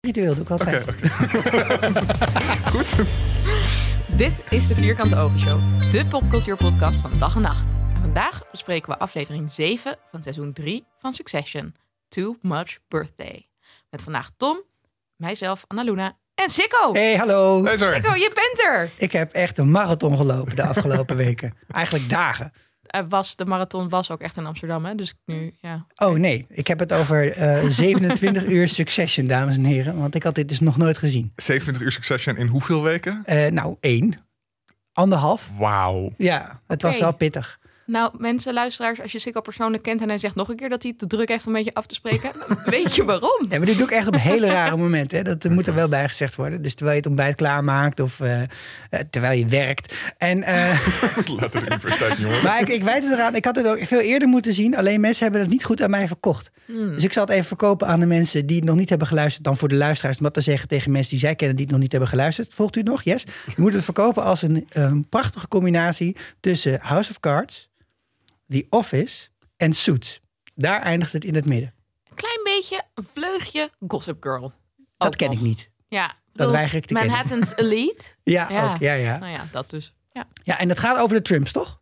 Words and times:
Ritueel 0.00 0.34
doe 0.34 0.42
ik 0.42 0.50
altijd. 0.50 0.84
Goed. 2.72 2.96
Dit 4.06 4.42
is 4.50 4.68
de 4.68 4.74
Vierkante 4.74 5.16
Ogen 5.16 5.38
Show, 5.40 5.60
de 5.92 6.06
popcultuurpodcast 6.06 7.00
van 7.00 7.18
dag 7.18 7.34
en 7.34 7.40
nacht. 7.40 7.72
En 7.94 8.00
vandaag 8.00 8.50
bespreken 8.50 8.90
we 8.92 8.98
aflevering 8.98 9.50
7 9.50 9.96
van 10.10 10.22
seizoen 10.22 10.52
3 10.52 10.84
van 10.98 11.12
Succession, 11.12 11.74
Too 12.08 12.36
Much 12.42 12.78
Birthday. 12.88 13.48
Met 13.90 14.02
vandaag 14.02 14.30
Tom, 14.36 14.62
mijzelf, 15.16 15.64
Annaluna 15.66 16.16
en 16.34 16.50
Sikko. 16.50 16.92
Hey, 16.92 17.16
hallo. 17.16 17.64
Hey, 17.64 17.76
sorry. 17.78 17.94
Sikko, 17.94 18.14
je 18.14 18.30
bent 18.34 18.66
er! 18.68 18.90
Ik 18.96 19.12
heb 19.12 19.32
echt 19.32 19.58
een 19.58 19.70
marathon 19.70 20.16
gelopen 20.16 20.56
de 20.56 20.62
afgelopen 20.62 21.16
weken. 21.26 21.54
Eigenlijk 21.68 22.08
dagen. 22.08 22.52
Er 22.88 23.08
was, 23.08 23.36
de 23.36 23.44
marathon 23.44 23.88
was 23.88 24.10
ook 24.10 24.20
echt 24.20 24.36
in 24.36 24.46
Amsterdam, 24.46 24.84
hè? 24.84 24.94
Dus 24.94 25.14
nu, 25.24 25.54
ja. 25.60 25.86
Oh 25.96 26.18
nee, 26.18 26.46
ik 26.48 26.66
heb 26.66 26.78
het 26.78 26.92
over 26.92 27.32
eh, 27.32 27.64
27 27.68 28.46
uur 28.46 28.68
Succession, 28.68 29.26
dames 29.26 29.56
en 29.56 29.64
heren. 29.64 29.98
Want 29.98 30.14
ik 30.14 30.22
had 30.22 30.34
dit 30.34 30.48
dus 30.48 30.60
nog 30.60 30.76
nooit 30.76 30.98
gezien. 30.98 31.32
27 31.36 31.82
uur 31.82 31.92
Succession 31.92 32.36
in 32.36 32.46
hoeveel 32.46 32.82
weken? 32.82 33.22
Eh, 33.24 33.50
nou, 33.50 33.76
één. 33.80 34.26
Anderhalf. 34.92 35.50
Wauw. 35.58 36.12
Ja, 36.16 36.60
het 36.66 36.82
was 36.82 36.98
wel 36.98 37.12
pittig. 37.12 37.58
Nou, 37.88 38.10
mensen, 38.18 38.52
luisteraars, 38.52 39.00
als 39.00 39.12
je 39.12 39.18
Sikko 39.18 39.40
persoonlijk 39.40 39.82
kent 39.82 40.00
en 40.00 40.08
hij 40.08 40.18
zegt 40.18 40.34
nog 40.34 40.48
een 40.48 40.56
keer 40.56 40.68
dat 40.68 40.82
hij 40.82 40.90
het 40.90 41.00
te 41.00 41.16
druk 41.16 41.28
heeft 41.28 41.46
om 41.46 41.52
een 41.54 41.58
beetje 41.58 41.74
af 41.74 41.86
te 41.86 41.94
spreken, 41.94 42.30
weet 42.64 42.94
je 42.94 43.04
waarom. 43.04 43.46
Ja, 43.48 43.56
maar 43.56 43.66
dit 43.66 43.76
doe 43.76 43.86
ik 43.86 43.92
echt 43.92 44.06
op 44.06 44.16
hele 44.16 44.46
rare 44.46 44.76
momenten. 44.86 45.18
Hè. 45.18 45.24
Dat 45.24 45.44
moet 45.44 45.66
er 45.66 45.74
wel 45.74 45.88
bij 45.88 46.08
gezegd 46.08 46.36
worden. 46.36 46.62
Dus 46.62 46.74
terwijl 46.74 46.96
je 46.96 47.02
het 47.02 47.10
ontbijt 47.10 47.34
klaarmaakt 47.34 48.00
of 48.00 48.20
eh, 48.20 48.42
eh, 48.42 48.48
terwijl 49.10 49.38
je 49.38 49.46
werkt. 49.46 49.94
En, 50.18 50.42
eh, 50.42 50.80
Laat 51.40 51.54
universiteit 51.54 52.22
horen. 52.22 52.42
maar 52.42 52.60
ik, 52.60 52.68
ik 52.68 52.82
wijt 52.82 53.02
het 53.02 53.12
eraan, 53.12 53.34
ik 53.34 53.44
had 53.44 53.56
het 53.56 53.66
ook 53.66 53.78
veel 53.86 54.00
eerder 54.00 54.28
moeten 54.28 54.52
zien. 54.52 54.76
Alleen 54.76 55.00
mensen 55.00 55.22
hebben 55.22 55.40
het 55.40 55.50
niet 55.50 55.64
goed 55.64 55.82
aan 55.82 55.90
mij 55.90 56.06
verkocht. 56.06 56.50
Hmm. 56.64 56.92
Dus 56.94 57.04
ik 57.04 57.12
zal 57.12 57.24
het 57.24 57.32
even 57.32 57.46
verkopen 57.46 57.86
aan 57.86 58.00
de 58.00 58.06
mensen 58.06 58.46
die 58.46 58.56
het 58.56 58.64
nog 58.64 58.76
niet 58.76 58.88
hebben 58.88 59.06
geluisterd. 59.06 59.44
Dan 59.44 59.56
voor 59.56 59.68
de 59.68 59.76
luisteraars, 59.76 60.18
dat 60.18 60.34
te 60.34 60.40
zeggen 60.40 60.68
tegen 60.68 60.92
mensen 60.92 61.10
die 61.10 61.20
zij 61.20 61.34
kennen 61.34 61.56
die 61.56 61.64
het 61.64 61.74
nog 61.74 61.82
niet 61.82 61.92
hebben 61.92 62.10
geluisterd. 62.10 62.54
Volgt 62.54 62.76
u 62.76 62.80
het 62.80 62.88
nog? 62.88 63.02
Yes. 63.02 63.24
Je 63.46 63.54
moet 63.56 63.72
het 63.72 63.84
verkopen 63.84 64.22
als 64.22 64.42
een, 64.42 64.66
een 64.68 65.08
prachtige 65.08 65.48
combinatie 65.48 66.16
tussen 66.40 66.78
House 66.82 67.10
of 67.10 67.20
Cards, 67.20 67.68
The 68.48 68.66
Office 68.70 69.28
en 69.56 69.72
Suits. 69.72 70.20
Daar 70.54 70.80
eindigt 70.80 71.12
het 71.12 71.24
in 71.24 71.34
het 71.34 71.44
midden. 71.46 71.74
Een 72.10 72.14
klein 72.16 72.40
beetje 72.44 72.82
een 72.94 73.06
vleugje 73.14 73.70
Gossip 73.88 74.22
Girl. 74.22 74.52
Dat 74.96 75.16
ken 75.16 75.28
nog. 75.28 75.36
ik 75.36 75.42
niet. 75.44 75.70
Ja, 75.88 76.14
Dat 76.32 76.50
weiger 76.50 76.76
ik 76.76 76.84
te 76.86 76.94
kennen. 76.94 77.12
Manhattan's 77.12 77.52
Elite. 77.56 78.04
Ja, 78.24 78.46
Ja. 78.50 78.72
ook. 78.72 78.80
Ja, 78.80 78.92
ja. 78.92 79.18
Nou 79.18 79.32
ja, 79.32 79.46
dat 79.52 79.70
dus. 79.70 79.94
Ja. 80.12 80.26
ja, 80.44 80.58
en 80.58 80.68
het 80.68 80.78
gaat 80.80 80.98
over 80.98 81.16
de 81.16 81.22
Trumps, 81.22 81.52
toch? 81.52 81.80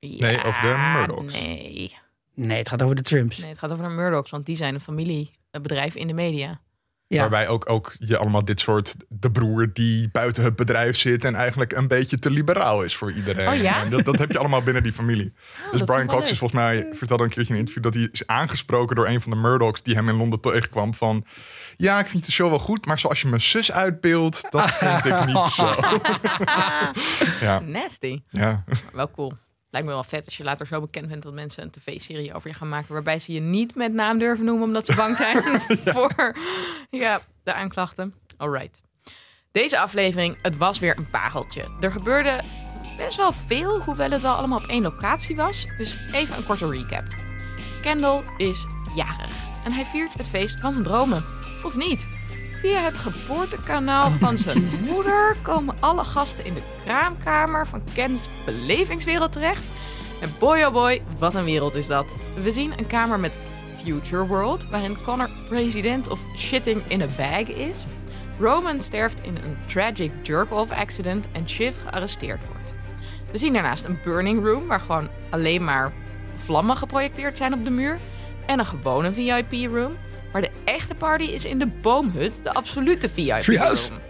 Nee, 0.00 0.44
over 0.44 0.62
de 0.62 0.92
Murdochs. 0.94 1.32
Nee. 1.32 1.96
Nee, 2.34 2.58
het 2.58 2.68
gaat 2.68 2.82
over 2.82 2.96
de 2.96 3.02
Trumps. 3.02 3.38
nee, 3.38 3.48
het 3.48 3.58
gaat 3.58 3.72
over 3.72 3.84
de 3.84 3.90
Murdochs, 3.94 4.30
want 4.30 4.46
die 4.46 4.56
zijn 4.56 4.74
een 4.74 4.80
familiebedrijf 4.80 5.94
in 5.94 6.06
de 6.06 6.12
media. 6.12 6.60
Ja. 7.08 7.20
Waarbij 7.20 7.48
ook, 7.48 7.70
ook 7.70 7.94
je 7.98 8.16
allemaal 8.16 8.44
dit 8.44 8.60
soort... 8.60 8.94
De 9.08 9.30
broer 9.30 9.72
die 9.72 10.08
buiten 10.08 10.44
het 10.44 10.56
bedrijf 10.56 10.96
zit... 10.96 11.24
en 11.24 11.34
eigenlijk 11.34 11.72
een 11.72 11.88
beetje 11.88 12.18
te 12.18 12.30
liberaal 12.30 12.82
is 12.82 12.96
voor 12.96 13.12
iedereen. 13.12 13.48
Oh 13.48 13.54
ja? 13.54 13.82
En 13.82 13.90
dat, 13.90 14.04
dat 14.04 14.18
heb 14.18 14.30
je 14.30 14.38
allemaal 14.38 14.62
binnen 14.62 14.82
die 14.82 14.92
familie. 14.92 15.32
dus 15.70 15.80
dat 15.80 15.88
Brian 15.88 16.06
Cox 16.06 16.30
is 16.30 16.38
volgens 16.38 16.60
mij... 16.60 16.86
vertelde 16.92 17.22
een 17.22 17.30
keertje 17.30 17.52
in 17.52 17.54
een 17.54 17.66
interview... 17.66 17.82
dat 17.82 17.94
hij 17.94 18.08
is 18.12 18.26
aangesproken 18.26 18.96
door 18.96 19.08
een 19.08 19.20
van 19.20 19.30
de 19.30 19.36
Murdochs... 19.36 19.82
die 19.82 19.94
hem 19.94 20.08
in 20.08 20.16
Londen 20.16 20.40
tegenkwam 20.40 20.94
van... 20.94 21.24
Ja, 21.76 21.98
ik 21.98 22.06
vind 22.06 22.26
de 22.26 22.32
show 22.32 22.48
wel 22.48 22.58
goed... 22.58 22.86
maar 22.86 22.98
zoals 22.98 23.20
je 23.20 23.28
mijn 23.28 23.40
zus 23.40 23.72
uitbeeldt... 23.72 24.46
dat 24.50 24.70
vind 24.70 25.04
ik 25.04 25.24
niet 25.26 25.46
zo. 25.58 25.74
ja, 27.46 27.60
Nasty. 27.60 28.22
ja. 28.28 28.64
Wel 28.92 29.10
cool. 29.10 29.32
Lijkt 29.76 29.90
me 29.90 29.96
wel 30.00 30.10
vet 30.10 30.24
als 30.26 30.36
je 30.36 30.44
later 30.44 30.66
zo 30.66 30.80
bekend 30.80 31.08
bent 31.08 31.22
dat 31.22 31.32
mensen 31.32 31.62
een 31.62 31.70
tv-serie 31.70 32.34
over 32.34 32.48
je 32.48 32.54
gaan 32.54 32.68
maken. 32.68 32.92
waarbij 32.92 33.18
ze 33.18 33.32
je 33.32 33.40
niet 33.40 33.74
met 33.74 33.92
naam 33.92 34.18
durven 34.18 34.44
noemen 34.44 34.64
omdat 34.64 34.86
ze 34.86 34.94
bang 34.94 35.16
zijn 35.16 35.42
voor 35.94 36.36
ja, 36.90 37.20
de 37.42 37.52
aanklachten. 37.52 38.14
Alright. 38.36 38.80
Deze 39.52 39.78
aflevering, 39.78 40.38
het 40.42 40.56
was 40.56 40.78
weer 40.78 40.96
een 40.96 41.10
pageltje. 41.10 41.62
Er 41.80 41.92
gebeurde 41.92 42.40
best 42.96 43.16
wel 43.16 43.32
veel, 43.32 43.80
hoewel 43.80 44.10
het 44.10 44.22
wel 44.22 44.34
allemaal 44.34 44.58
op 44.58 44.66
één 44.66 44.82
locatie 44.82 45.36
was. 45.36 45.66
Dus 45.78 45.98
even 46.12 46.36
een 46.36 46.46
korte 46.46 46.68
recap. 46.70 47.04
Kendall 47.82 48.22
is 48.36 48.66
jarig 48.94 49.32
en 49.64 49.72
hij 49.72 49.84
viert 49.84 50.14
het 50.14 50.28
feest 50.28 50.60
van 50.60 50.72
zijn 50.72 50.84
dromen. 50.84 51.24
Of 51.62 51.76
niet? 51.76 52.08
Via 52.60 52.80
het 52.80 52.98
geboortekanaal 52.98 54.10
van 54.10 54.38
zijn 54.38 54.70
moeder 54.90 55.36
komen 55.42 55.76
alle 55.80 56.04
gasten 56.04 56.44
in 56.44 56.54
de 56.54 56.62
kraamkamer 56.84 57.66
van 57.66 57.82
Ken's 57.94 58.28
belevingswereld 58.44 59.32
terecht. 59.32 59.64
En 60.20 60.34
boy 60.38 60.62
oh 60.62 60.72
boy, 60.72 61.02
wat 61.18 61.34
een 61.34 61.44
wereld 61.44 61.74
is 61.74 61.86
dat. 61.86 62.06
We 62.42 62.52
zien 62.52 62.72
een 62.76 62.86
kamer 62.86 63.20
met 63.20 63.38
Future 63.84 64.26
World, 64.26 64.68
waarin 64.68 65.02
Connor 65.04 65.30
president 65.48 66.08
of 66.08 66.20
shitting 66.36 66.82
in 66.88 67.02
a 67.02 67.06
bag 67.16 67.48
is. 67.48 67.84
Roman 68.38 68.80
sterft 68.80 69.20
in 69.20 69.36
een 69.36 69.56
tragic 69.66 70.12
jerk-off 70.22 70.70
accident 70.70 71.26
en 71.32 71.48
Shiv 71.48 71.76
gearresteerd 71.84 72.40
wordt. 72.46 72.70
We 73.30 73.38
zien 73.38 73.52
daarnaast 73.52 73.84
een 73.84 73.98
burning 74.04 74.44
room, 74.44 74.66
waar 74.66 74.80
gewoon 74.80 75.08
alleen 75.30 75.64
maar 75.64 75.92
vlammen 76.34 76.76
geprojecteerd 76.76 77.36
zijn 77.36 77.54
op 77.54 77.64
de 77.64 77.70
muur. 77.70 77.98
En 78.46 78.58
een 78.58 78.66
gewone 78.66 79.12
VIP-room. 79.12 79.96
Maar 80.32 80.40
de 80.40 80.50
echte 80.64 80.94
party 80.94 81.24
is 81.24 81.44
in 81.44 81.58
de 81.58 81.66
boomhut, 81.66 82.40
de 82.42 82.52
absolute 82.52 83.12
Treehouse. 83.12 83.52
VIP-room. 83.52 84.00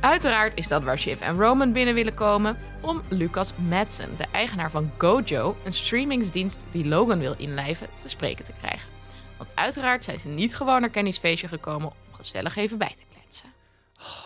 Uiteraard 0.00 0.58
is 0.58 0.68
dat 0.68 0.82
waar 0.82 0.98
Shiv 0.98 1.20
en 1.20 1.38
Roman 1.38 1.72
binnen 1.72 1.94
willen 1.94 2.14
komen 2.14 2.56
om 2.80 3.02
Lucas 3.08 3.52
Madsen, 3.68 4.10
de 4.16 4.24
eigenaar 4.32 4.70
van 4.70 4.90
Gojo, 4.98 5.56
een 5.64 5.72
streamingsdienst 5.72 6.58
die 6.72 6.86
Logan 6.86 7.18
wil 7.18 7.34
inlijven, 7.38 7.86
te 7.98 8.08
spreken 8.08 8.44
te 8.44 8.52
krijgen. 8.60 8.88
Want 9.36 9.50
uiteraard 9.54 10.04
zijn 10.04 10.18
ze 10.20 10.28
niet 10.28 10.56
gewoon 10.56 10.80
naar 10.80 10.90
Kenny's 10.90 11.18
feestje 11.18 11.48
gekomen 11.48 11.88
om 11.88 12.14
gezellig 12.16 12.56
even 12.56 12.78
bij 12.78 12.94
te 12.96 13.02
kletsen. 13.12 13.48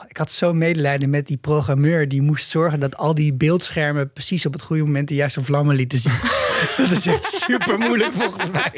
Ik 0.09 0.17
had 0.17 0.31
zo 0.31 0.53
medelijden 0.53 1.11
met 1.11 1.27
die 1.27 1.37
programmeur 1.37 2.09
die 2.09 2.23
moest 2.23 2.49
zorgen 2.49 2.81
dat 2.81 2.97
al 2.97 3.15
die 3.15 3.33
beeldschermen 3.33 4.13
precies 4.13 4.47
op 4.47 4.53
het 4.53 4.63
goede 4.63 4.83
moment 4.83 5.09
de 5.09 5.15
juiste 5.15 5.43
vlammen 5.43 5.77
lieten 5.77 5.99
zien. 5.99 6.19
dat 6.77 6.91
is 6.91 7.07
echt 7.07 7.25
super 7.25 7.79
moeilijk 7.79 8.13
volgens 8.13 8.51
mij. 8.51 8.73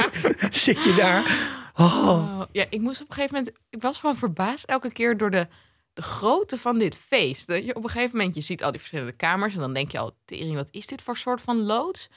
Zit 0.51 0.85
je 0.85 0.95
daar? 0.97 1.51
Oh. 1.75 2.09
Oh, 2.09 2.43
ja, 2.53 2.67
ik 2.71 2.81
moest 2.81 3.01
op 3.01 3.09
een 3.09 3.15
gegeven 3.15 3.37
moment. 3.37 3.57
Ik 3.71 3.83
was 3.83 3.99
gewoon 3.99 4.17
verbaasd 4.17 4.65
elke 4.65 4.93
keer 4.93 5.17
door 5.17 5.31
de, 5.31 5.49
de 5.93 6.03
grootte 6.03 6.59
van 6.59 6.79
dit 6.79 6.97
feest. 6.97 7.47
Dat 7.47 7.65
je 7.65 7.75
op 7.75 7.85
een 7.85 7.91
gegeven 7.91 8.17
moment 8.17 8.35
je 8.35 8.41
ziet 8.41 8.63
al 8.63 8.71
die 8.71 8.81
verschillende 8.81 9.13
kamers 9.13 9.55
en 9.55 9.61
dan 9.61 9.73
denk 9.73 9.91
je 9.91 9.99
al, 9.99 10.17
tering, 10.25 10.55
wat 10.55 10.69
is 10.71 10.87
dit 10.87 11.03
voor 11.03 11.17
soort 11.17 11.41
van 11.41 11.63
loods? 11.63 12.09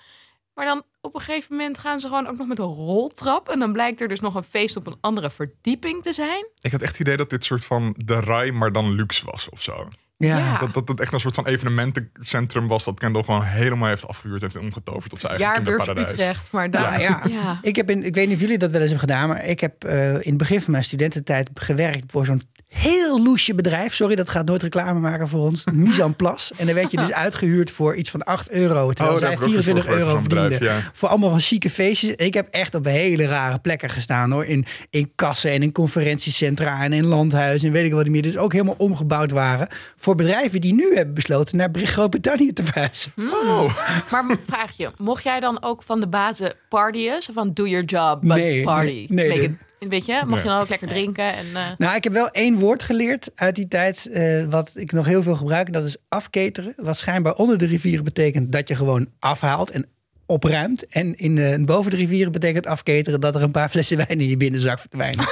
Maar 0.54 0.66
dan 0.66 0.84
op 1.02 1.16
een 1.16 1.22
gegeven 1.22 1.56
moment 1.56 1.78
gaan 1.78 2.00
ze 2.00 2.08
gewoon 2.08 2.28
ook 2.28 2.38
nog 2.38 2.48
met 2.48 2.60
een 2.60 2.66
roltrap 2.66 3.50
en 3.50 3.60
dan 3.60 3.74
blijkt 3.74 4.02
er 4.02 4.08
dus 4.08 4.20
nog 4.20 4.36
een 4.36 4.44
feest 4.44 4.76
op 4.76 4.88
een 4.88 4.98
andere 5.02 5.30
verdieping 5.30 6.04
te 6.04 6.14
zijn. 6.14 6.48
Ik 6.60 6.72
had 6.72 6.82
echt 6.82 6.92
het 6.92 7.02
idee 7.02 7.18
dat 7.18 7.30
dit 7.30 7.44
soort 7.44 7.66
van 7.66 7.96
de 7.98 8.20
rij, 8.20 8.52
maar 8.52 8.72
dan 8.72 8.92
luxe 8.92 9.26
was 9.26 9.50
of 9.50 9.62
zo. 9.62 9.88
Ja. 10.18 10.38
Ja. 10.38 10.60
Dat, 10.60 10.74
dat 10.74 10.88
het 10.88 11.00
echt 11.00 11.14
een 11.14 11.20
soort 11.20 11.34
van 11.34 11.48
evenementencentrum 11.48 12.68
was 12.68 12.84
dat 12.84 13.00
Kendall 13.00 13.24
gewoon 13.24 13.44
helemaal 13.44 13.88
heeft 13.88 14.08
afgehuurd 14.08 14.42
heeft 14.42 14.56
en 14.56 14.62
omgetoverd 14.62 15.10
tot 15.10 15.20
zijn 15.20 15.32
eigen 15.32 15.52
Jaarbeurs 15.52 15.78
kinderparadijs. 15.78 16.20
Utrecht, 16.20 16.52
maar. 16.52 16.70
Ja, 16.72 17.00
ja. 17.00 17.24
Ja. 17.30 17.60
Ik, 17.62 17.76
heb 17.76 17.90
in, 17.90 18.04
ik 18.04 18.16
weet 18.16 18.28
niet 18.28 18.36
of 18.36 18.42
jullie 18.42 18.58
dat 18.58 18.72
wel 18.72 18.82
eens 18.82 18.90
hebben 18.90 19.10
gedaan, 19.10 19.28
maar 19.28 19.46
ik 19.46 19.60
heb 19.60 19.84
eh, 19.84 20.14
in 20.14 20.20
het 20.20 20.38
begin 20.38 20.62
van 20.62 20.72
mijn 20.72 20.84
studententijd 20.84 21.50
gewerkt 21.54 22.12
voor 22.12 22.26
zo'n 22.26 22.42
heel 22.76 23.24
loesje 23.24 23.56
bedrijf. 23.56 23.94
Sorry, 23.94 24.16
dat 24.16 24.30
gaat 24.30 24.46
nooit 24.46 24.64
reclame 24.64 25.00
maken 25.00 25.28
voor 25.28 25.40
ons. 25.42 25.64
Mise 25.74 26.04
en 26.04 26.16
Place. 26.16 26.54
En 26.58 26.66
dan 26.66 26.76
werd 26.76 26.92
je 26.92 26.98
dus 26.98 27.12
uitgehuurd 27.26 27.72
voor 27.72 27.96
iets 27.96 28.10
van 28.10 28.24
8 28.24 28.52
euro. 28.52 28.92
Terwijl 28.92 29.16
Oh, 29.16 29.22
zij 29.22 29.30
heb 29.30 29.38
ik 29.40 29.44
ook 29.46 29.52
24 29.52 29.84
voor 29.86 29.94
gewerkt, 29.94 30.12
euro 30.12 30.22
bedrijf, 30.24 30.50
verdienden. 30.52 30.78
ja. 30.78 30.92
Voor 30.94 31.10
allemaal 31.10 31.30
van 31.30 31.40
chique 31.40 31.70
feestjes. 31.70 32.12
Ik 32.16 32.34
heb 32.34 32.48
echt 32.52 32.76
op 32.76 32.86
hele 32.86 33.26
rare 33.26 33.60
plekken 33.60 33.90
gestaan 33.90 34.32
hoor. 34.32 34.46
In, 34.46 34.66
in 34.90 35.12
kassen 35.16 35.52
en 35.52 35.62
in 35.64 35.72
conferentiecentra 35.72 36.84
en 36.84 36.94
in 36.94 37.06
landhuizen 37.06 37.68
en 37.68 37.74
weet 37.74 37.86
ik 37.86 37.94
wat 37.94 38.08
meer. 38.08 38.22
Dus 38.22 38.38
ook 38.38 38.52
helemaal 38.52 38.76
omgebouwd 38.78 39.32
waren. 39.32 39.68
Voor 39.96 40.16
bedrijven 40.16 40.62
die 40.62 40.74
nu 40.74 40.96
hebben 40.96 41.14
besloten 41.14 41.58
naar 41.58 41.70
Groot-Brittannië 41.74 42.54
te 42.54 42.64
verhuizen. 42.66 43.12
Oh, 43.18 43.64
Maar 44.12 44.26
vraag 44.48 44.78
je, 44.78 44.90
mocht 44.98 45.24
jij 45.24 45.40
dan 45.40 45.64
ook 45.64 45.84
van 45.84 46.00
de 46.00 46.08
bazen 46.08 46.54
partyen? 46.70 47.22
Zo 47.22 47.34
van 47.34 47.52
do 47.54 47.68
your 47.68 47.86
job, 47.86 48.22
but 48.22 48.38
Nee, 48.38 48.64
party. 48.64 48.86
nee, 48.88 49.06
nee, 49.10 49.28
Make 49.28 49.40
nee. 49.40 49.48
it- 49.50 49.58
weet 49.90 50.06
je, 50.06 50.14
mocht 50.14 50.28
Nee. 50.30 50.38
je 50.44 50.48
dan 50.48 50.60
ook 50.60 50.70
lekker 50.70 50.88
drinken? 50.88 51.34
En, 51.34 51.46
eh, 51.54 51.68
Nou, 51.78 51.96
ik 51.96 52.04
heb 52.04 52.14
wel 52.14 52.30
één 52.30 52.56
woord 52.60 52.84
geleerd 52.84 53.32
uit 53.36 53.56
die 53.56 53.68
tijd, 53.68 54.06
eh, 54.06 54.46
wat 54.50 54.72
ik 54.76 54.92
nog 54.92 55.06
heel 55.06 55.24
veel 55.24 55.36
gebruik. 55.36 55.66
En 55.68 55.74
dat 55.74 55.86
is 55.86 55.98
afketeren. 56.10 56.74
Wat 56.78 56.98
schijnbaar 56.98 57.34
onder 57.34 57.58
de 57.58 57.66
rivieren 57.66 58.04
betekent 58.04 58.52
dat 58.52 58.68
je 58.68 58.76
gewoon 58.76 59.08
afhaalt 59.20 59.70
en 59.72 59.88
opruimt. 60.26 60.88
En 60.88 61.16
in, 61.18 61.38
eh, 61.38 61.64
boven 61.64 61.92
de 61.92 61.98
rivieren 61.98 62.32
betekent 62.32 62.68
afketeren 62.68 63.20
dat 63.22 63.36
er 63.36 63.42
een 63.42 63.52
paar 63.52 63.70
flessen 63.70 63.98
wijn 63.98 64.20
in 64.22 64.28
je 64.28 64.38
binnenzak 64.38 64.80
verdwijnen. 64.80 65.26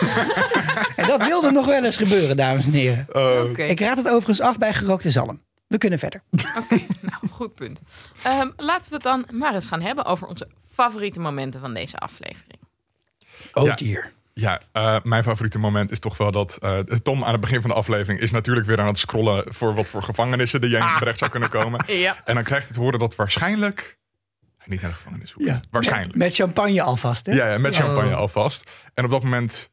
en 0.95 1.07
dat 1.07 1.25
wilde 1.25 1.51
nog 1.51 1.65
wel 1.65 1.85
eens 1.85 1.97
gebeuren, 1.97 2.37
dames 2.37 2.65
en 2.65 2.71
heren. 2.71 3.05
eh, 3.13 3.43
Oké. 3.49 3.63
Ik 3.63 3.79
raad 3.79 3.97
het 3.97 4.07
overigens 4.07 4.41
af 4.41 4.57
bij 4.57 4.73
gerookte 4.73 5.11
zalm. 5.11 5.41
We 5.67 5.77
kunnen 5.77 5.99
verder. 5.99 6.21
Oké, 6.31 6.75
nou, 7.01 7.27
goed 7.31 7.53
punt. 7.55 7.79
Ehm, 8.23 8.49
laten 8.57 8.89
we 8.89 8.95
het 8.95 9.03
dan 9.03 9.25
maar 9.31 9.53
eens 9.53 9.65
gaan 9.67 9.81
hebben 9.81 10.05
over 10.05 10.27
onze 10.27 10.47
favoriete 10.71 11.19
momenten 11.19 11.59
van 11.59 11.73
deze 11.73 11.97
aflevering. 11.97 12.59
Oh 13.53 13.65
Ja. 13.65 13.75
dear. 13.75 14.11
Ja, 14.33 14.61
eh, 14.71 14.99
mijn 15.03 15.23
favoriete 15.23 15.59
moment 15.59 15.91
is 15.91 15.99
toch 15.99 16.17
wel 16.17 16.31
dat 16.31 16.57
eh, 16.57 16.79
Tom 16.79 17.23
aan 17.23 17.31
het 17.31 17.41
begin 17.41 17.61
van 17.61 17.69
de 17.69 17.75
aflevering 17.75 18.19
is 18.19 18.31
natuurlijk 18.31 18.65
weer 18.67 18.79
aan 18.79 18.87
het 18.87 18.97
scrollen 18.97 19.53
voor 19.53 19.75
wat 19.75 19.87
voor 19.87 20.03
gevangenissen 20.03 20.61
er 20.61 20.81
Ah. 20.81 20.97
terecht 20.97 21.17
zou 21.17 21.31
kunnen 21.31 21.49
komen. 21.49 21.83
Ja. 21.93 22.17
En 22.25 22.35
dan 22.35 22.43
krijgt 22.43 22.65
hij 22.65 22.73
te 22.75 22.79
horen 22.81 22.99
dat 22.99 23.15
waarschijnlijk 23.15 23.97
hij 24.57 24.67
niet 24.67 24.81
naar 24.81 24.89
de 24.91 24.95
gevangenis 24.97 25.31
hoeft. 25.31 25.47
Ja. 25.47 25.59
Waarschijnlijk. 25.71 26.15
Met 26.15 26.35
champagne 26.35 26.81
alvast, 26.81 27.25
hè? 27.25 27.33
Ja, 27.33 27.51
ja, 27.51 27.57
met 27.57 27.73
Oh. 27.73 27.79
champagne 27.79 28.13
alvast. 28.15 28.69
En 28.93 29.03
op 29.05 29.09
dat 29.11 29.23
moment 29.23 29.69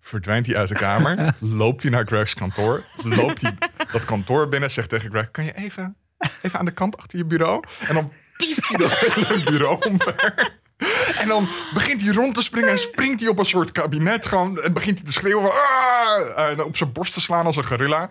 verdwijnt 0.00 0.46
hij 0.46 0.56
uit 0.56 0.68
de 0.68 0.74
kamer, 0.74 1.34
loopt 1.40 1.82
hij 1.82 1.90
naar 1.90 2.06
Greg's 2.06 2.34
kantoor, 2.34 2.84
loopt 3.02 3.40
hij 3.42 3.54
dat 3.92 4.04
kantoor 4.04 4.48
binnen, 4.48 4.70
zegt 4.70 4.88
tegen 4.88 5.10
Greg, 5.10 5.30
kan 5.30 5.44
je 5.44 5.54
even, 5.56 5.96
even 6.42 6.58
aan 6.58 6.64
de 6.64 6.70
kant 6.70 6.96
achter 6.96 7.18
je 7.18 7.24
bureau? 7.24 7.62
En 7.88 7.94
dan 7.94 8.12
tieft 8.36 8.68
hij 8.68 8.78
dat 8.78 8.98
hele 8.98 9.42
bureau 9.44 9.88
omver. 9.88 10.52
En 11.20 11.28
dan 11.28 11.48
begint 11.74 12.02
hij 12.02 12.12
rond 12.12 12.34
te 12.34 12.42
springen 12.42 12.70
en 12.70 12.78
springt 12.78 13.20
hij 13.20 13.28
op 13.28 13.38
een 13.38 13.44
soort 13.44 13.72
kabinet 13.72 14.26
gewoon 14.26 14.60
en 14.60 14.72
begint 14.72 14.96
hij 14.98 15.06
te 15.06 15.12
schreeuwen 15.12 15.50
"Ah!" 15.52 16.48
en 16.50 16.64
op 16.64 16.76
zijn 16.76 16.92
borst 16.92 17.14
te 17.14 17.20
slaan 17.20 17.46
als 17.46 17.56
een 17.56 17.66
gorilla. 17.66 18.08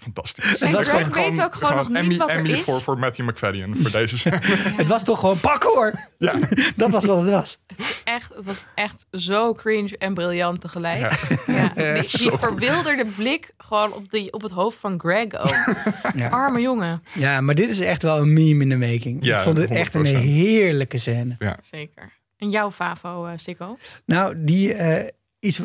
Fantastisch. 0.00 0.58
En 0.58 0.72
Greg 0.72 1.06
gewoon- 1.06 1.30
weet 1.30 1.42
ook 1.44 1.54
gewoon 1.54 1.76
nog 1.76 1.88
niet 1.88 1.96
Emmy, 1.96 2.16
wat 2.16 2.28
er 2.28 2.36
Emmy 2.36 2.50
is. 2.50 2.60
voor, 2.60 2.80
voor 2.82 2.98
Matthew 2.98 3.28
McFadden 3.28 3.76
voor 3.76 3.90
deze 4.00 4.18
scène. 4.18 4.38
Het 4.76 4.88
was 4.88 5.04
toch 5.04 5.20
gewoon 5.20 5.40
parkour. 5.40 6.08
Ja. 6.18 6.34
Dat 6.76 6.90
was 6.90 7.04
wat 7.04 7.20
het 7.20 7.30
was. 7.30 7.58
Echt, 8.04 8.34
het 8.34 8.44
was 8.44 8.56
echt 8.74 9.06
zo 9.10 9.52
cringe 9.52 9.98
en 9.98 10.14
briljant 10.14 10.60
tegelijk. 10.60 11.26
Ja. 11.46 11.72
Ja. 11.76 11.94
Die, 12.02 12.30
verwilderde 12.30 13.04
blik 13.06 13.50
gewoon 13.58 13.92
op, 13.92 14.10
die, 14.10 14.32
op 14.32 14.42
het 14.42 14.52
hoofd 14.52 14.78
van 14.78 15.00
Greg 15.00 15.34
ook. 15.34 15.54
Ja. 16.14 16.28
Arme 16.28 16.60
jongen. 16.60 17.02
Ja, 17.12 17.40
maar 17.40 17.54
dit 17.54 17.68
is 17.68 17.80
echt 17.80 18.02
wel 18.02 18.18
een 18.18 18.32
meme 18.32 18.62
in 18.62 18.68
de 18.68 18.76
making. 18.76 19.24
Ja, 19.24 19.36
ik 19.36 19.42
vond 19.42 19.56
het 19.56 19.70
echt 19.70 19.94
een 19.94 20.04
100%. 20.06 20.08
heerlijke 20.18 20.98
scène. 20.98 21.36
Zeker. 21.70 22.12
En 22.36 22.50
jouw 22.50 22.70
Favo, 22.70 23.28
Sikko? 23.36 23.78
Nou, 24.06 24.34
die 24.44 24.74
eh, 24.74 25.08
iets 25.40 25.60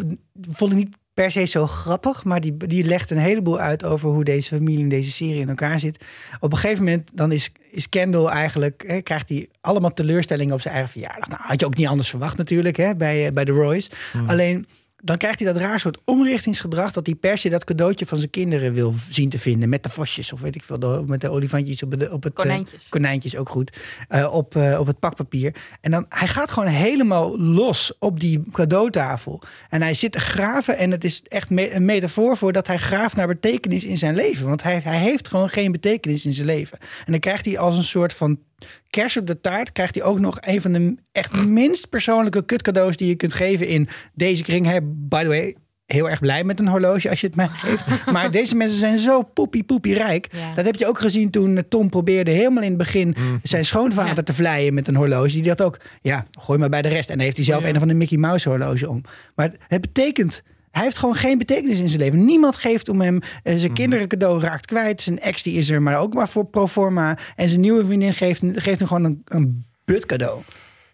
vond 0.51 0.71
ik 0.71 0.77
niet 0.77 0.95
per 1.19 1.31
se 1.31 1.45
zo 1.45 1.67
grappig, 1.67 2.23
maar 2.23 2.41
die, 2.41 2.57
die 2.57 2.83
legt 2.83 3.11
een 3.11 3.17
heleboel 3.17 3.59
uit 3.59 3.83
over 3.83 4.09
hoe 4.09 4.23
deze 4.23 4.55
familie 4.55 4.79
in 4.79 4.89
deze 4.89 5.11
serie 5.11 5.39
in 5.39 5.49
elkaar 5.49 5.79
zit. 5.79 6.05
Op 6.39 6.51
een 6.51 6.57
gegeven 6.57 6.83
moment 6.83 7.11
dan 7.13 7.31
is, 7.31 7.51
is 7.71 7.89
Kendall 7.89 8.27
eigenlijk, 8.27 8.83
hè, 8.87 9.01
krijgt 9.01 9.29
hij 9.29 9.47
allemaal 9.61 9.93
teleurstellingen 9.93 10.53
op 10.53 10.61
zijn 10.61 10.73
eigen 10.73 10.91
verjaardag. 10.91 11.27
Nou, 11.27 11.41
had 11.43 11.59
je 11.59 11.65
ook 11.65 11.75
niet 11.75 11.87
anders 11.87 12.09
verwacht 12.09 12.37
natuurlijk 12.37 12.77
hè, 12.77 12.95
bij, 12.95 13.25
eh, 13.25 13.33
bij 13.33 13.45
de 13.45 13.51
Roy's. 13.51 13.89
Alleen 14.25 14.67
dan 15.03 15.17
krijgt 15.17 15.39
hij 15.39 15.53
dat 15.53 15.61
raar 15.61 15.79
soort 15.79 15.97
omrichtingsgedrag 16.05 16.91
dat 16.91 17.05
hij 17.05 17.15
per 17.15 17.37
se 17.37 17.49
dat 17.49 17.63
cadeautje 17.63 18.05
van 18.05 18.17
zijn 18.17 18.29
kinderen 18.29 18.73
wil 18.73 18.93
zien 19.09 19.29
te 19.29 19.39
vinden 19.39 19.69
met 19.69 19.83
de 19.83 19.89
vosjes 19.89 20.33
of 20.33 20.41
weet 20.41 20.55
ik 20.55 20.63
veel, 20.63 20.79
de- 20.79 21.03
met 21.07 21.21
de 21.21 21.29
olifantjes 21.29 21.83
op, 21.83 21.99
de, 21.99 22.11
op 22.11 22.23
het 22.23 22.33
eh, 22.37 22.43
Konijntjes. 22.43 22.89
konijntjes 22.89 23.35
ook 23.35 23.49
goed 23.49 23.77
eh, 24.07 24.33
op, 24.33 24.55
eh, 24.55 24.79
op 24.79 24.87
het 24.87 24.99
pakpapier. 24.99 25.55
En 25.81 25.91
dan 25.91 26.05
hij 26.09 26.27
gaat 26.27 26.51
gewoon 26.51 26.69
helemaal 26.69 27.39
los 27.39 27.93
op 27.99 28.19
die 28.19 28.41
cadeautafel. 28.51 29.41
En 29.69 29.81
hij 29.81 29.93
zit 29.93 30.11
te 30.11 30.19
graven 30.19 30.77
en 30.77 30.91
het 30.91 31.03
is 31.03 31.23
echt 31.27 31.49
me- 31.49 31.73
een 31.73 31.85
metafoor 31.85 32.37
voor 32.37 32.53
dat 32.53 32.67
hij 32.67 32.77
graaft 32.77 33.15
naar 33.15 33.27
betekenis 33.27 33.83
in 33.83 33.97
zijn 33.97 34.15
leven. 34.15 34.47
Want 34.47 34.63
hij, 34.63 34.79
hij 34.83 34.99
heeft 34.99 35.27
gewoon 35.27 35.49
geen 35.49 35.71
betekenis 35.71 36.25
in 36.25 36.33
zijn 36.33 36.47
leven. 36.47 36.77
En 37.05 37.11
dan 37.11 37.19
krijgt 37.19 37.45
hij 37.45 37.57
als 37.57 37.77
een 37.77 37.83
soort 37.83 38.13
van 38.13 38.39
kers 38.89 39.17
op 39.17 39.27
de 39.27 39.41
taart 39.41 39.71
krijgt 39.71 39.95
hij 39.95 40.03
ook 40.03 40.19
nog 40.19 40.37
een 40.41 40.61
van 40.61 40.71
de 40.71 40.95
echt 41.11 41.45
minst 41.45 41.89
persoonlijke 41.89 42.45
kutcadeaus 42.45 42.97
die 42.97 43.07
je 43.07 43.15
kunt 43.15 43.33
geven 43.33 43.67
in 43.67 43.89
deze 44.13 44.43
kring. 44.43 44.65
Hij, 44.65 44.79
by 44.83 45.21
the 45.21 45.27
way, 45.27 45.55
heel 45.85 46.09
erg 46.09 46.19
blij 46.19 46.43
met 46.43 46.59
een 46.59 46.67
horloge 46.67 47.09
als 47.09 47.21
je 47.21 47.27
het 47.27 47.35
mij 47.35 47.47
geeft. 47.47 47.85
Maar 48.13 48.31
deze 48.31 48.55
mensen 48.55 48.77
zijn 48.77 48.97
zo 48.99 49.21
poepie 49.21 49.63
poepie 49.63 49.93
rijk. 49.93 50.27
Ja. 50.31 50.53
Dat 50.55 50.65
heb 50.65 50.75
je 50.75 50.87
ook 50.87 50.99
gezien 50.99 51.29
toen 51.29 51.63
Tom 51.69 51.89
probeerde 51.89 52.31
helemaal 52.31 52.63
in 52.63 52.69
het 52.69 52.77
begin 52.77 53.15
zijn 53.43 53.65
schoonvader 53.65 54.15
Ja. 54.15 54.23
te 54.23 54.33
vleien 54.33 54.73
met 54.73 54.87
een 54.87 54.95
horloge. 54.95 55.39
Die 55.39 55.49
had 55.49 55.61
ook, 55.61 55.79
ja, 56.01 56.25
gooi 56.39 56.59
maar 56.59 56.69
bij 56.69 56.81
de 56.81 56.87
rest. 56.89 57.09
En 57.09 57.15
dan 57.15 57.23
heeft 57.23 57.37
hij 57.37 57.45
zelf 57.45 57.63
een 57.63 57.75
of 57.75 57.81
andere 57.81 57.99
Mickey 57.99 58.17
Mouse 58.17 58.49
horloge 58.49 58.89
om. 58.89 59.01
Maar 59.35 59.45
het, 59.45 59.57
het 59.67 59.81
betekent... 59.81 60.43
Hij 60.71 60.83
heeft 60.83 60.97
gewoon 60.97 61.15
geen 61.15 61.37
betekenis 61.37 61.79
in 61.79 61.89
zijn 61.89 62.01
leven. 62.01 62.25
Niemand 62.25 62.55
geeft 62.55 62.89
om 62.89 63.01
hem. 63.01 63.19
eh, 63.43 63.55
zijn 63.57 63.73
kinderen 63.73 64.07
cadeau 64.07 64.41
raakt 64.41 64.65
kwijt. 64.65 65.01
Zijn 65.01 65.19
ex 65.19 65.43
die 65.43 65.57
is 65.57 65.69
er, 65.69 65.81
maar 65.81 65.99
ook 65.99 66.13
maar 66.13 66.29
voor 66.29 66.45
pro 66.45 66.67
forma. 66.67 67.17
En 67.35 67.49
zijn 67.49 67.61
nieuwe 67.61 67.85
vriendin 67.85 68.13
geeft, 68.13 68.41
geeft 68.53 68.79
hem 68.79 68.87
gewoon 68.87 69.03
een, 69.03 69.21
een 69.25 69.65
but 69.85 70.05
cadeau. 70.05 70.41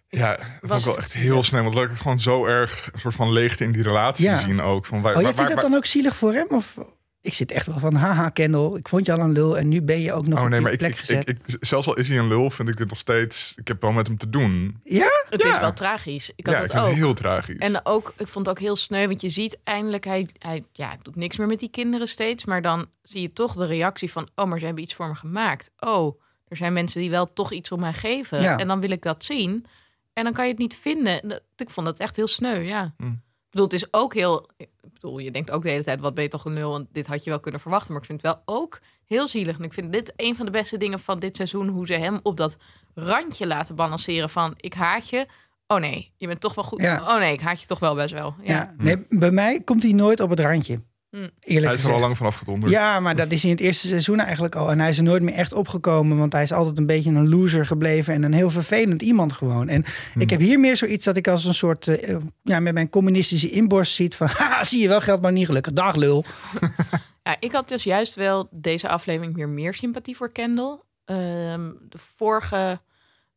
Ja, 0.09 0.29
dat 0.29 0.39
vond 0.59 0.71
Was 0.71 0.79
ik 0.79 0.85
wel 0.85 0.97
echt 0.97 1.13
heel 1.13 1.43
snel. 1.43 1.63
Want 1.63 1.75
ik 1.77 1.89
het 1.89 1.99
gewoon 1.99 2.19
zo 2.19 2.45
erg 2.45 2.89
een 2.93 2.99
soort 2.99 3.15
van 3.15 3.31
leegte 3.31 3.63
in 3.63 3.71
die 3.71 3.83
relatie 3.83 4.25
Ja. 4.25 4.39
zien 4.39 4.61
ook. 4.61 4.85
Van 4.85 5.01
waar, 5.01 5.11
Oh, 5.13 5.17
je 5.19 5.25
waar- 5.25 5.33
vindt 5.35 5.51
waar- 5.51 5.61
dat 5.61 5.69
dan 5.69 5.79
ook 5.79 5.85
zielig 5.85 6.15
voor 6.15 6.33
hem? 6.33 6.45
Of 6.49 6.77
ik 7.25 7.33
zit 7.33 7.51
echt 7.51 7.65
wel 7.65 7.79
van, 7.79 7.93
haha 7.95 8.29
Kendall, 8.29 8.75
ik 8.75 8.87
vond 8.87 9.05
je 9.05 9.11
al 9.13 9.19
een 9.19 9.31
lul 9.31 9.57
en 9.57 9.67
nu 9.67 9.81
ben 9.81 10.01
je 10.01 10.13
ook 10.13 10.27
nog 10.27 10.37
Oh 10.39 10.43
op 10.43 10.49
nee, 10.49 10.57
je 10.59 10.63
maar 10.63 10.73
ik, 10.73 10.77
plek 10.79 10.91
ik, 10.91 10.97
gezet. 10.97 11.29
ik, 11.29 11.37
ik- 11.45 11.57
zelfs 11.59 11.87
al 11.87 11.97
is 11.97 12.09
hij 12.09 12.17
een 12.17 12.27
lul, 12.27 12.49
vind 12.49 12.69
ik 12.69 12.77
het 12.77 12.89
nog 12.89 12.97
steeds... 12.97 13.53
Ik 13.55 13.67
heb 13.67 13.81
wel 13.81 13.91
met 13.91 14.07
hem 14.07 14.17
te 14.17 14.29
doen. 14.29 14.79
ja? 14.83 15.07
Het 15.29 15.43
Ja. 15.43 15.49
is 15.53 15.59
wel 15.59 15.73
tragisch. 15.73 16.31
Ik 16.35 16.45
had 16.45 16.55
ja, 16.55 16.61
ik 16.63 16.71
het 16.71 16.81
ook. 16.81 16.93
heel 16.93 17.13
tragisch. 17.13 17.57
En 17.57 17.85
ook, 17.85 18.13
ik 18.17 18.27
vond 18.27 18.45
het 18.45 18.55
ook 18.57 18.61
heel 18.63 18.75
sneu, 18.75 19.07
want 19.07 19.21
je 19.21 19.29
ziet 19.29 19.57
eindelijk, 19.63 20.05
hij, 20.05 20.29
hij 20.39 20.63
ja, 20.71 20.97
doet 21.01 21.15
niks 21.15 21.37
meer 21.37 21.47
met 21.47 21.59
die 21.59 21.69
kinderen 21.69 22.07
steeds. 22.07 22.45
Maar 22.45 22.61
dan 22.61 22.85
zie 23.03 23.21
je 23.21 23.33
toch 23.33 23.53
de 23.53 23.65
reactie 23.65 24.11
van, 24.11 24.27
oh, 24.35 24.45
maar 24.45 24.59
ze 24.59 24.65
hebben 24.65 24.83
iets 24.83 24.93
voor 24.93 25.07
me 25.07 25.15
gemaakt. 25.15 25.71
Oh, 25.79 26.19
er 26.47 26.57
zijn 26.57 26.73
mensen 26.73 27.01
die 27.01 27.09
wel 27.09 27.33
toch 27.33 27.51
iets 27.51 27.71
om 27.71 27.79
mij 27.79 27.93
geven. 27.93 28.41
Ja. 28.41 28.57
En 28.57 28.67
dan 28.67 28.79
wil 28.81 28.91
ik 28.91 29.01
dat 29.01 29.23
zien. 29.23 29.65
En 30.13 30.23
dan 30.23 30.33
kan 30.33 30.45
je 30.45 30.51
het 30.51 30.59
niet 30.59 30.75
vinden. 30.75 31.41
Ik 31.55 31.69
vond 31.69 31.85
dat 31.85 31.97
echt 31.99 32.15
heel 32.15 32.27
sneu, 32.27 32.59
ja. 32.61 32.93
Hm. 32.97 33.11
Bedoel, 33.55 33.69
het 33.69 33.81
is 33.81 33.93
ook 33.93 34.13
heel... 34.13 34.49
Ik 34.57 34.69
bedoel, 34.93 35.17
je 35.19 35.31
denkt 35.31 35.51
ook 35.51 35.63
de 35.63 35.69
hele 35.69 35.83
tijd, 35.83 35.99
wat 35.99 36.13
ben 36.13 36.23
je 36.23 36.29
toch 36.29 36.45
een 36.45 36.53
nul? 36.53 36.71
Want 36.71 36.87
dit 36.91 37.07
had 37.07 37.23
je 37.23 37.29
wel 37.29 37.39
kunnen 37.39 37.59
verwachten. 37.61 37.91
Maar 37.91 38.01
ik 38.01 38.07
vind 38.07 38.21
het 38.21 38.31
wel 38.31 38.57
ook 38.57 38.79
heel 39.05 39.27
zielig. 39.27 39.57
En 39.57 39.63
ik 39.63 39.73
vind 39.73 39.93
dit 39.93 40.13
een 40.15 40.35
van 40.35 40.45
de 40.45 40.51
beste 40.51 40.77
dingen 40.77 40.99
van 40.99 41.19
dit 41.19 41.35
seizoen. 41.35 41.67
Hoe 41.67 41.85
ze 41.85 41.93
hem 41.93 42.19
op 42.23 42.37
dat 42.37 42.57
randje 42.93 43.47
laten 43.47 43.75
balanceren 43.75 44.29
van, 44.29 44.53
ik 44.57 44.73
haat 44.73 45.09
je. 45.09 45.27
Oh 45.67 45.79
nee, 45.79 46.11
je 46.17 46.27
bent 46.27 46.39
toch 46.39 46.55
wel 46.55 46.63
goed. 46.63 46.81
Ja. 46.81 47.13
Oh 47.13 47.19
nee, 47.19 47.33
ik 47.33 47.41
haat 47.41 47.61
je 47.61 47.67
toch 47.67 47.79
wel 47.79 47.95
best 47.95 48.13
wel. 48.13 48.35
Ja. 48.43 48.53
Ja. 48.53 48.73
Nee, 48.77 49.05
bij 49.09 49.31
mij 49.31 49.61
komt 49.61 49.83
hij 49.83 49.91
nooit 49.91 50.19
op 50.19 50.29
het 50.29 50.39
randje. 50.39 50.81
Hm. 51.15 51.21
Eerlijk 51.21 51.39
hij 51.43 51.57
is 51.57 51.63
er 51.65 51.69
gezegd. 51.69 51.93
al 51.93 51.99
lang 51.99 52.17
vanaf 52.17 52.35
gedonderd. 52.35 52.71
Ja, 52.71 52.99
maar 52.99 53.15
dat 53.15 53.31
is 53.31 53.43
in 53.43 53.49
het 53.49 53.59
eerste 53.59 53.87
seizoen 53.87 54.19
eigenlijk 54.19 54.55
al. 54.55 54.71
En 54.71 54.79
hij 54.79 54.89
is 54.89 54.97
er 54.97 55.03
nooit 55.03 55.23
meer 55.23 55.33
echt 55.33 55.53
opgekomen. 55.53 56.17
Want 56.17 56.33
hij 56.33 56.43
is 56.43 56.51
altijd 56.51 56.77
een 56.77 56.85
beetje 56.85 57.09
een 57.09 57.29
loser 57.29 57.65
gebleven. 57.65 58.13
En 58.13 58.23
een 58.23 58.33
heel 58.33 58.49
vervelend 58.49 59.01
iemand 59.01 59.33
gewoon. 59.33 59.67
En 59.67 59.85
ik 60.17 60.29
heb 60.29 60.39
hier 60.39 60.59
meer 60.59 60.77
zoiets 60.77 61.05
dat 61.05 61.17
ik 61.17 61.27
als 61.27 61.45
een 61.45 61.53
soort... 61.53 61.87
eh, 61.87 62.15
ja, 62.41 62.59
met 62.59 62.73
mijn 62.73 62.89
communistische 62.89 63.49
inborst 63.49 63.95
ziet 63.95 64.15
van... 64.15 64.27
Haha, 64.37 64.63
zie 64.63 64.81
je 64.81 64.87
wel, 64.87 65.01
geld 65.01 65.21
maar 65.21 65.31
niet 65.31 65.45
gelukkig. 65.45 65.73
Dag 65.73 65.95
lul. 65.95 66.25
Ja, 67.23 67.37
ik 67.39 67.51
had 67.51 67.69
dus 67.69 67.83
juist 67.83 68.15
wel 68.15 68.47
deze 68.51 68.89
aflevering 68.89 69.35
weer 69.35 69.49
meer 69.49 69.73
sympathie 69.73 70.15
voor 70.15 70.31
Kendall. 70.31 70.79
Ehm, 71.05 71.71
de 71.89 71.97
vorige 71.97 72.81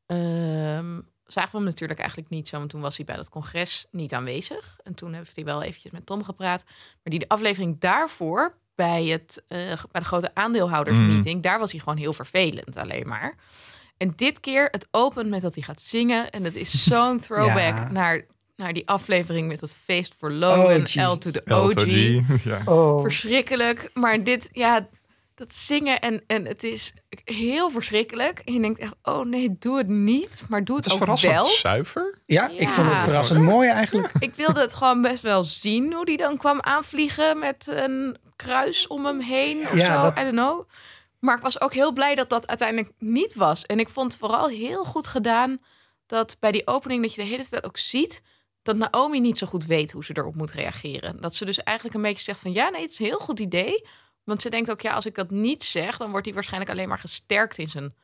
ehm, 0.07 1.01
zagen 1.29 1.51
we 1.51 1.57
hem 1.57 1.67
natuurlijk 1.67 1.99
eigenlijk 1.99 2.31
niet 2.31 2.49
zo, 2.49 2.59
want 2.59 2.71
toen 2.71 2.81
was 2.81 2.97
hij 2.97 3.05
bij 3.05 3.17
dat 3.17 3.29
congres 3.29 3.87
niet 3.91 4.13
aanwezig. 4.13 4.79
En 4.85 4.95
toen 4.95 5.13
heeft 5.13 5.37
hij 5.37 5.45
wel 5.45 5.63
eventjes 5.63 5.93
met 5.93 6.07
Tom 6.07 6.25
gepraat. 6.25 6.65
Maar 6.67 7.03
die 7.03 7.19
de 7.19 7.29
aflevering 7.29 7.81
daarvoor, 7.81 8.55
bij, 8.75 9.05
het, 9.07 9.43
eh, 9.49 9.59
bij 9.91 10.01
de 10.01 10.05
grote 10.07 10.35
aandeelhoudersmeeting, 10.35 11.43
daar 11.43 11.59
was 11.59 11.71
hij 11.71 11.81
gewoon 11.81 11.99
heel 11.99 12.13
vervelend 12.13 12.77
alleen 12.77 13.09
maar. 13.09 13.35
En 13.97 14.13
dit 14.17 14.41
keer, 14.41 14.69
het 14.71 14.89
opent 14.91 15.29
met 15.29 15.43
dat 15.43 15.55
hij 15.55 15.65
gaat 15.65 15.81
zingen. 15.81 16.31
En 16.31 16.45
het 16.45 16.55
is 16.55 16.85
zo'n 16.85 17.21
throwback 17.27 17.57
Ja. 17.57 17.91
naar, 17.91 18.27
naar 18.57 18.73
die 18.73 18.89
aflevering 18.89 19.49
met 19.49 19.61
dat 19.61 19.77
feest 19.77 20.15
voor 20.19 20.33
Logan, 20.33 20.79
jeez. 20.83 20.95
L 20.97 21.17
to 21.17 21.31
the 21.31 21.43
OG. 21.45 21.73
LTG. 21.73 22.23
Ja. 22.45 22.63
Oh. 22.65 23.01
Verschrikkelijk. 23.03 23.91
Maar 23.95 24.25
dit, 24.25 24.49
ja, 24.53 24.89
dat 25.39 25.55
zingen 25.55 26.01
en, 26.01 26.23
en 26.27 26.47
het 26.47 26.63
is 26.63 26.93
heel 27.25 27.71
verschrikkelijk. 27.71 28.39
En 28.45 28.53
je 28.53 28.61
denkt 28.61 28.81
echt, 28.81 28.95
oh 29.03 29.25
nee, 29.25 29.57
doe 29.59 29.77
het 29.79 29.89
niet. 29.89 30.45
Maar 30.49 30.65
doe 30.65 30.77
het, 30.77 30.85
Het 30.85 30.95
is 30.95 31.01
ook 31.01 31.05
verrassend 31.05 31.33
wel. 31.33 31.47
zuiver. 31.47 32.19
Ja, 32.27 32.49
ik 32.49 32.69
vond 32.69 32.89
het 32.89 32.99
verrassend 32.99 33.43
mooi 33.43 33.69
eigenlijk. 33.69 34.13
Ik 34.19 34.35
wilde 34.35 34.61
het 34.61 34.75
gewoon 34.75 35.03
best 35.03 35.23
wel 35.23 35.45
zien 35.45 35.93
hoe 35.93 36.05
die 36.05 36.17
dan 36.17 36.37
kwam 36.37 36.61
aanvliegen 36.61 37.39
met 37.39 37.67
een 37.71 38.17
kruis 38.37 38.87
om 38.87 39.05
hem 39.07 39.21
heen 39.21 39.69
of 39.69 39.77
Ja, 39.77 39.95
zo. 39.95 40.01
dat- 40.03 40.19
I 40.19 40.23
don't 40.23 40.33
know. 40.35 40.69
Maar 41.19 41.37
ik 41.37 41.43
was 41.43 41.61
ook 41.61 41.75
heel 41.75 41.93
blij 41.93 42.15
dat 42.15 42.29
dat 42.29 42.47
uiteindelijk 42.47 42.93
niet 42.99 43.35
was. 43.35 43.67
En 43.67 43.79
ik 43.81 43.89
vond 43.89 44.13
het 44.13 44.21
vooral 44.21 44.49
heel 44.49 44.85
goed 44.85 45.07
gedaan 45.07 45.59
dat 46.07 46.37
bij 46.41 46.53
die 46.53 46.67
opening 46.67 47.03
dat 47.03 47.15
je 47.15 47.23
de 47.23 47.29
hele 47.29 47.49
tijd 47.49 47.65
ook 47.65 47.77
ziet 47.79 48.23
dat 48.63 48.77
Naomi 48.77 49.21
niet 49.21 49.39
zo 49.39 49.47
goed 49.47 49.67
weet 49.67 49.93
hoe 49.93 50.05
ze 50.05 50.13
erop 50.17 50.35
moet 50.35 50.51
reageren. 50.51 51.21
Dat 51.21 51.35
ze 51.35 51.45
dus 51.45 51.63
eigenlijk 51.63 51.97
een 51.97 52.03
beetje 52.03 52.25
zegt 52.25 52.41
van 52.41 52.53
ja, 52.53 52.69
nee, 52.69 52.83
het 52.83 52.91
is 52.91 52.99
een 52.99 53.07
heel 53.07 53.19
goed 53.19 53.41
idee. 53.41 53.85
Want 54.29 54.43
ze 54.43 54.51
denkt 54.51 54.71
ook, 54.71 54.81
ja, 54.81 54.93
als 54.93 55.07
ik 55.07 55.15
dat 55.15 55.31
niet 55.31 55.65
zeg, 55.65 55.97
dan 55.97 56.11
wordt 56.11 56.25
hij 56.27 56.35
waarschijnlijk 56.35 56.71
alleen 56.71 56.89
maar 56.89 56.99
gesterkt 56.99 57.59
in 57.59 57.69
zijn 57.69 57.95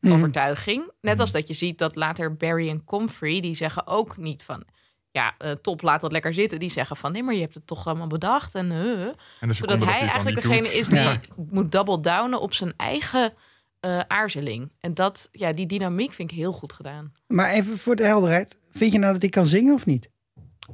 Mhm. 0.00 0.12
overtuiging. 0.14 0.90
Net 1.00 1.20
als 1.20 1.32
dat 1.32 1.48
je 1.48 1.54
ziet 1.54 1.78
dat 1.78 1.96
later 1.96 2.36
Barry 2.36 2.68
en 2.68 2.84
Comfrey, 2.84 3.40
die 3.40 3.54
zeggen 3.54 3.86
ook 3.86 4.16
niet 4.16 4.42
van, 4.42 4.64
ja, 5.10 5.34
eh, 5.38 5.50
top, 5.50 5.82
laat 5.82 6.00
dat 6.00 6.12
lekker 6.12 6.34
zitten. 6.34 6.58
Die 6.58 6.68
zeggen 6.68 6.96
van, 6.96 7.12
nee, 7.12 7.22
maar 7.22 7.34
je 7.34 7.40
hebt 7.40 7.54
het 7.54 7.66
toch 7.66 7.86
allemaal 7.86 8.06
bedacht. 8.06 8.54
En, 8.54 8.70
uh, 8.70 9.06
En 9.40 9.54
zodat 9.54 9.78
dat 9.78 9.88
hij 9.88 9.98
eigenlijk 10.00 10.40
degene 10.40 10.62
doet. 10.62 10.72
is 10.72 10.88
die 10.88 10.98
Ja. 10.98 11.20
moet 11.50 11.72
double 11.72 12.00
downen 12.00 12.40
op 12.40 12.52
zijn 12.54 12.72
eigen 12.76 13.32
eh, 13.80 13.98
aarzeling. 13.98 14.72
En 14.80 14.94
dat, 14.94 15.28
ja, 15.32 15.52
die 15.52 15.66
dynamiek 15.66 16.12
vind 16.12 16.30
ik 16.30 16.36
heel 16.36 16.52
goed 16.52 16.72
gedaan. 16.72 17.12
Maar 17.26 17.50
even 17.50 17.78
voor 17.78 17.96
de 17.96 18.04
helderheid. 18.04 18.58
Vind 18.70 18.92
je 18.92 18.98
nou 18.98 19.12
dat 19.12 19.22
hij 19.22 19.30
kan 19.30 19.46
zingen 19.46 19.74
of 19.74 19.86
niet? 19.86 20.10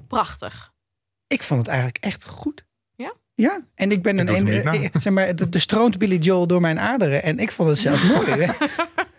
Prachtig. 0.08 0.72
Ik 1.26 1.42
vond 1.42 1.60
het 1.60 1.68
eigenlijk 1.68 2.04
echt 2.04 2.24
goed. 2.24 2.64
Ja? 3.42 3.60
En 3.74 3.90
ik 3.90 4.02
ben 4.02 4.18
Ik 4.18 4.28
een, 4.28 4.90
zeg 5.02 5.12
maar, 5.12 5.36
de, 5.36 5.48
de 5.48 5.58
stroomt 5.58 5.98
Billy 5.98 6.16
Joel 6.16 6.46
door 6.46 6.60
mijn 6.60 6.78
aderen 6.78 7.22
en 7.22 7.38
ik 7.38 7.52
vond 7.52 7.68
het 7.68 7.78
zelfs 7.78 8.02
mooi. 8.02 8.30
hè. 8.30 8.52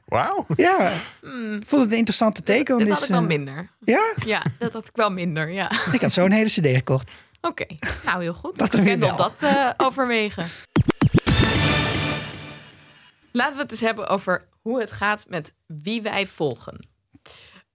Wauw. 0.06 0.46
Ja, 0.56 0.92
Hmm, 1.22 1.54
ik 1.54 1.68
vond 1.68 1.82
het 1.82 1.92
een 1.92 1.98
interessante 1.98 2.44
teken. 2.44 2.78
dit 2.78 2.90
had 2.90 3.04
ik 3.04 3.10
wel 3.10 3.22
eh, 3.22 3.28
minder. 3.28 3.70
Ja, 3.80 4.14
Ja, 4.26 4.44
dat 4.60 4.74
had 4.74 4.88
ik 4.88 4.96
wel 4.96 5.10
minder, 5.12 5.52
ja. 5.52 5.72
ik 5.92 6.02
had 6.02 6.12
zo'n 6.12 6.32
hele 6.32 6.50
cd 6.50 6.68
gekocht. 6.68 7.12
Oké, 7.42 7.66
nou 8.06 8.22
heel 8.22 8.34
goed. 8.34 8.58
Dat 8.58 8.70
Kendall 8.70 8.98
wel. 9.00 9.18
dat 9.18 9.42
eh, 9.42 9.70
overwegen. 9.78 10.48
Laten 13.32 13.54
we 13.56 13.60
het 13.62 13.70
dus 13.70 13.82
hebben 13.82 14.08
over 14.08 14.48
hoe 14.62 14.80
het 14.80 14.92
gaat 14.92 15.26
met 15.28 15.54
wie 15.66 16.02
wij 16.02 16.28
volgen. 16.28 16.88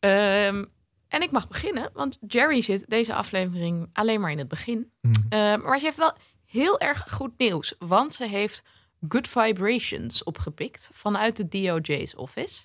Ehm, 0.01 0.65
en 1.09 1.23
ik 1.23 1.31
mag 1.31 1.49
beginnen, 1.49 1.91
want 1.93 2.19
Jerry 2.27 2.61
zit 2.63 2.85
deze 2.87 3.15
aflevering 3.15 3.89
alleen 3.93 4.21
maar 4.21 4.31
in 4.31 4.39
het 4.39 4.49
begin. 4.49 4.91
Mhm. 5.01 5.15
Eh, 5.29 5.39
maar 5.57 5.79
ze 5.79 5.85
heeft 5.85 5.97
wel 5.99 6.17
heel 6.51 6.79
erg 6.81 7.05
goed 7.13 7.33
nieuws, 7.39 7.75
want 7.79 8.15
ze 8.15 8.27
heeft 8.27 8.63
Good 9.09 9.29
Vibrations 9.29 10.25
opgepikt 10.25 10.89
vanuit 10.93 11.37
de 11.37 11.49
DOJ's 11.49 12.17
office. 12.17 12.65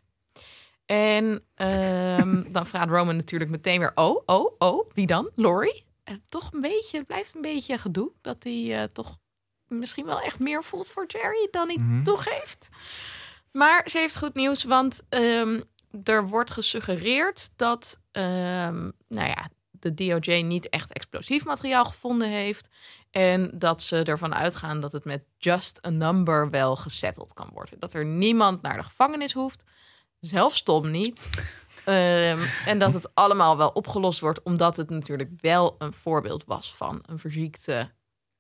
En 0.86 1.44
ehm, 1.56 2.44
dan 2.56 2.68
vraagt 2.68 2.90
Roman 2.90 3.16
natuurlijk 3.16 3.52
meteen 3.52 3.80
weer: 3.80 3.92
Oh, 3.96 4.22
oh, 4.26 4.56
oh, 4.58 4.90
wie 4.94 5.06
dan? 5.08 5.30
Laurie? 5.36 5.86
En 6.04 6.24
toch 6.30 6.54
een 6.54 6.62
beetje, 6.62 6.98
het 6.98 7.08
blijft 7.08 7.36
een 7.36 7.42
beetje 7.42 7.78
gedoe 7.78 8.12
dat 8.22 8.44
hij 8.44 8.82
eh, 8.82 8.84
toch 8.84 9.18
misschien 9.68 10.06
wel 10.06 10.22
echt 10.22 10.40
meer 10.40 10.64
voelt 10.64 10.88
voor 10.88 11.06
Jerry 11.08 11.48
dan 11.52 11.68
hij 11.68 11.78
Mhm. 11.84 12.04
toegeeft. 12.04 12.70
Maar 13.52 13.90
ze 13.90 13.98
heeft 13.98 14.18
goed 14.18 14.34
nieuws, 14.34 14.64
want 14.64 15.02
ehm, 15.10 15.62
er 16.04 16.28
wordt 16.28 16.52
gesuggereerd 16.52 17.50
dat 17.56 18.00
ehm, 18.12 18.90
nou 19.08 19.28
ja, 19.28 19.50
de 19.84 19.94
DOJ 19.94 20.42
niet 20.42 20.70
echt 20.70 20.94
explosief 20.94 21.46
materiaal 21.46 21.86
gevonden 21.86 22.30
heeft. 22.30 22.70
En 23.12 23.52
dat 23.54 23.82
ze 23.82 24.04
ervan 24.04 24.36
uitgaan 24.36 24.80
dat 24.80 24.92
het 24.92 25.06
met 25.06 25.24
just 25.38 25.86
a 25.86 25.90
number 25.90 26.50
wel 26.50 26.76
gesetteld 26.76 27.34
kan 27.34 27.50
worden. 27.54 27.80
Dat 27.80 27.94
er 27.94 28.06
niemand 28.06 28.62
naar 28.62 28.78
de 28.78 28.84
gevangenis 28.84 29.34
hoeft, 29.34 29.64
zelfs 30.20 30.64
Tom 30.64 30.92
niet. 30.92 31.22
Ehm, 31.86 32.40
en 32.66 32.78
dat 32.78 32.94
het 32.94 33.16
allemaal 33.16 33.58
wel 33.58 33.70
opgelost 33.70 34.20
wordt, 34.20 34.44
omdat 34.44 34.78
het 34.78 34.90
natuurlijk 34.90 35.30
wel 35.38 35.76
een 35.78 35.94
voorbeeld 35.94 36.46
was 36.46 36.76
van 36.76 37.04
een 37.06 37.20
verziekte. 37.20 37.92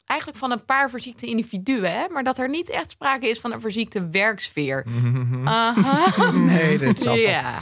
Eigenlijk 0.05 0.39
van 0.39 0.51
een 0.51 0.65
paar 0.65 0.89
verziekte 0.89 1.25
individuen, 1.25 1.91
hè? 1.91 2.07
maar 2.09 2.23
dat 2.23 2.37
er 2.37 2.49
niet 2.49 2.69
echt 2.69 2.91
sprake 2.91 3.29
is 3.29 3.39
van 3.39 3.51
een 3.51 3.61
verziekte 3.61 4.09
werksfeer. 4.09 4.85
Mhm. 4.87 5.43
Nee, 6.45 6.77
dat 6.77 6.99
zal 6.99 7.13
vast. 7.15 7.25
Ja. 7.27 7.61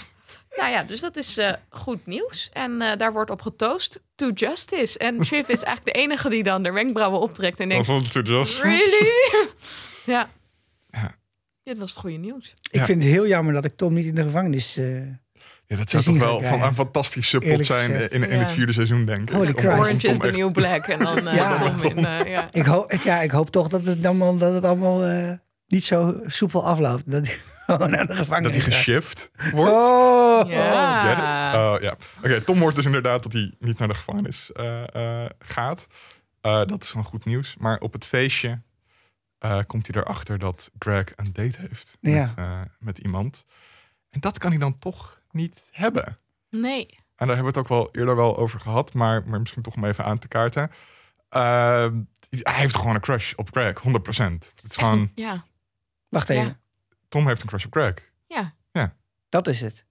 Nou 0.56 0.72
ja, 0.72 0.84
dus 0.84 1.00
dat 1.00 1.18
is 1.18 1.38
eh, 1.38 1.54
goed 1.70 2.06
nieuws. 2.06 2.50
En 2.54 2.82
eh, 2.82 2.98
daar 2.98 3.14
wordt 3.14 3.32
op 3.32 3.42
getoost 3.42 4.02
to 4.16 4.30
justice. 4.30 4.98
En 4.98 5.26
Shiv 5.26 5.48
is 5.48 5.64
eigenlijk 5.64 5.86
de 5.96 6.02
enige 6.02 6.30
die 6.30 6.44
dan 6.44 6.64
de 6.64 6.72
wenkbrauwen 6.72 7.20
optrekt 7.20 7.60
en 7.60 7.70
denkt... 7.70 7.90
Of 7.90 8.08
to 8.08 8.20
just- 8.22 8.62
Really? 8.62 9.12
ja. 10.06 10.30
Ja. 10.90 11.16
Dit 11.64 11.78
was 11.78 11.90
het 11.90 12.00
goede 12.00 12.18
nieuws. 12.18 12.54
Ik 12.72 12.80
Ja. 12.80 12.86
vind 12.86 13.04
het 13.04 13.12
heel 13.12 13.28
jammer 13.28 13.54
dat 13.54 13.66
ik 13.66 13.76
Tom 13.76 13.94
niet 13.94 14.06
in 14.06 14.16
de 14.16 14.22
gevangenis... 14.24 14.78
eh 14.78 15.02
Ja, 15.66 15.78
dat 15.78 15.90
zou 15.90 16.04
toch 16.04 16.18
wel 16.18 16.44
van 16.44 16.62
een 16.62 16.76
fantastisch 16.76 17.30
subplot 17.30 17.52
Eerlijk 17.52 17.68
zijn 17.68 18.10
in, 18.12 18.30
in 18.30 18.40
het 18.40 18.52
vierde 18.52 18.74
seizoen, 18.74 19.06
denk 19.06 19.30
ik. 19.30 19.36
Holy 19.36 19.48
Om- 19.48 19.54
Christ. 19.58 19.78
Orange 19.78 19.94
is 19.96 20.02
Tom 20.02 20.20
the 20.20 20.28
echt- 20.28 20.38
new 20.38 20.52
black. 20.52 20.88
En 20.88 21.00
dan 21.00 21.24
Ja. 21.36 21.76
Tom 21.76 21.90
in... 21.98 22.06
eh, 22.06 22.26
ja. 22.32 22.48
ik, 22.52 22.66
hoop, 22.66 22.92
ik, 22.92 23.02
ja, 23.04 23.22
ik 23.22 23.32
hoop 23.32 23.50
toch 23.50 23.68
dat 23.68 23.86
het 23.86 24.06
allemaal, 24.06 24.38
dat 24.38 24.54
het 24.54 24.64
allemaal 24.64 25.04
eh, 25.04 25.32
niet 25.68 25.84
zo 25.84 26.20
soepel 26.26 26.66
afloopt. 26.66 27.04
Dat 27.12 27.28
gewoon 27.66 27.90
naar 27.92 28.00
de 28.02 28.08
Dat 28.08 28.18
gevangenis 28.18 28.52
hij 28.52 28.62
gaat. 28.62 28.74
geshift 28.74 29.32
wordt. 29.52 29.74
Oh, 29.76 30.50
Ja. 30.50 31.02
Get 31.02 31.18
it? 31.18 31.60
Oh, 31.60 31.76
ja. 31.82 31.96
Oké, 32.18 32.42
Tom 32.42 32.60
hoort 32.60 32.76
dus 32.76 32.86
inderdaad 32.86 33.24
dat 33.24 33.34
hij 33.34 33.54
niet 33.60 33.80
naar 33.80 33.88
de 33.88 33.94
gevangenis 33.94 34.52
eh, 34.52 35.24
eh, 35.24 35.30
gaat. 35.40 35.88
Eh, 36.42 36.66
dat 36.66 36.84
is 36.84 36.92
dan 36.92 37.04
goed 37.04 37.26
nieuws. 37.26 37.56
Maar 37.58 37.80
op 37.80 37.94
het 37.94 38.06
feestje 38.06 38.62
eh, 39.38 39.60
komt 39.68 39.88
hij 39.92 40.02
erachter 40.02 40.40
dat 40.40 40.72
Greg 40.80 41.06
een 41.16 41.34
date 41.34 41.60
heeft 41.62 41.98
met, 42.02 42.14
Ja. 42.14 42.34
eh, 42.36 42.60
met 42.80 42.98
iemand. 42.98 43.46
En 44.10 44.20
dat 44.20 44.38
kan 44.38 44.50
hij 44.52 44.60
dan 44.60 44.80
toch 44.80 45.22
niet 45.32 45.70
hebben. 45.72 46.18
Nee. 46.50 46.86
En 47.16 47.28
daar 47.28 47.36
hebben 47.36 47.54
we 47.54 47.60
het 47.60 47.72
ook 47.72 47.78
wel 47.78 47.90
eerder 47.92 48.16
wel 48.16 48.38
over 48.38 48.60
gehad, 48.60 48.94
maar, 48.94 49.24
maar 49.28 49.40
misschien 49.40 49.62
toch 49.62 49.76
om 49.76 49.86
even 49.86 50.06
aan 50.06 50.20
te 50.20 50.28
kaarten. 50.28 50.72
Hij 51.30 52.54
heeft 52.54 52.76
gewoon 52.78 52.96
een 52.96 53.02
crush 53.02 53.34
op 53.36 53.50
Greg, 53.52 53.82
100%. 53.82 54.52
Het 54.56 54.64
is 54.64 54.76
gewoon, 54.78 55.12
Ja. 55.16 55.36
Wacht 56.10 56.28
Ja. 56.28 56.60
Tom 57.12 57.28
heeft 57.28 57.42
een 57.42 57.48
crush 57.48 57.66
op 57.66 57.72
Greg. 57.72 57.94
Ja, 58.28 58.54
Dat 59.30 59.48
is 59.48 59.62
het. 59.62 59.86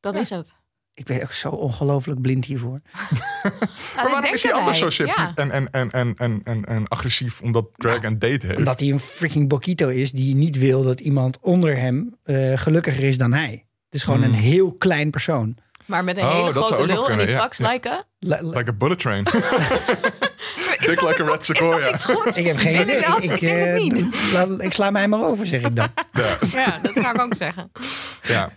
dat 0.00 0.14
Ja. 0.14 0.20
is 0.20 0.30
het. 0.30 0.54
Ik 0.94 1.04
ben 1.04 1.22
ook 1.22 1.32
zo 1.32 1.48
ongelooflijk 1.48 2.20
blind 2.20 2.44
hiervoor. 2.44 2.80
maar 3.96 4.10
waarom 4.10 4.24
is 4.34 4.42
hij 4.42 4.52
anders 4.52 4.78
zo 4.78 4.90
sip 4.90 5.06
Ja. 5.06 5.32
en, 5.34 5.50
en, 5.50 5.70
en, 5.70 5.90
en, 5.90 6.14
en, 6.16 6.40
en, 6.44 6.64
en 6.64 6.88
agressief 6.88 7.40
omdat 7.40 7.66
Greg 7.76 8.02
een 8.02 8.18
date 8.18 8.46
heeft? 8.46 8.58
Omdat 8.58 8.80
hij 8.80 8.88
een 8.88 9.00
freaking 9.00 9.48
Bokito 9.48 9.88
is 9.88 10.12
die 10.12 10.34
niet 10.34 10.58
wil 10.58 10.82
dat 10.82 11.00
iemand 11.00 11.38
onder 11.40 11.76
hem 11.76 12.16
eh, 12.22 12.58
gelukkiger 12.58 13.02
is 13.02 13.18
dan 13.18 13.32
hij. 13.32 13.66
Het 13.84 13.94
is 13.94 14.02
gewoon 14.02 14.22
Hmm. 14.22 14.32
een 14.32 14.38
heel 14.38 14.72
klein 14.74 15.10
persoon. 15.10 15.56
Maar 15.84 16.04
met 16.04 16.16
een 16.16 16.24
Oh, 16.24 16.32
hele 16.32 16.52
dat 16.52 16.64
grote 16.66 16.86
lul 16.86 17.10
en 17.10 17.18
die 17.18 17.28
ja. 17.28 17.38
fax 17.38 17.58
Ja. 17.58 17.64
lijken. 17.66 18.04
Like 18.18 18.68
a 18.70 18.72
bullet 18.72 18.98
train. 18.98 19.24
Is 20.78 20.86
Dik 20.86 21.00
like 21.00 21.20
een- 21.22 21.28
a 21.28 21.30
red 21.30 21.44
sequoia. 21.44 21.86
ik 22.34 22.46
heb 22.46 22.56
geen 22.56 22.80
idee. 22.80 22.98
Ik, 23.20 23.42
eh, 23.42 23.74
niet. 23.74 23.94
doe- 23.94 24.10
laat- 24.32 24.62
ik 24.62 24.72
sla 24.72 24.90
mij 24.90 25.08
maar 25.08 25.20
over, 25.22 25.46
zeg 25.46 25.62
ik 25.62 25.76
dan. 25.76 25.88
ja. 26.12 26.36
Ja, 26.52 26.78
dat 26.82 26.92
zou 26.94 27.14
ik 27.14 27.20
ook 27.20 27.34
zeggen. 27.34 27.70
ja. 28.22 28.50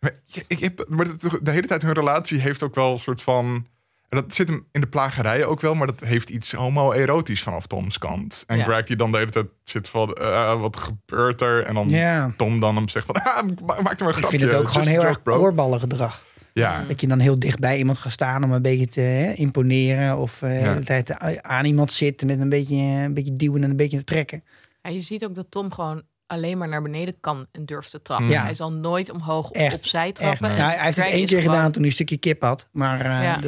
Maar, 0.00 0.14
ik, 0.46 0.58
heb, 0.58 0.84
maar 0.88 1.06
het- 1.06 1.38
de 1.42 1.50
hele 1.50 1.66
tijd 1.66 1.82
hun 1.82 1.92
relatie 1.92 2.40
heeft 2.40 2.62
ook 2.62 2.74
wel 2.74 2.92
een 2.92 2.98
soort 2.98 3.22
van... 3.22 3.66
en 4.08 4.16
Dat 4.22 4.34
zit 4.34 4.48
hem 4.48 4.66
in 4.72 4.80
de 4.80 4.86
plagerijen 4.86 5.48
ook 5.48 5.60
wel, 5.60 5.74
maar 5.74 5.86
dat 5.86 6.00
heeft 6.00 6.28
iets 6.30 6.52
homoerotisch 6.52 7.42
vanaf 7.42 7.66
Toms 7.66 7.98
kant. 7.98 8.44
En 8.46 8.56
Ja. 8.58 8.64
Greg 8.64 8.84
die 8.86 8.96
dan 8.96 9.12
de 9.12 9.18
hele 9.18 9.30
tijd 9.30 9.46
zit 9.64 9.88
van, 9.88 10.12
eh, 10.14 10.60
wat 10.60 10.76
gebeurt 10.76 11.40
er? 11.40 11.64
En 11.64 11.74
dan 11.74 11.88
Ja. 11.88 12.32
Tom 12.36 12.60
dan 12.60 12.76
hem 12.76 12.88
zegt 12.88 13.06
van, 13.06 13.14
ah, 13.14 13.42
ma- 13.42 13.50
maak 13.64 13.76
er 13.76 13.82
maar 13.82 13.92
een 13.98 13.98
Ik 13.98 14.00
grapje. 14.14 14.26
vind 14.38 14.42
het 14.42 14.54
ook 14.54 14.60
Just 14.60 14.72
gewoon 14.72 14.86
heel 14.88 15.04
erg 15.04 15.22
bro. 15.22 15.36
oorballen 15.38 15.80
gedrag. 15.80 16.22
Ja, 16.60 16.84
Dat 16.84 17.00
je 17.00 17.06
dan 17.06 17.18
heel 17.18 17.38
dicht 17.38 17.58
bij 17.58 17.78
iemand 17.78 17.98
gaat 17.98 18.12
staan 18.12 18.44
om 18.44 18.52
een 18.52 18.62
beetje 18.62 18.88
te 18.88 19.00
hè, 19.00 19.32
imponeren. 19.32 20.16
Of 20.18 20.42
eh, 20.42 20.48
de 20.50 20.54
hele 20.56 20.84
tijd 20.84 21.20
aan 21.42 21.64
iemand 21.64 21.92
zitten 21.92 22.26
met 22.26 22.40
een 22.40 22.48
beetje, 22.48 22.74
een 22.76 23.14
beetje 23.14 23.32
duwen 23.32 23.62
en 23.64 23.70
een 23.70 23.76
beetje 23.76 23.98
te 23.98 24.04
trekken. 24.04 24.44
Ja, 24.82 24.90
je 24.90 25.00
ziet 25.00 25.24
ook 25.24 25.34
dat 25.34 25.46
Tom 25.50 25.72
gewoon 25.72 26.02
alleen 26.26 26.58
maar 26.58 26.68
naar 26.68 26.82
beneden 26.82 27.20
kan 27.20 27.46
en 27.52 27.64
durft 27.66 27.90
te 27.90 28.02
trappen. 28.02 28.28
Ja. 28.28 28.42
Hij 28.42 28.54
zal 28.54 28.72
nooit 28.72 29.10
omhoog 29.10 29.50
of 29.50 29.56
Echt, 29.56 29.74
opzij 29.76 30.06
Echt. 30.06 30.14
trappen. 30.14 30.48
Nou, 30.48 30.60
En 30.60 30.66
hij 30.76 30.84
heeft 30.84 30.96
het 30.96 31.06
één 31.06 31.26
keer 31.26 31.38
gewoon- 31.40 31.54
gedaan 31.54 31.70
toen 31.72 31.80
hij 31.82 31.86
een 31.90 31.96
stukje 31.96 32.16
kip 32.16 32.42
had. 32.42 32.68
Maar 32.72 33.00
eh, 33.00 33.22
Ja. 33.22 33.40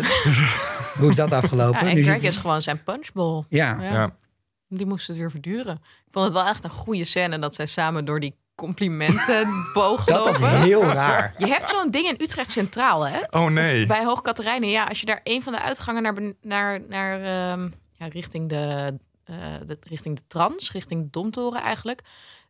hoe 0.99 1.09
is 1.11 1.15
dat 1.17 1.33
afgelopen? 1.33 1.81
Ja, 1.85 1.89
en 1.91 1.95
Nu 1.95 2.03
Greg 2.03 2.15
zit- 2.21 2.31
is 2.31 2.37
gewoon 2.37 2.63
zijn 2.63 2.83
punchbowl. 2.85 3.45
ja. 3.49 3.83
Ja. 3.83 3.93
ja. 3.93 4.11
Die 4.69 4.87
moest 4.87 5.07
het 5.09 5.17
weer 5.17 5.31
verduren. 5.31 5.75
Ik 5.75 6.09
vond 6.15 6.25
het 6.25 6.35
wel 6.35 6.47
echt 6.47 6.65
een 6.65 6.71
goede 6.71 7.05
scène 7.05 7.39
dat 7.39 7.55
zij 7.55 7.67
samen 7.67 8.05
door 8.05 8.21
die 8.21 8.35
complimentenboog 8.59 10.05
dat 10.15 10.39
was 10.39 10.39
heel 10.39 10.83
raar. 10.83 11.35
Je 11.37 11.47
hebt 11.47 11.71
zo'n 11.71 11.91
ding 11.91 12.09
in 12.09 12.17
Utrecht 12.19 12.51
Centraal, 12.51 13.09
hè? 13.09 13.21
Oh 13.31 13.47
nee. 13.47 13.87
Bij 13.87 14.05
Hoog 14.05 14.23
Katerijnen. 14.23 14.69
Ja, 14.69 14.85
als 14.85 15.01
je 15.01 15.07
daar 15.07 15.21
een 15.25 15.43
van 15.43 15.53
de 15.53 15.61
uitgangen 15.61 16.03
naar, 16.03 16.15
naar, 16.43 16.81
naar 16.89 17.21
ehm, 17.21 17.69
ja, 17.93 18.07
richting, 18.07 18.49
de, 18.49 18.95
eh, 19.25 19.37
de, 19.67 19.79
richting 19.89 20.17
de 20.17 20.23
trans, 20.27 20.73
richting 20.73 21.03
de 21.03 21.11
Domtoren 21.11 21.61
eigenlijk. 21.61 22.03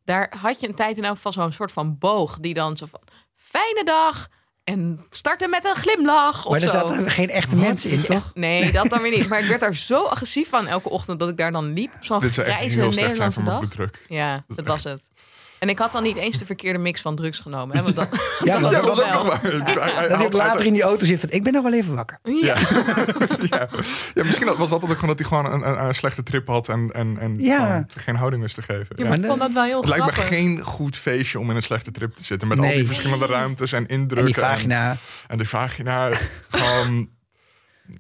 Daar 0.05 0.35
had 0.41 0.61
je 0.61 0.69
een 0.69 0.75
tijd 0.75 0.97
in 0.97 1.05
elk 1.05 1.17
geval 1.17 1.33
zo'n 1.33 1.53
soort 1.53 1.73
van 1.73 1.99
boog. 1.99 2.39
Die 2.39 2.55
dan 2.55 2.77
zo 2.77 2.87
van, 2.91 3.01
fijne 3.35 3.85
dag. 3.85 4.29
En 4.65 5.07
starten 5.11 5.51
met 5.51 5.65
een 5.65 5.77
glimlach 5.77 6.45
of 6.45 6.51
Maar 6.53 6.63
er 6.63 6.69
zaten 6.69 7.11
geen 7.11 7.31
echte 7.31 7.57
mensen 7.57 7.91
in, 7.91 8.03
toch? 8.03 8.31
Nee, 8.35 8.73
dat 8.73 8.89
dan 8.89 9.03
weer 9.03 9.11
niet. 9.11 9.29
Maar 9.29 9.41
ik 9.41 9.49
werd 9.49 9.61
daar 9.61 9.75
zo 9.93 10.05
agressief 10.05 10.49
van 10.49 10.67
elke 10.67 10.89
ochtend 10.89 11.19
dat 11.19 11.29
ik 11.29 11.37
daar 11.37 11.53
dan 11.53 11.73
liep. 11.73 11.91
Zo'n 12.01 12.21
Dit 12.21 12.35
zou 12.35 12.47
echt 12.47 12.57
grijze 12.57 12.79
heel 12.79 12.93
slecht 12.93 13.17
zijn 13.17 13.31
Nederlandse 13.35 13.77
dag. 13.77 13.91
Ja, 14.09 14.45
dat 14.49 14.67
was 14.67 14.85
het. 14.85 15.11
En 15.59 15.69
ik 15.69 15.79
had 15.79 15.93
dan 15.93 16.03
niet 16.03 16.17
eens 16.17 16.39
de 16.39 16.47
verkeerde 16.47 16.79
mix 16.79 17.01
van 17.01 17.17
drugs 17.17 17.39
genomen. 17.39 17.77
Hè, 17.77 17.83
want 17.83 17.95
dat, 17.97 18.09
Ja, 18.45 18.59
dat 18.59 18.73
dat 18.73 18.85
was 18.85 19.01
ook 19.01 19.13
nog 19.13 19.23
waar. 19.27 19.41
Hij- 19.43 19.51
hij 19.93 20.09
Dat 20.09 20.17
hij 20.17 20.27
ook 20.27 20.33
later 20.33 20.67
in 20.67 20.73
die 20.73 20.83
auto 20.83 21.07
zit 21.07 21.21
van, 21.21 21.31
ik 21.31 21.43
ben 21.43 21.53
nog 21.53 21.63
wel 21.63 21.73
even 21.73 21.95
wakker. 21.95 22.19
ja. 22.23 22.57
ja. 23.51 23.69
ja, 24.15 24.25
misschien 24.25 24.57
was 24.57 24.71
dat 24.71 24.83
ook 24.83 24.91
gewoon 24.91 25.17
dat 25.17 25.19
hij 25.19 25.29
gewoon 25.29 25.53
een, 25.53 25.69
een, 25.69 25.85
een 25.85 25.95
slechte 25.95 26.23
trip 26.23 26.47
had 26.47 26.69
en, 26.69 26.91
en, 26.93 27.17
en 27.21 27.37
Ja. 27.43 27.85
geen 27.97 28.17
houding 28.17 28.43
wist 28.43 28.55
te 28.55 28.63
geven. 28.63 28.87
Ja, 28.97 29.03
Ja. 29.05 29.09
maar 29.09 29.19
ik 29.19 29.25
vond 29.25 29.39
dat 29.41 29.53
wel 29.53 29.65
heel 29.65 29.81
Het 29.81 29.89
lijkt 29.89 30.07
me 30.07 30.13
geen 30.13 30.61
goed 30.65 30.97
feestje 30.97 31.39
om 31.39 31.51
in 31.51 31.57
een 31.57 31.63
slechte 31.63 31.91
trip 31.91 32.15
te 32.17 32.25
zitten. 32.25 32.49
Met 32.49 32.59
al 32.59 32.69
die 32.69 32.87
verschillende 32.87 33.27
ruimtes 33.27 33.73
en 33.73 33.87
indrukken. 33.87 34.19
En 34.19 34.25
die 34.25 34.35
vagina, 34.35 34.91
En, 34.91 34.99
en 35.27 35.39
die 35.39 35.49
vagina. 35.49 36.11
gewoon. 36.51 37.09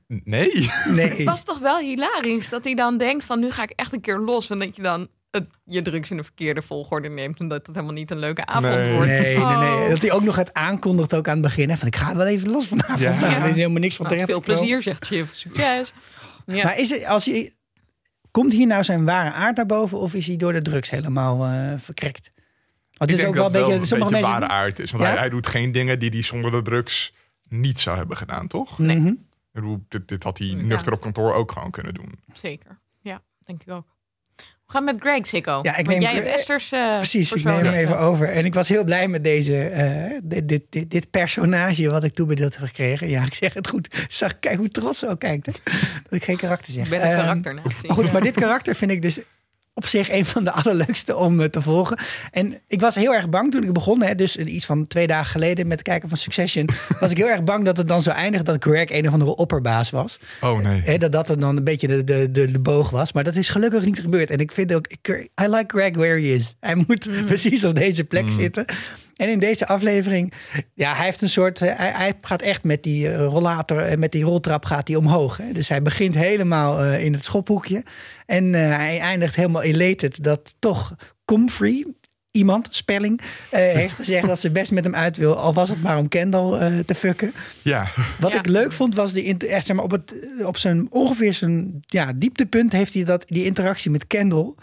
Nee. 0.06 0.70
nee. 0.88 1.08
Het 1.10 1.24
was 1.24 1.44
toch 1.44 1.58
wel 1.58 1.78
hilarisch 1.78 2.48
dat 2.48 2.64
hij 2.64 2.74
dan 2.74 2.98
denkt 2.98 3.24
van 3.24 3.40
nu 3.40 3.50
ga 3.50 3.62
ik 3.62 3.70
echt 3.70 3.92
een 3.92 4.00
keer 4.00 4.18
los. 4.18 4.50
En 4.50 4.58
dat 4.58 4.76
je 4.76 4.82
dan 4.82 5.08
het, 5.30 5.46
je 5.64 5.82
drugs 5.82 6.10
in 6.10 6.16
de 6.16 6.22
verkeerde 6.24 6.62
volgorde 6.62 7.08
neemt. 7.08 7.40
En 7.40 7.48
dat 7.48 7.66
het 7.66 7.74
helemaal 7.74 7.94
niet 7.96 8.10
een 8.10 8.18
leuke 8.18 8.46
avond 8.46 8.74
Nee. 8.74 8.92
wordt. 8.92 9.06
Nee, 9.08 9.20
nee, 9.20 9.56
nee. 9.56 9.82
Oh. 9.82 9.88
Dat 9.88 10.00
hij 10.02 10.12
ook 10.12 10.22
nog 10.22 10.36
het 10.36 10.54
aankondigt 10.54 11.14
ook 11.14 11.26
aan 11.28 11.32
het 11.32 11.42
begin. 11.42 11.70
Hè, 11.70 11.76
van 11.76 11.86
ik 11.86 11.96
ga 11.96 12.16
wel 12.16 12.26
even 12.26 12.50
los 12.50 12.66
vanavond. 12.66 12.98
Ja. 13.00 13.20
Nou, 13.20 13.32
Ja. 13.32 13.42
er 13.42 13.48
is 13.48 13.54
helemaal 13.54 13.80
niks 13.80 13.96
van 13.96 14.06
Nou, 14.06 14.18
terecht. 14.20 14.44
veel 14.44 14.54
plezier, 14.54 14.82
zegt 14.82 15.04
Chief. 15.06 15.34
Succes. 15.34 15.92
Ja. 16.46 16.64
Maar 16.64 16.78
is 16.78 16.90
het, 16.90 17.04
als 17.06 17.24
hij, 17.26 17.52
komt 18.30 18.52
hier 18.52 18.66
nou 18.66 18.84
zijn 18.84 19.04
ware 19.04 19.30
aard 19.32 19.56
naar 19.56 19.66
boven 19.66 19.98
of 19.98 20.14
is 20.14 20.26
hij 20.26 20.36
door 20.36 20.52
de 20.52 20.62
drugs 20.62 20.90
helemaal 20.90 21.44
eh, 21.44 21.74
verkrekt? 21.78 22.30
Want 22.34 23.10
het 23.10 23.10
ik 23.10 23.14
is 23.16 23.22
denk 23.22 23.28
ook 23.28 23.42
dat 23.42 23.52
wel 23.52 23.60
een 23.60 23.66
beetje. 23.68 23.80
een 23.80 23.86
Sommige 23.86 24.10
beetje 24.10 24.26
mensen. 24.30 24.48
ware 24.48 24.52
aard 24.62 24.78
is. 24.78 24.90
Want 24.90 25.02
Ja? 25.02 25.08
hij, 25.10 25.18
hij 25.18 25.28
doet 25.28 25.46
geen 25.46 25.72
dingen 25.72 25.98
die 25.98 26.10
hij 26.10 26.22
zonder 26.22 26.50
de 26.50 26.62
drugs 26.62 27.14
niet 27.48 27.80
zou 27.80 27.96
hebben 27.96 28.16
gedaan, 28.16 28.46
toch? 28.46 28.78
Nee. 28.78 28.96
Mhm. 28.98 29.14
Dit, 29.88 30.08
dit 30.08 30.22
had 30.22 30.38
hij 30.38 30.46
nuchter 30.48 30.92
op 30.92 31.00
kantoor 31.00 31.32
ook 31.34 31.52
gewoon 31.52 31.70
kunnen 31.70 31.94
doen. 31.94 32.18
Zeker. 32.32 32.78
Ja, 33.00 33.22
denk 33.44 33.62
ik 33.62 33.70
ook. 33.72 33.86
We 34.68 34.74
gaan 34.74 34.84
met 34.84 34.96
Greg, 35.00 35.26
Sikko. 35.26 35.58
Ja, 35.62 35.70
ik 35.76 35.86
Want 35.86 35.88
neem 35.88 36.00
jij 36.00 36.14
hebt 36.14 36.26
Esther's 36.38 36.72
eh 36.72 36.96
Precies, 36.96 37.32
ik 37.32 37.44
neem 37.44 37.54
hem 37.54 37.64
even. 37.66 37.78
even 37.78 37.98
over. 37.98 38.28
En 38.28 38.44
ik 38.44 38.54
was 38.54 38.68
heel 38.68 38.84
blij 38.84 39.08
met 39.08 39.24
deze, 39.24 39.62
eh, 39.64 40.18
dit, 40.24 40.48
dit, 40.48 40.62
dit, 40.70 40.90
dit 40.90 41.10
personage 41.10 41.88
wat 41.90 42.04
ik 42.04 42.14
toebedeeld 42.14 42.56
heb 42.56 42.66
gekregen. 42.66 43.08
Ja, 43.08 43.24
ik 43.24 43.34
zeg 43.34 43.54
het 43.54 43.68
goed. 43.68 43.94
Zag, 44.08 44.38
kijk 44.38 44.56
hoe 44.56 44.68
trots 44.68 44.98
ze 44.98 45.08
ook 45.08 45.18
kijkt. 45.20 45.46
Hè? 45.46 45.52
Dat 46.02 46.12
ik 46.12 46.24
geen 46.24 46.36
karakter 46.36 46.72
zeg. 46.72 46.84
Ik 46.84 46.90
ben 46.90 47.00
een 47.00 47.06
Ehm, 47.06 47.20
karakter. 47.20 47.54
Maar 47.54 47.96
goed, 47.96 48.04
Ja. 48.06 48.12
maar 48.12 48.20
dit 48.20 48.34
karakter 48.34 48.74
vind 48.74 48.90
ik 48.90 49.02
dus 49.02 49.18
op 49.78 49.86
zich 49.86 50.10
een 50.10 50.26
van 50.26 50.44
de 50.44 50.52
allerleukste 50.60 51.16
om 51.16 51.40
eh, 51.40 51.46
te 51.46 51.62
volgen. 51.62 51.98
En 52.30 52.60
ik 52.66 52.80
was 52.80 52.94
heel 52.94 53.14
erg 53.14 53.28
bang 53.28 53.50
toen 53.50 53.62
ik 53.62 53.72
begon. 53.72 54.02
Hè, 54.02 54.14
dus 54.14 54.36
iets 54.36 54.66
van 54.66 54.86
twee 54.86 55.06
dagen 55.06 55.30
geleden 55.30 55.66
met 55.66 55.78
het 55.78 55.88
kijken 55.88 56.08
van 56.08 56.18
Succession. 56.18 56.68
was 57.00 57.10
ik 57.10 57.16
heel 57.16 57.28
erg 57.28 57.44
bang 57.44 57.64
dat 57.64 57.76
het 57.76 57.88
dan 57.88 58.02
zou 58.02 58.16
eindigen 58.16 58.44
dat 58.44 58.64
Greg 58.64 58.90
een 58.90 59.06
of 59.06 59.12
andere 59.12 59.36
opperbaas 59.36 59.90
was. 59.90 60.18
Oh 60.40 60.58
nee. 60.58 60.80
Hè, 60.84 60.98
dat 60.98 61.12
dat 61.12 61.30
er 61.30 61.38
dan 61.38 61.56
een 61.56 61.64
beetje 61.64 61.86
de, 61.86 62.04
de, 62.04 62.30
de, 62.30 62.50
de 62.50 62.58
boog 62.58 62.90
was. 62.90 63.12
Maar 63.12 63.24
dat 63.24 63.36
is 63.36 63.48
gelukkig 63.48 63.84
niet 63.84 64.00
gebeurd. 64.00 64.30
En 64.30 64.38
ik 64.38 64.52
vind 64.52 64.74
ook, 64.74 64.86
ik, 64.86 65.08
I 65.42 65.46
like 65.48 65.64
Greg 65.66 65.96
where 65.96 66.20
he 66.20 66.34
is. 66.34 66.56
Hij 66.60 66.84
moet 66.86 67.08
precies 67.26 67.64
op 67.64 67.74
deze 67.74 68.04
plek 68.04 68.30
zitten. 68.30 68.64
En 69.18 69.28
in 69.28 69.38
deze 69.38 69.66
aflevering, 69.66 70.32
ja, 70.74 70.94
hij 70.94 71.04
heeft 71.04 71.22
een 71.22 71.28
soort, 71.28 71.60
eh, 71.62 71.76
hij, 71.76 71.90
hij 71.94 72.12
gaat 72.20 72.42
echt 72.42 72.64
met 72.64 72.82
die 72.82 73.08
eh, 73.10 73.16
rollator 73.26 73.78
en 73.78 73.98
met 73.98 74.12
die 74.12 74.24
roltrap 74.24 74.64
gaat 74.64 74.88
hij 74.88 74.96
omhoog. 74.96 75.36
Hè. 75.36 75.52
Dus 75.52 75.68
hij 75.68 75.82
begint 75.82 76.14
helemaal 76.14 76.82
eh, 76.82 77.04
in 77.04 77.12
het 77.12 77.24
schophoekje. 77.24 77.82
En 78.26 78.54
eh, 78.54 78.76
hij 78.76 78.98
eindigt 79.00 79.34
helemaal 79.34 79.62
elated 79.62 80.24
dat 80.24 80.54
toch 80.58 80.94
Comfrey, 81.24 81.86
iemand, 82.30 82.68
spelling, 82.70 83.20
eh, 83.50 83.60
heeft 83.60 83.94
gezegd 84.02 84.26
dat 84.26 84.40
ze 84.40 84.50
best 84.50 84.72
met 84.72 84.84
hem 84.84 84.94
uit 84.94 85.16
wil. 85.16 85.36
Al 85.36 85.54
was 85.54 85.68
het 85.68 85.82
maar 85.82 85.98
om 85.98 86.08
Kendall 86.08 86.52
eh, 86.58 86.78
te 86.78 86.94
fucken. 86.94 87.32
Ja. 87.62 87.86
Wat 88.18 88.32
Ja. 88.32 88.38
ik 88.38 88.46
leuk 88.46 88.72
vond 88.72 88.94
was 88.94 89.12
die 89.12 89.24
inter- 89.24 89.48
echt 89.48 89.66
zeg 89.66 89.76
maar 89.76 89.84
op 89.84 89.90
het 89.90 90.14
op 90.44 90.56
zijn 90.56 90.86
ongeveer 90.90 91.32
zijn 91.34 91.80
ja, 91.80 92.12
dieptepunt 92.16 92.72
heeft 92.72 92.94
hij 92.94 93.04
dat 93.04 93.22
die 93.28 93.44
interactie 93.44 93.90
met 93.90 94.06
Kendall. 94.06 94.54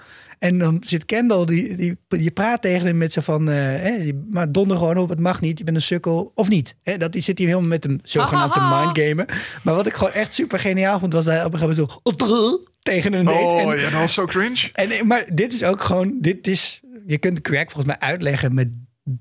En 0.45 0.57
dan 0.57 0.77
zit 0.79 1.05
Kendall 1.05 1.45
die 1.45 1.75
die 1.75 1.97
die 2.07 2.31
praat 2.31 2.61
tegen 2.61 2.85
hem 2.87 2.97
met 2.97 3.13
zo 3.13 3.21
van 3.21 3.49
eh, 3.49 3.55
hè, 3.55 4.11
maar 4.29 4.51
donder 4.51 4.77
gewoon 4.77 4.97
op 4.97 5.09
het 5.09 5.19
mag 5.19 5.41
niet 5.41 5.57
je 5.57 5.63
bent 5.63 5.77
een 5.77 5.83
sukkel 5.83 6.31
of 6.35 6.49
niet. 6.49 6.75
Hè, 6.83 6.97
dat 6.97 7.11
die 7.11 7.21
zit 7.21 7.37
hij 7.37 7.47
helemaal 7.47 7.69
met 7.69 7.83
hem 7.83 7.99
zogenaamd 8.03 8.53
te 8.53 8.59
Hahaha. 8.59 8.83
mindgamen. 8.83 9.25
Maar 9.63 9.75
wat 9.75 9.87
ik 9.87 9.93
gewoon 9.93 10.13
echt 10.13 10.33
super 10.33 10.59
geniaal 10.59 10.99
vond 10.99 11.13
was 11.13 11.25
dat 11.25 11.33
hij 11.33 11.45
op 11.45 11.53
een 11.53 11.59
gegeven 11.59 11.87
moment 12.03 12.21
zo 12.21 12.63
tegen 12.79 13.13
hem 13.13 13.25
deed. 13.25 13.35
Oh 13.35 13.61
en, 13.61 13.77
ja, 13.77 13.89
dat 13.89 13.99
was 13.99 14.13
zo 14.13 14.25
cringe. 14.25 14.69
en, 14.73 15.07
maar 15.07 15.25
dit 15.33 15.53
is 15.53 15.63
ook 15.63 15.81
gewoon 15.81 16.17
dit 16.21 16.47
is 16.47 16.81
je 17.05 17.17
kunt 17.17 17.41
Craig 17.41 17.71
volgens 17.71 17.85
mij 17.85 18.09
uitleggen 18.09 18.53
met 18.53 18.67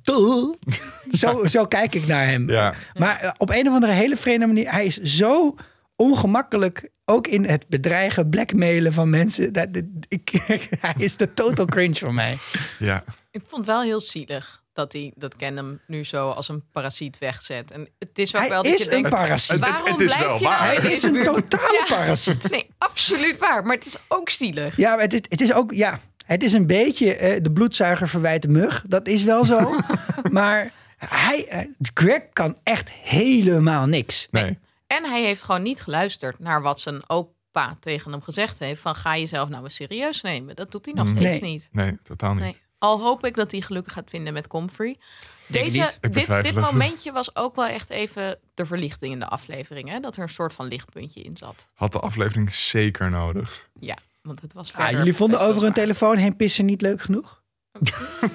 zo, 1.20 1.46
zo 1.46 1.64
kijk 1.64 1.94
ik 1.94 2.06
naar 2.06 2.26
hem. 2.26 2.50
Ja. 2.50 2.74
Maar 2.98 3.20
eh, 3.20 3.30
op 3.36 3.50
een 3.50 3.68
of 3.68 3.74
andere 3.74 3.92
hele 3.92 4.16
vreemde 4.16 4.46
manier, 4.46 4.70
hij 4.72 4.84
is 4.84 4.96
zo 4.96 5.54
ongemakkelijk. 5.96 6.88
Ook 7.04 7.26
in 7.26 7.44
het 7.44 7.68
bedreigen, 7.68 8.28
blackmailen 8.28 8.92
van 8.92 9.10
mensen. 9.10 9.52
Dat, 9.52 9.72
dat- 9.74 9.84
ik, 10.08 10.30
hij 10.80 10.94
is 10.96 11.16
de 11.16 11.34
total 11.34 11.64
cringe 11.66 11.94
voor 11.94 12.14
mij. 12.14 12.38
Ja. 12.78 13.04
Ik 13.30 13.42
vond 13.46 13.66
het 13.66 13.76
wel 13.76 13.82
heel 13.82 14.00
zielig 14.00 14.62
dat 14.72 14.92
hij 14.92 15.12
dat 15.16 15.36
Ken 15.36 15.56
hem 15.56 15.80
nu 15.86 16.04
zo 16.04 16.30
als 16.30 16.48
een 16.48 16.62
parasiet 16.72 17.18
wegzet. 17.18 17.70
En 17.70 17.88
het 17.98 18.18
is 18.18 18.34
ook 18.34 18.40
Hij 18.40 18.50
wel 18.50 18.62
dat 18.62 18.72
is 18.72 18.78
je 18.78 18.84
een 18.84 18.90
denkt, 18.90 19.08
parasiet. 19.08 19.58
Waarom 19.60 19.90
het 19.90 20.00
is 20.00 20.06
blijf 20.06 20.26
wel 20.26 20.38
je 20.38 20.44
waar. 20.44 20.66
nou 20.72 20.80
Hij 20.82 20.92
is 20.92 21.02
een 21.02 21.22
totale 21.24 21.84
Ja. 21.88 21.96
parasiet. 21.96 22.50
Nee, 22.50 22.70
absoluut 22.78 23.38
waar. 23.38 23.62
Maar 23.64 23.76
het 23.76 23.86
is 23.86 23.96
ook 24.08 24.30
zielig. 24.30 24.76
Ja, 24.76 24.94
maar 24.94 25.02
het 25.04 25.12
is, 25.12 25.20
het 25.28 25.40
is 25.40 25.52
ook, 25.52 25.72
ja, 25.72 26.00
het 26.26 26.42
is 26.42 26.52
een 26.52 26.66
beetje 26.66 27.14
eh, 27.14 27.42
de 27.42 27.52
bloedzuiger 27.52 28.08
verwijt 28.08 28.42
de 28.42 28.48
mug. 28.48 28.84
Dat 28.88 29.08
is 29.08 29.24
wel 29.24 29.44
zo. 29.44 29.76
maar 30.30 30.72
hij, 30.96 31.46
eh, 31.48 31.60
Greg 31.94 32.20
kan 32.32 32.56
echt 32.62 32.90
helemaal 32.90 33.86
niks. 33.86 34.28
Nee. 34.30 34.58
En 34.96 35.04
hij 35.10 35.22
heeft 35.22 35.42
gewoon 35.42 35.62
niet 35.62 35.80
geluisterd 35.80 36.38
naar 36.38 36.62
wat 36.62 36.80
zijn 36.80 37.08
opa 37.08 37.76
tegen 37.80 38.10
hem 38.12 38.22
gezegd 38.22 38.58
heeft. 38.58 38.80
Van 38.80 38.94
ga 38.94 39.16
jezelf 39.16 39.48
nou 39.48 39.64
eens 39.64 39.74
serieus 39.74 40.20
nemen. 40.20 40.56
Dat 40.56 40.70
doet 40.72 40.84
hij 40.84 40.94
nog 40.94 41.06
Mm. 41.06 41.16
steeds 41.16 41.40
Nee. 41.40 41.50
niet. 41.50 41.68
Nee, 41.72 41.98
totaal 42.02 42.32
niet. 42.34 42.42
Nee. 42.42 42.62
Al 42.78 43.00
hoop 43.00 43.24
ik 43.26 43.34
dat 43.34 43.50
hij 43.50 43.60
gelukkig 43.60 43.92
gaat 43.92 44.10
vinden 44.10 44.32
met 44.32 44.46
Comfrey. 44.46 44.98
Deze, 45.46 45.90
dit, 46.00 46.14
dit 46.42 46.54
momentje 46.54 47.12
was 47.12 47.36
ook 47.36 47.54
wel 47.54 47.66
echt 47.66 47.90
even 47.90 48.38
de 48.54 48.66
verlichting 48.66 49.12
in 49.12 49.18
de 49.18 49.28
aflevering. 49.28 49.88
Hè? 49.88 50.00
Dat 50.00 50.16
er 50.16 50.22
een 50.22 50.28
soort 50.28 50.52
van 50.54 50.66
lichtpuntje 50.66 51.20
in 51.22 51.36
zat. 51.36 51.68
Had 51.74 51.92
de 51.92 51.98
aflevering 52.00 52.52
zeker 52.52 53.10
nodig. 53.10 53.68
Ja, 53.80 53.96
want 54.22 54.40
het 54.40 54.52
was 54.52 54.72
Ah, 54.74 54.90
jullie 54.90 55.14
vonden 55.14 55.40
over 55.40 55.62
een 55.64 55.72
telefoon 55.72 56.16
heen 56.16 56.36
pissen 56.36 56.64
niet 56.64 56.80
leuk 56.80 57.00
genoeg? 57.00 57.42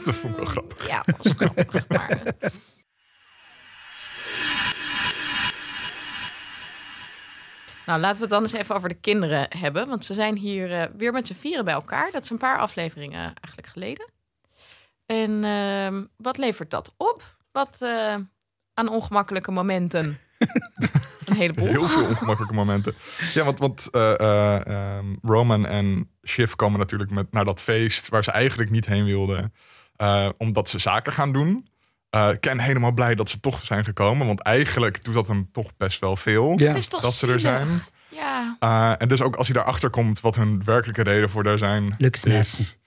Dat 0.06 0.16
vond 0.16 0.34
ik 0.34 0.36
wel 0.36 0.46
grappig. 0.46 0.88
Ja, 0.88 1.04
dat 1.06 1.18
was 1.24 1.34
grappig. 1.38 1.88
maar, 1.88 2.22
Nou, 7.90 8.02
laten 8.02 8.18
we 8.18 8.22
het 8.22 8.32
dan 8.32 8.42
eens 8.42 8.52
even 8.52 8.76
over 8.76 8.90
de 8.90 8.96
kinderen 8.96 9.48
hebben. 9.58 9.88
Want 9.88 10.06
ze 10.06 10.14
zijn 10.14 10.38
hier 10.38 10.82
eh, 10.82 10.88
weer 10.98 11.12
met 11.12 11.28
z'n 11.28 11.34
vieren 11.34 11.66
bij 11.66 11.74
elkaar. 11.74 12.12
Dat 12.12 12.24
is 12.24 12.30
een 12.30 12.38
paar 12.38 12.58
afleveringen 12.58 13.20
eigenlijk 13.20 13.68
geleden. 13.68 14.10
En 15.06 15.44
ehm, 15.44 16.04
wat 16.18 16.38
levert 16.38 16.70
dat 16.70 16.94
op? 16.98 17.38
Wat 17.52 17.78
eh, 17.82 18.16
aan 18.74 18.90
ongemakkelijke 18.90 19.52
momenten? 19.52 20.20
een 21.26 21.36
heleboel. 21.36 21.68
Heel 21.68 21.88
veel 21.88 22.08
ongemakkelijke 22.08 22.56
momenten. 22.56 22.96
Ja, 23.34 23.44
want, 23.44 23.60
want 23.60 23.90
eh, 23.90 24.20
eh, 24.20 24.66
ehm, 24.68 25.16
Roman 25.22 25.66
en 25.66 26.12
Shiv 26.28 26.54
komen 26.54 26.80
natuurlijk 26.80 27.12
met, 27.12 27.32
naar 27.32 27.46
dat 27.46 27.62
feest 27.62 28.10
waar 28.10 28.24
ze 28.24 28.32
eigenlijk 28.32 28.70
niet 28.70 28.86
heen 28.86 29.06
wilden. 29.06 29.54
omdat 30.38 30.70
ze 30.70 30.80
zaken 30.80 31.14
gaan 31.14 31.34
doen. 31.34 31.69
Eh 32.10 32.30
Ken 32.40 32.60
helemaal 32.60 32.92
blij 32.92 33.16
dat 33.16 33.30
ze 33.30 33.40
toch 33.40 33.62
zijn 33.66 33.84
gekomen. 33.84 34.28
Want 34.28 34.42
eigenlijk 34.42 35.04
doet 35.04 35.14
dat 35.14 35.28
hem 35.28 35.50
toch 35.52 35.72
best 35.78 36.00
wel 36.00 36.16
veel. 36.16 36.54
Ja. 36.60 36.68
Het 36.68 36.78
is 36.78 36.88
toch 36.88 37.02
dat 37.02 37.14
ze 37.14 37.32
er 37.32 37.40
zijn. 37.40 37.68
Ja, 38.10 38.56
Eh, 38.60 38.94
en 38.98 39.08
dus 39.08 39.22
ook 39.22 39.36
als 39.36 39.48
hij 39.48 39.56
daarachter 39.56 39.90
komt 39.90 40.20
wat 40.22 40.36
hun 40.36 40.62
werkelijke 40.66 41.04
reden 41.04 41.30
voor 41.30 41.44
daar 41.44 41.58
zijn 41.58 41.96
Lukt 41.98 42.24
het 42.24 42.34
net. 42.34 42.46
is, 42.46 42.78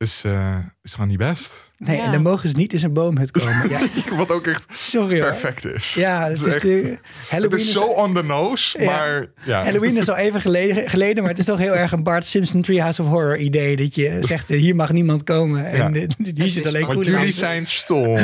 is, 0.00 0.24
eh, 0.24 0.56
is 0.82 0.92
gewoon 0.92 1.08
niet 1.08 1.18
best. 1.18 1.70
Nee, 1.76 1.96
Ja. 1.96 2.04
en 2.04 2.12
dan 2.12 2.22
mogen 2.22 2.48
ze 2.48 2.56
niet 2.56 2.72
in 2.72 2.78
zijn 2.78 2.92
boomhut 2.92 3.30
komen. 3.30 3.68
Ja, 3.68 3.80
wat 4.16 4.30
ook 4.32 4.46
echt 4.46 4.64
sorry 4.76 5.20
hoor. 5.20 5.30
perfect 5.30 5.64
is. 5.64 5.94
Ja, 5.94 6.24
het 6.28 6.40
is, 6.40 6.54
echt- 6.54 6.62
de, 6.62 6.68
Het 6.68 7.00
Halloween, 7.28 7.58
is 7.60 7.66
is, 7.66 7.72
zo 7.72 7.82
on 7.84 8.14
the 8.14 8.22
nose, 8.22 8.78
Ja. 8.78 8.84
maar 8.84 9.26
ja. 9.42 9.62
Halloween 9.64 9.96
is 9.96 10.08
al 10.08 10.16
even 10.26 10.40
geleden, 10.40 10.90
geleden, 10.90 11.20
maar 11.22 11.30
het 11.30 11.38
is 11.40 11.44
toch 11.44 11.58
heel 11.58 11.74
erg 11.74 11.92
een 11.92 12.02
Bart 12.02 12.26
Simpson 12.26 12.62
Treehouse 12.62 13.02
of 13.02 13.08
Horror 13.08 13.36
idee. 13.36 13.76
Dat 13.76 13.94
je 13.94 14.18
zegt, 14.20 14.50
eh, 14.50 14.58
hier 14.58 14.76
mag 14.76 14.92
niemand 14.92 15.24
komen. 15.24 15.66
En 15.66 15.76
Ja. 15.94 16.00
eh, 16.00 16.08
hier 16.34 16.48
zit 16.48 16.66
alleen 16.66 16.84
van- 16.86 16.94
Want 16.94 17.06
jullie 17.06 17.32
zijn 17.32 17.66
stom. 17.66 18.18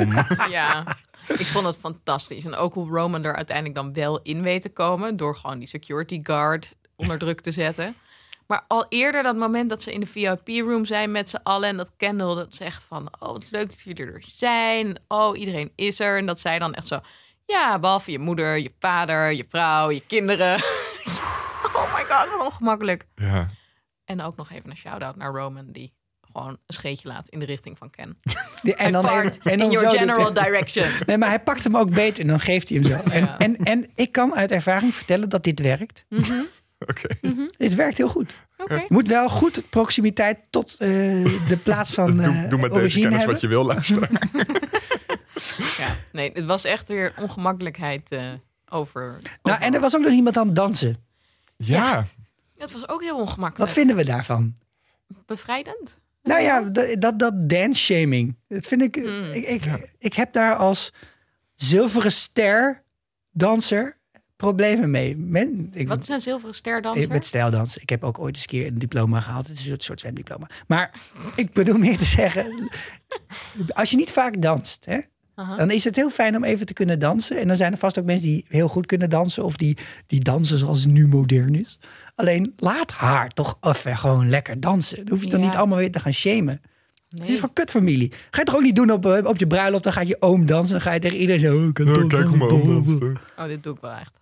ja. 0.50 0.96
Ik 1.38 1.46
vond 1.46 1.66
het 1.66 1.76
fantastisch. 1.80 2.44
En 2.44 2.54
ook 2.54 2.74
hoe 2.74 2.88
Roman 2.88 3.24
er 3.24 3.36
uiteindelijk 3.36 3.76
dan 3.76 3.92
wel 3.92 4.20
in 4.22 4.42
weet 4.42 4.62
te 4.62 4.68
komen. 4.68 5.16
Door 5.16 5.36
gewoon 5.36 5.58
die 5.58 5.68
security 5.68 6.20
guard 6.22 6.74
onder 6.96 7.18
druk 7.18 7.40
te 7.40 7.50
zetten. 7.50 7.94
Maar 8.46 8.64
al 8.68 8.86
eerder 8.88 9.22
dat 9.22 9.36
moment 9.36 9.68
dat 9.68 9.82
ze 9.82 9.92
in 9.92 10.00
de 10.00 10.06
VIP-room 10.06 10.84
zijn 10.84 11.10
met 11.10 11.28
z'n 11.30 11.40
allen. 11.42 11.68
En 11.68 11.76
dat 11.76 11.90
Kendall 11.96 12.34
dat 12.34 12.54
zegt 12.54 12.84
van... 12.84 13.06
Oh, 13.18 13.32
wat 13.32 13.44
leuk 13.50 13.68
dat 13.68 13.80
jullie 13.80 14.06
er 14.12 14.22
zijn. 14.26 14.98
Oh, 15.08 15.38
iedereen 15.38 15.72
is 15.74 16.00
er. 16.00 16.18
En 16.18 16.26
dat 16.26 16.40
zij 16.40 16.58
dan 16.58 16.74
echt 16.74 16.86
zo... 16.86 17.00
Ja, 17.46 17.78
behalve 17.78 18.10
je 18.10 18.18
moeder, 18.18 18.58
je 18.58 18.72
vader, 18.78 19.32
je 19.32 19.44
vrouw, 19.48 19.90
je 19.90 20.02
kinderen. 20.06 20.54
oh 21.76 21.94
my 21.94 22.04
god, 22.04 22.30
wat 22.30 22.46
ongemakkelijk. 22.46 23.06
Ja. 23.14 23.48
En 24.04 24.20
ook 24.22 24.36
nog 24.36 24.50
even 24.52 24.70
een 24.70 24.76
shout-out 24.76 25.16
naar 25.16 25.32
Roman... 25.34 25.72
die 25.72 25.94
gewoon 26.32 26.48
een 26.66 26.74
scheetje 26.74 27.08
laat 27.08 27.28
in 27.28 27.38
de 27.38 27.44
richting 27.44 27.78
van 27.78 27.90
Ken. 27.90 28.18
Die- 28.62 28.74
En 28.74 28.92
dan 28.92 29.08
even- 29.08 29.22
en 29.42 29.52
in 29.52 29.58
dan 29.58 29.70
your 29.70 29.90
general 29.98 30.32
direction. 30.44 30.86
Nee, 31.06 31.18
maar 31.18 31.28
hij 31.28 31.40
pakt 31.40 31.64
hem 31.64 31.76
ook 31.76 31.90
beter 31.94 32.20
en 32.22 32.26
dan 32.28 32.40
geeft 32.40 32.68
hij 32.68 32.78
hem 32.78 32.86
zo. 32.86 33.10
En, 33.10 33.20
Ja. 33.24 33.38
en, 33.38 33.56
en 33.56 33.88
ik 33.94 34.12
kan 34.12 34.34
uit 34.34 34.50
ervaring 34.50 34.94
vertellen 34.94 35.28
dat 35.28 35.44
dit 35.44 35.60
werkt. 35.60 36.04
Oké. 36.90 37.08
Dit 37.56 37.74
werkt 37.74 37.96
heel 37.96 38.08
goed. 38.08 38.36
Oké. 38.58 38.74
Je 38.74 38.84
moet 38.88 39.08
wel 39.08 39.28
goed 39.28 39.70
proximiteit 39.70 40.38
tot 40.50 40.70
eh, 40.78 40.88
de 41.48 41.58
plaats 41.64 41.92
van 41.94 42.20
eh 42.20 42.40
doe, 42.40 42.48
doe 42.48 42.58
met 42.60 42.70
deze 42.70 42.80
origine 42.82 43.02
kennis 43.08 43.18
hebben. 43.18 43.32
wat 43.32 43.40
je 43.40 43.48
wil 43.48 43.64
luisteren. 43.64 44.08
Ja, 45.78 45.96
nee, 46.12 46.30
het 46.34 46.44
was 46.44 46.64
echt 46.64 46.88
weer 46.88 47.12
ongemakkelijkheid 47.20 48.10
eh, 48.12 48.32
over. 48.68 49.00
Nou, 49.02 49.18
over- 49.42 49.60
en 49.62 49.74
er 49.74 49.80
was 49.80 49.96
ook 49.96 50.02
nog 50.02 50.12
iemand 50.12 50.36
aan 50.36 50.46
het 50.46 50.56
dansen. 50.56 50.96
Ja. 51.56 52.04
Het 52.58 52.72
was 52.72 52.88
ook 52.88 53.02
heel 53.02 53.16
ongemakkelijk. 53.18 53.58
Wat 53.70 53.78
vinden 53.78 53.96
we 53.96 54.04
daarvan? 54.04 54.54
Bevrijdend? 55.26 55.98
Nou 56.22 56.42
ja, 56.42 56.60
dat, 56.60 57.00
dat, 57.00 57.18
dat 57.18 57.48
dance 57.48 57.80
shaming. 57.82 58.36
Dat 58.48 58.66
vind 58.66 58.82
ik, 58.82 58.96
Mm. 58.96 59.30
ik, 59.32 59.44
ik, 59.46 59.92
ik 59.98 60.14
heb 60.14 60.32
daar 60.32 60.54
als 60.54 60.92
zilveren 61.54 62.12
ster 62.12 62.82
danser 63.30 63.98
problemen 64.36 64.90
mee. 64.90 65.16
Men, 65.16 65.68
ik, 65.72 65.88
Wat 65.88 66.02
is 66.02 66.08
een 66.08 66.20
zilveren 66.20 66.54
sterdanser? 66.54 67.02
ik, 67.02 67.08
met 67.08 67.26
stijldans. 67.26 67.76
Ik 67.76 67.88
heb 67.88 68.04
ook 68.04 68.18
ooit 68.18 68.34
eens 68.34 68.40
een 68.42 68.48
keer 68.48 68.66
een 68.66 68.78
diploma 68.78 69.20
gehaald. 69.20 69.48
Het 69.48 69.56
is 69.58 69.62
een 69.62 69.68
soort, 69.70 69.82
soort 69.82 70.00
zwemdiploma. 70.00 70.46
Maar 70.66 71.00
ik 71.36 71.52
bedoel 71.52 71.78
meer 71.78 71.98
te 71.98 72.04
zeggen, 72.04 72.70
als 73.74 73.90
je 73.90 73.96
niet 73.96 74.12
vaak 74.12 74.42
danst, 74.42 74.84
hè, 74.84 74.98
dan 75.56 75.70
is 75.70 75.84
het 75.84 75.96
heel 75.96 76.10
fijn 76.10 76.36
om 76.36 76.44
even 76.44 76.66
te 76.66 76.72
kunnen 76.72 76.98
dansen. 76.98 77.38
En 77.38 77.48
dan 77.48 77.56
zijn 77.56 77.72
er 77.72 77.78
vast 77.78 77.98
ook 77.98 78.04
mensen 78.04 78.26
die 78.26 78.44
heel 78.48 78.68
goed 78.68 78.86
kunnen 78.86 79.10
dansen. 79.10 79.44
Of 79.44 79.56
die, 79.56 79.76
die 80.06 80.20
dansen 80.20 80.58
zoals 80.58 80.82
het 80.82 80.92
nu 80.92 81.06
modern 81.08 81.54
is. 81.54 81.78
Alleen 82.14 82.52
laat 82.56 82.92
haar 82.92 83.28
toch 83.28 83.58
even 83.60 83.96
gewoon 83.98 84.28
lekker 84.28 84.60
dansen. 84.60 84.96
Dan 84.96 85.08
hoef 85.08 85.24
je 85.24 85.30
toch 85.30 85.40
Ja. 85.40 85.46
niet 85.46 85.54
allemaal 85.56 85.78
weer 85.78 85.90
te 85.92 86.00
gaan 86.00 86.12
shamen. 86.12 86.60
Het 87.08 87.22
is 87.22 87.28
Nee. 87.28 87.38
voor 87.38 87.52
kutfamilie. 87.52 88.12
Ga 88.30 88.40
je 88.40 88.44
toch 88.46 88.54
ook 88.54 88.62
niet 88.62 88.76
doen 88.76 88.90
op, 88.90 89.06
eh, 89.06 89.24
op 89.24 89.36
je 89.38 89.46
bruiloft. 89.46 89.84
Dan 89.84 89.92
gaat 89.92 90.08
je 90.08 90.16
oom 90.20 90.46
dansen. 90.46 90.72
Dan 90.72 90.80
ga 90.80 90.92
je 90.92 91.00
tegen 91.00 91.18
iedereen 91.18 91.40
zo... 91.40 91.56
oh, 91.56 91.64
ik 91.64 91.74
kan 91.74 91.86
Ja, 91.86 91.92
dol- 91.92 92.06
kijk 92.08 92.26
hoe 92.26 92.36
mijn 92.36 92.50
oom. 92.50 93.16
Oh, 93.38 93.44
dit 93.46 93.62
doe 93.62 93.74
ik 93.74 93.80
wel 93.80 93.90
echt. 93.92 94.18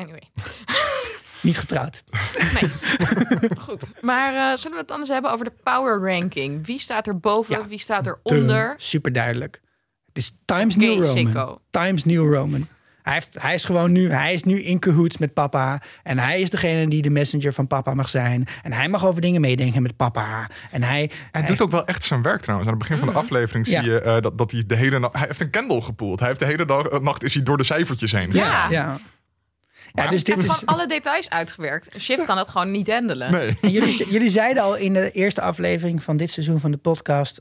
Anyway. 0.00 0.22
Niet 1.42 1.58
getrouwd. 1.58 2.02
Goed. 3.58 3.84
Maar 4.00 4.34
eh, 4.34 4.56
zullen 4.56 4.72
we 4.72 4.78
het 4.78 4.88
dan 4.88 4.98
eens 4.98 5.08
hebben 5.08 5.32
over 5.32 5.44
de 5.44 5.52
power 5.62 6.12
ranking? 6.12 6.66
Wie 6.66 6.78
staat 6.78 7.06
er 7.06 7.18
boven? 7.18 7.58
Ja. 7.58 7.66
Wie 7.66 7.78
staat 7.78 8.06
er 8.06 8.18
onder? 8.22 8.74
Super 8.76 9.12
duidelijk. 9.12 9.60
Het 10.06 10.18
is 10.18 10.32
Times 10.44 10.76
New 10.76 10.92
Roman. 10.92 11.06
sicko. 11.16 11.60
Times 11.70 12.04
New 12.04 12.34
Roman. 12.34 12.66
Hij, 13.02 13.12
heeft, 13.12 13.36
hij 13.40 13.54
is 13.54 13.64
gewoon 13.64 13.92
nu, 13.92 14.10
hij 14.12 14.32
is 14.34 14.42
nu 14.42 14.62
in 14.62 14.78
cahoots 14.78 15.18
met 15.18 15.34
papa. 15.34 15.82
En 16.02 16.18
hij 16.18 16.40
is 16.40 16.50
degene 16.50 16.88
die 16.88 17.02
de 17.02 17.10
messenger 17.10 17.52
van 17.52 17.66
papa 17.66 17.94
mag 17.94 18.08
zijn. 18.08 18.46
En 18.62 18.72
hij 18.72 18.88
mag 18.88 19.06
over 19.06 19.20
dingen 19.20 19.40
meedenken 19.40 19.82
met 19.82 19.96
papa. 19.96 20.48
En 20.70 20.82
hij, 20.82 21.10
Hij 21.30 21.46
doet 21.46 21.60
ook 21.60 21.70
wel 21.70 21.86
echt 21.86 22.04
zijn 22.04 22.22
werk 22.22 22.40
trouwens. 22.40 22.70
Aan 22.70 22.78
het 22.78 22.88
begin 22.88 23.04
van 23.04 23.12
de 23.14 23.20
aflevering 23.20 23.66
Ja. 23.66 23.82
zie 23.82 23.90
je 23.90 24.00
eh, 24.00 24.20
dat, 24.20 24.38
dat 24.38 24.50
hij 24.50 24.64
de 24.66 24.76
hele 24.76 24.98
nacht... 24.98 25.14
Hij 25.16 25.26
heeft 25.26 25.40
een 25.40 25.50
candle 25.50 25.80
gepoeld. 25.82 26.18
Hij 26.18 26.28
heeft 26.28 26.40
de 26.40 26.46
hele 26.46 26.64
dag, 26.64 26.86
eh, 26.86 27.00
nacht 27.00 27.22
is 27.22 27.34
hij 27.34 27.42
door 27.42 27.56
de 27.56 27.64
cijfertjes 27.64 28.12
heen. 28.12 28.32
Ja. 28.32 28.66
Ja, 28.70 28.98
ja. 29.92 30.06
Dus 30.06 30.24
dit 30.24 30.38
is. 30.38 30.50
gewoon 30.50 30.76
alle 30.76 30.86
details 30.86 31.30
uitgewerkt. 31.30 32.00
Shift 32.00 32.24
kan 32.24 32.38
het 32.38 32.48
gewoon 32.48 32.70
niet 32.70 32.90
handelen. 32.90 33.32
Nee. 33.32 33.58
En 33.60 33.70
jullie, 33.70 34.10
jullie 34.10 34.30
zeiden 34.30 34.62
al 34.62 34.76
in 34.76 34.92
de 34.92 35.10
eerste 35.10 35.40
aflevering 35.40 36.02
van 36.02 36.16
dit 36.16 36.30
seizoen 36.30 36.60
van 36.60 36.70
de 36.70 36.76
podcast. 36.76 37.40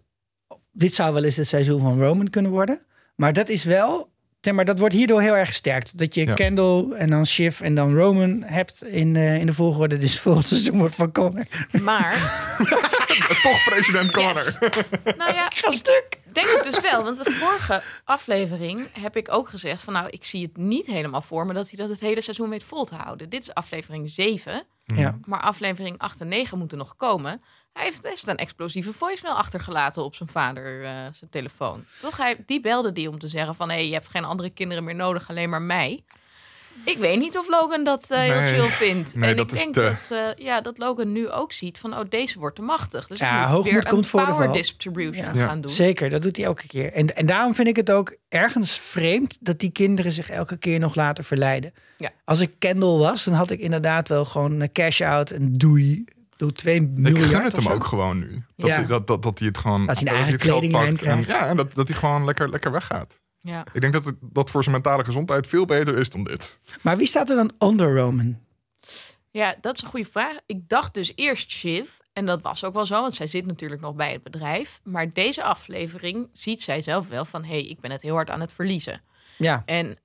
Dit 0.72 0.94
zou 0.94 1.14
wel 1.14 1.24
eens 1.24 1.36
het 1.36 1.48
seizoen 1.48 1.82
van 1.82 2.02
Roman 2.02 2.30
kunnen 2.30 2.52
worden. 2.52 2.82
Maar 3.16 3.34
dat 3.34 3.50
is 3.50 3.64
wel. 3.64 4.12
Zeg 4.42 4.54
Maar 4.54 4.66
dat 4.66 4.80
wordt 4.80 4.94
hierdoor 4.96 5.22
heel 5.22 5.36
erg 5.38 5.48
gesterkt. 5.48 5.98
Dat 5.98 6.16
je 6.16 6.26
Ja. 6.26 6.34
Kendall 6.34 6.92
en 6.92 7.10
dan 7.10 7.26
Shiv 7.26 7.62
en 7.62 7.76
dan 7.76 7.96
Roman 7.96 8.44
hebt 8.46 8.84
in, 8.84 9.16
eh, 9.16 9.40
in 9.40 9.46
de 9.46 9.54
volgorde. 9.54 9.98
Dus 9.98 10.20
volgend 10.20 10.48
seizoen 10.48 10.78
wordt 10.84 10.96
van 10.96 11.12
Connor. 11.12 11.46
Maar, 11.82 12.14
Toch 13.44 13.64
president 13.64 14.12
Connor. 14.12 14.34
Yes. 14.34 14.58
nou 15.18 15.34
ja, 15.34 15.48
Ga 15.56 15.72
stuk. 15.72 16.08
denk 16.34 16.48
ik 16.48 16.64
dus 16.64 16.80
wel. 16.82 17.04
Want 17.04 17.24
de 17.26 17.32
vorige 17.32 17.82
aflevering 18.04 18.88
heb 19.00 19.16
ik 19.18 19.32
ook 19.34 19.50
gezegd 19.50 19.82
van... 19.82 19.94
nou, 19.94 20.08
ik 20.10 20.24
zie 20.24 20.42
het 20.42 20.58
niet 20.58 20.86
helemaal 20.86 21.22
voor 21.22 21.46
me 21.46 21.54
dat 21.54 21.70
hij 21.70 21.80
dat 21.80 21.90
het 21.90 22.00
hele 22.00 22.22
seizoen 22.22 22.50
weet 22.50 22.64
vol 22.64 22.86
te 22.86 22.96
houden. 22.96 23.30
Dit 23.30 23.42
is 23.42 23.54
aflevering 23.54 24.10
7, 24.10 24.64
Ja. 24.96 25.18
maar 25.26 25.42
aflevering 25.42 25.98
8 25.98 26.22
en 26.22 26.28
9 26.28 26.58
moeten 26.58 26.78
nog 26.78 26.96
komen. 26.96 27.42
Hij 27.80 27.88
heeft 27.88 28.02
best 28.02 28.28
een 28.28 28.38
explosieve 28.38 28.94
voicemail 28.94 29.36
achtergelaten 29.36 30.04
op 30.04 30.16
zijn 30.16 30.30
vader, 30.30 30.84
eh, 30.84 30.90
zijn 30.92 31.30
telefoon. 31.30 31.86
Toch? 32.02 32.18
Hij, 32.18 32.36
die 32.46 32.60
belde 32.60 32.92
die 32.92 33.10
om 33.10 33.20
te 33.20 33.28
zeggen 33.28 33.56
van... 33.56 33.70
hé, 33.70 33.76
hey, 33.76 33.88
je 33.88 33.94
hebt 33.94 34.10
geen 34.10 34.26
andere 34.26 34.50
kinderen 34.50 34.84
meer 34.84 34.96
nodig, 34.96 35.30
alleen 35.30 35.50
maar 35.50 35.62
mij. 35.62 36.04
Ik 36.86 36.98
weet 36.98 37.20
niet 37.20 37.38
of 37.38 37.48
Logan 37.48 37.84
dat 37.84 38.12
eh, 38.12 38.20
heel 38.20 38.40
Nee. 38.42 38.54
chill 38.54 38.70
vindt. 38.70 39.16
Nee, 39.16 39.30
en 39.30 39.36
dat 39.36 39.46
ik 39.52 39.58
is 39.58 39.62
denk 39.62 39.74
te- 39.74 39.96
dat, 40.10 40.18
eh, 40.18 40.46
ja, 40.46 40.62
dat 40.62 40.78
Logan 40.78 41.12
nu 41.12 41.30
ook 41.30 41.52
ziet 41.54 41.78
van... 41.78 41.94
oh, 41.98 42.10
deze 42.10 42.40
wordt 42.40 42.56
te 42.56 42.62
machtig. 42.62 43.08
Dus 43.08 43.20
Ja, 43.20 43.48
ik 43.48 43.54
moet 43.56 43.64
weer 43.64 43.88
komt 43.88 44.14
een 44.14 44.26
power 44.26 44.52
distribution 44.52 45.34
Ja. 45.36 45.46
gaan 45.48 45.62
doen. 45.62 45.72
Zeker, 45.72 46.10
dat 46.10 46.22
doet 46.22 46.36
hij 46.36 46.46
elke 46.46 46.68
keer. 46.68 46.94
En, 46.94 47.16
en 47.16 47.26
daarom 47.26 47.56
vind 47.56 47.68
ik 47.68 47.76
het 47.76 47.92
ook 47.92 48.16
ergens 48.30 48.80
vreemd 48.80 49.38
dat 49.40 49.60
die 49.60 49.72
kinderen 49.72 50.12
zich 50.12 50.30
elke 50.30 50.58
keer 50.58 50.80
nog 50.80 50.96
laten 50.96 51.24
verleiden. 51.24 51.74
Ja. 51.98 52.10
Als 52.26 52.40
ik 52.40 52.52
Kendall 52.60 52.98
was, 52.98 53.24
dan 53.24 53.34
had 53.34 53.50
ik 53.52 53.60
inderdaad 53.60 54.08
wel 54.08 54.26
gewoon 54.26 54.60
een 54.62 54.72
cash 54.72 55.02
out 55.02 55.32
en 55.32 55.54
doei. 55.54 56.06
Doe 56.40 56.52
2 56.52 56.76
Ik 56.76 56.88
miljard 56.90 57.30
gun 57.30 57.44
het 57.44 57.52
hem 57.54 57.62
zo. 57.62 57.70
ook 57.72 57.84
gewoon 57.84 58.20
nu. 58.20 58.46
Dat, 58.56 58.68
Ja. 58.68 58.76
hij, 58.76 58.86
dat, 58.86 59.08
dat, 59.08 59.24
dat 59.24 59.40
hij 59.40 59.48
het 59.48 59.58
gewoon... 59.58 59.86
Dat 59.86 60.00
hij 60.00 60.08
een 60.12 60.16
eigen 60.18 60.38
kledinglijn 60.40 60.98
en-. 60.98 61.26
Ja, 61.28 61.48
en 61.48 61.58
dat, 61.58 61.74
dat 61.76 61.88
hij 61.88 61.98
gewoon 61.98 62.26
lekker, 62.26 62.50
lekker 62.50 62.72
weggaat. 62.72 63.20
Ja. 63.40 63.66
Ik 63.74 63.82
denk 63.82 63.94
dat 63.94 64.06
het, 64.06 64.16
dat 64.22 64.50
voor 64.50 64.64
zijn 64.64 64.76
mentale 64.76 65.04
gezondheid 65.06 65.48
veel 65.48 65.66
beter 65.66 65.98
is 65.98 66.10
dan 66.10 66.24
dit. 66.24 66.60
Maar 66.82 66.98
wie 66.98 67.08
staat 67.08 67.30
er 67.30 67.36
dan 67.36 67.52
onder 67.58 67.96
Roman? 67.96 68.40
Ja, 69.32 69.56
dat 69.62 69.76
is 69.76 69.82
een 69.82 69.88
goede 69.88 70.10
vraag. 70.10 70.38
Ik 70.46 70.70
dacht 70.70 70.94
dus 70.94 71.12
eerst 71.16 71.52
Shiv. 71.52 71.90
En 72.14 72.26
dat 72.26 72.42
was 72.42 72.64
ook 72.64 72.74
wel 72.74 72.86
zo, 72.86 73.02
want 73.02 73.16
zij 73.16 73.28
zit 73.28 73.46
natuurlijk 73.46 73.82
nog 73.82 73.96
bij 73.96 74.12
het 74.12 74.24
bedrijf. 74.24 74.80
Maar 74.84 75.14
deze 75.14 75.44
aflevering 75.44 76.30
ziet 76.34 76.62
zij 76.62 76.82
zelf 76.82 77.08
wel 77.08 77.26
van... 77.26 77.44
hé, 77.44 77.50
hey, 77.50 77.66
ik 77.66 77.80
ben 77.80 77.92
het 77.92 78.02
heel 78.02 78.14
hard 78.16 78.30
aan 78.30 78.42
het 78.42 78.54
verliezen. 78.54 79.02
Ja, 79.38 79.64
En 79.66 79.98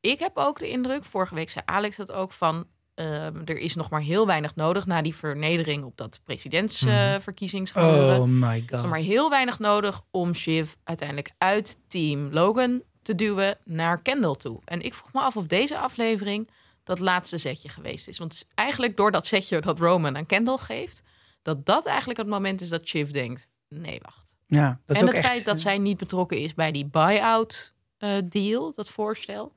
ik 0.00 0.18
heb 0.18 0.30
ook 0.34 0.58
de 0.58 0.68
indruk, 0.68 1.04
vorige 1.04 1.34
week 1.34 1.50
zei 1.50 1.64
Alex 1.68 1.96
dat 1.96 2.12
ook 2.12 2.32
van... 2.32 2.66
ehm, 2.94 3.36
er 3.44 3.58
is 3.58 3.74
nog 3.74 3.90
maar 3.90 4.00
heel 4.00 4.26
weinig 4.26 4.54
nodig 4.54 4.86
na 4.86 5.02
die 5.02 5.14
vernedering 5.14 5.84
op 5.84 5.96
dat 5.96 6.20
presidentsverkiezingsgebeuren. 6.24 8.20
oh 8.20 8.26
my 8.26 8.56
Er 8.66 8.74
is 8.74 8.80
god. 8.80 8.90
maar 8.90 8.98
heel 8.98 9.30
weinig 9.30 9.58
nodig 9.58 10.02
om 10.10 10.34
Shiv 10.34 10.72
uiteindelijk 10.84 11.30
uit 11.38 11.78
team 11.88 12.32
Logan 12.32 12.82
te 13.02 13.14
duwen 13.14 13.58
naar 13.64 14.02
Kendall 14.02 14.34
toe. 14.34 14.60
En 14.64 14.80
ik 14.80 14.94
vroeg 14.94 15.12
me 15.12 15.20
af 15.20 15.36
of 15.36 15.46
deze 15.46 15.78
aflevering 15.78 16.50
dat 16.84 16.98
laatste 16.98 17.38
setje 17.38 17.68
geweest 17.68 18.08
is. 18.08 18.18
Want 18.18 18.32
het 18.32 18.42
is 18.42 18.48
eigenlijk 18.54 18.96
door 18.96 19.10
dat 19.10 19.26
setje 19.26 19.60
dat 19.60 19.78
Roman 19.78 20.16
aan 20.16 20.26
Kendall 20.26 20.56
geeft, 20.58 21.02
dat 21.42 21.66
dat 21.66 21.86
eigenlijk 21.86 22.18
het 22.18 22.28
moment 22.28 22.60
is 22.60 22.68
dat 22.68 22.86
Shiv 22.86 23.10
denkt: 23.10 23.48
nee, 23.68 23.98
wacht. 24.02 24.36
Ja, 24.46 24.80
dat 24.86 24.96
is 24.96 25.02
en 25.02 25.08
ook 25.08 25.14
het 25.14 25.24
echt. 25.24 25.32
feit 25.32 25.44
dat 25.44 25.60
zij 25.60 25.78
niet 25.78 25.96
betrokken 25.96 26.38
is 26.38 26.54
bij 26.54 26.72
die 26.72 26.86
buy-out 26.86 27.74
eh, 27.98 28.10
deal, 28.24 28.72
dat 28.74 28.88
voorstel. 28.88 29.52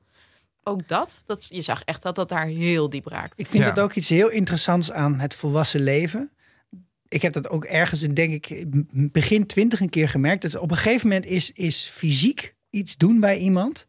Ook 0.68 0.88
dat, 0.88 1.22
dat, 1.26 1.46
je 1.48 1.60
zag 1.60 1.82
echt 1.84 2.02
dat 2.02 2.14
dat 2.14 2.28
daar 2.28 2.46
heel 2.46 2.90
diep 2.90 3.06
raakt. 3.06 3.38
Ik 3.38 3.46
vind 3.46 3.64
Ja. 3.64 3.72
dat 3.72 3.84
ook 3.84 3.92
iets 3.94 4.08
heel 4.08 4.30
interessants 4.30 4.92
aan 4.92 5.18
het 5.18 5.34
volwassen 5.34 5.80
leven. 5.80 6.30
Ik 7.08 7.22
heb 7.22 7.32
dat 7.32 7.48
ook 7.48 7.64
ergens, 7.64 8.00
denk 8.00 8.46
ik, 8.46 8.64
begin 9.12 9.46
twintig 9.46 9.80
een 9.80 9.88
keer 9.88 10.08
gemerkt. 10.08 10.42
Dat 10.42 10.56
op 10.60 10.70
een 10.70 10.76
gegeven 10.76 11.08
moment 11.08 11.26
is, 11.26 11.52
is 11.52 11.90
fysiek 11.92 12.54
iets 12.70 12.96
doen 12.96 13.20
bij 13.20 13.38
iemand 13.38 13.86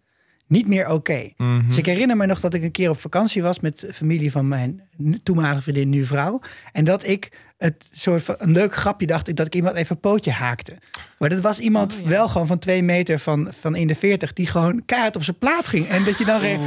niet 0.48 0.68
meer 0.68 0.90
oké. 0.90 1.32
Mhm. 1.38 1.68
Dus 1.68 1.78
ik 1.78 1.86
herinner 1.86 2.18
me 2.18 2.26
nog 2.26 2.40
dat 2.40 2.54
ik 2.54 2.64
een 2.64 2.72
keer 2.72 2.90
op 2.90 3.00
vakantie 3.00 3.42
was 3.42 3.60
met 3.60 3.90
familie 3.94 4.32
van 4.32 4.48
mijn 4.48 4.90
toenmalige 5.24 5.62
vriendin, 5.62 5.90
nu 5.90 6.06
vrouw. 6.06 6.42
En 6.72 6.84
dat 6.84 7.08
ik 7.08 7.32
het 7.58 7.90
soort 7.92 8.24
van 8.24 8.36
een 8.38 8.52
leuk 8.52 8.76
grapje 8.76 9.08
dacht 9.08 9.28
ik 9.28 9.36
dat 9.36 9.46
ik 9.46 9.56
iemand 9.56 9.76
even 9.76 9.96
een 9.96 10.02
pootje 10.02 10.32
haakte. 10.32 10.74
Maar 11.18 11.30
dat 11.30 11.40
was 11.40 11.60
iemand 11.60 11.94
Oh, 11.96 12.02
ja. 12.04 12.08
wel 12.10 12.28
gewoon 12.28 12.48
van 12.48 12.60
twee 12.60 12.84
meter 12.84 13.20
van, 13.20 13.52
van 13.60 13.76
in 13.76 13.88
de 13.88 13.96
veertig 13.96 14.34
die 14.34 14.48
gewoon 14.48 14.86
keihard 14.86 15.16
op 15.16 15.24
zijn 15.24 15.38
plaat 15.38 15.68
ging. 15.68 15.88
En 15.88 16.04
dat 16.04 16.18
je 16.18 16.26
dan 16.26 16.40
reed, 16.40 16.58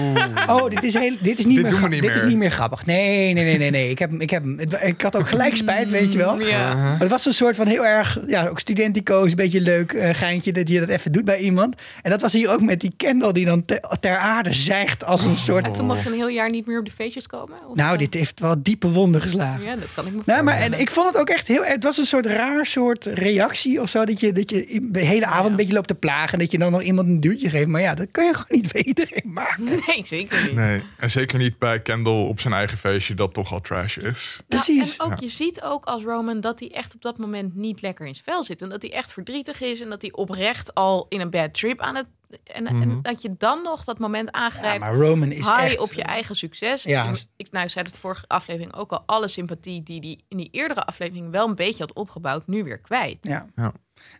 oh, 0.46 0.68
dit 0.68 0.83
is, 0.85 0.94
heel, 0.94 1.16
dit 1.20 1.38
is 1.38 1.44
niet, 1.44 1.57
Dit 1.57 1.81
meer, 1.81 1.88
niet 1.88 2.03
dit 2.03 2.14
is 2.14 2.22
niet 2.22 2.37
meer 2.37 2.50
grappig. 2.50 2.87
Nee, 2.87 3.33
nee, 3.33 3.44
nee, 3.44 3.59
nee, 3.59 3.70
nee. 3.70 3.90
Ik, 3.90 3.98
heb, 3.98 4.12
ik, 4.12 4.31
heb, 4.31 4.44
ik 4.83 5.00
had 5.03 5.16
ook 5.16 5.29
gelijk 5.29 5.57
spijt, 5.57 5.90
weet 5.90 6.12
je 6.12 6.18
wel. 6.18 6.40
Ja. 6.40 6.74
Maar 6.74 6.98
het 7.00 7.11
was 7.11 7.26
een 7.26 7.33
soort 7.33 7.57
van 7.57 7.66
heel 7.66 7.87
erg, 7.87 8.18
ja, 8.26 8.46
ook 8.48 8.61
studentico's, 8.61 9.31
een 9.31 9.37
beetje 9.37 9.61
leuk 9.61 9.92
eh, 9.92 10.14
geintje 10.14 10.53
dat 10.53 10.68
je 10.68 10.81
dat 10.81 10.88
even 10.88 11.12
doet 11.12 11.24
bij 11.24 11.38
iemand. 11.38 11.74
En 12.03 12.11
dat 12.11 12.20
was 12.20 12.33
hier 12.33 12.50
ook 12.53 12.61
met 12.61 12.81
die 12.81 12.92
Kendall 12.96 13.33
die 13.33 13.44
dan 13.44 13.64
te- 13.64 13.96
ter 14.00 14.16
aarde 14.16 14.53
zeigt 14.53 15.05
als 15.05 15.24
een 15.24 15.37
soort... 15.37 15.64
En 15.64 15.72
toen 15.72 15.87
mocht 15.87 16.03
je 16.03 16.09
een 16.09 16.14
heel 16.14 16.29
jaar 16.29 16.50
niet 16.50 16.66
meer 16.66 16.79
op 16.79 16.85
de 16.85 16.90
feestjes 16.90 17.26
komen? 17.26 17.57
Of, 17.68 17.76
Nou, 17.76 17.96
dit 17.96 18.14
heeft 18.14 18.40
wel 18.40 18.62
diepe 18.62 18.88
wonden 18.90 19.20
geslagen. 19.20 19.64
Ja, 19.64 19.76
dat 19.76 19.88
kan 19.94 20.07
ik 20.07 20.12
me 20.14 20.22
Nou, 20.24 20.42
maar 20.42 20.55
en 20.55 20.59
voorstellen. 20.61 20.80
Ik 20.81 20.90
vond 20.90 21.07
het 21.07 21.16
ook 21.16 21.29
echt 21.29 21.47
heel. 21.47 21.64
Het 21.64 21.85
was 21.85 21.97
een 21.99 22.05
soort 22.05 22.27
raar 22.27 22.66
soort 22.66 23.05
reactie 23.05 23.81
of 23.81 23.90
zo. 23.90 24.05
Dat 24.05 24.21
je, 24.21 24.33
dat 24.33 24.51
je 24.51 24.88
de 24.90 24.99
hele 24.99 25.27
avond 25.27 25.45
Ja. 25.45 25.51
een 25.51 25.57
beetje 25.57 25.73
loopt 25.75 25.88
te 25.88 25.95
plagen. 25.95 26.33
En 26.33 26.38
dat 26.38 26.51
je 26.51 26.59
dan 26.59 26.73
nog 26.73 26.83
iemand 26.83 27.09
een 27.09 27.21
duwtje 27.21 27.51
geeft. 27.51 27.66
Maar 27.66 27.81
ja, 27.81 27.95
dat 27.95 28.09
kun 28.11 28.25
je 28.25 28.35
gewoon 28.35 28.61
niet 28.61 28.73
bij 28.73 28.83
iedereen 28.83 29.33
maken. 29.33 29.64
Nee, 29.87 30.07
zeker 30.07 30.43
niet. 30.43 30.55
Nee, 30.55 30.83
en 30.99 31.11
zeker 31.11 31.38
niet 31.38 31.59
bij 31.59 31.81
Kendall 31.81 32.27
op 32.27 32.40
zijn 32.40 32.55
eigen 32.55 32.79
feestje, 32.79 33.14
dat 33.14 33.35
toch 33.35 33.53
al 33.53 33.61
trash 33.61 33.97
is. 33.97 34.35
Ja, 34.38 34.45
Precies. 34.49 34.97
en 34.97 35.05
ook, 35.05 35.19
je 35.21 35.29
ziet 35.29 35.62
ook 35.62 35.85
als 35.85 36.03
Roman 36.03 36.40
dat 36.40 36.61
hij 36.61 36.71
echt 36.73 36.95
op 36.95 37.03
dat 37.03 37.19
moment 37.19 37.55
niet 37.57 37.83
lekker 37.83 38.07
in 38.07 38.14
zijn 38.14 38.27
vel 38.27 38.45
zit. 38.45 38.62
En 38.62 38.69
dat 38.69 38.83
hij 38.83 38.93
echt 38.93 39.12
verdrietig 39.12 39.61
is. 39.61 39.81
En 39.81 39.88
dat 39.88 40.03
hij 40.03 40.12
oprecht 40.12 40.75
al 40.75 41.07
in 41.09 41.21
een 41.21 41.31
bad 41.31 41.55
trip 41.55 41.81
aan 41.81 41.95
het... 41.97 42.07
En, 42.45 42.66
en 42.66 43.03
dat 43.03 43.23
je 43.23 43.35
dan 43.38 43.62
nog 43.62 43.85
dat 43.85 43.99
moment 43.99 44.29
Ja, 44.33 44.40
aangrijpt. 44.40 44.81
maar 44.81 44.95
Roman 44.95 45.33
is 45.33 45.49
high 45.49 45.62
echt. 45.62 45.79
op 45.79 45.93
je 45.93 46.03
eigen 46.03 46.37
succes. 46.37 46.83
Ja. 46.83 47.11
Ik, 47.11 47.25
ik 47.37 47.51
nou, 47.51 47.69
zei 47.69 47.85
het 47.85 47.99
vorige 47.99 48.25
aflevering 48.27 48.75
ook 48.75 48.90
al. 48.93 49.03
Alle 49.07 49.29
sympathie 49.29 49.83
die 49.83 49.99
hij 50.01 50.19
in 50.29 50.37
die 50.37 50.49
eerdere 50.53 50.85
aflevering 50.85 51.31
wel 51.31 51.49
een 51.49 51.55
beetje 51.55 51.83
had 51.83 51.93
opgebouwd, 51.93 52.47
nu 52.47 52.64
weer 52.64 52.79
kwijt. 52.81 53.19
Ja. 53.21 53.47
Ja. 53.57 53.73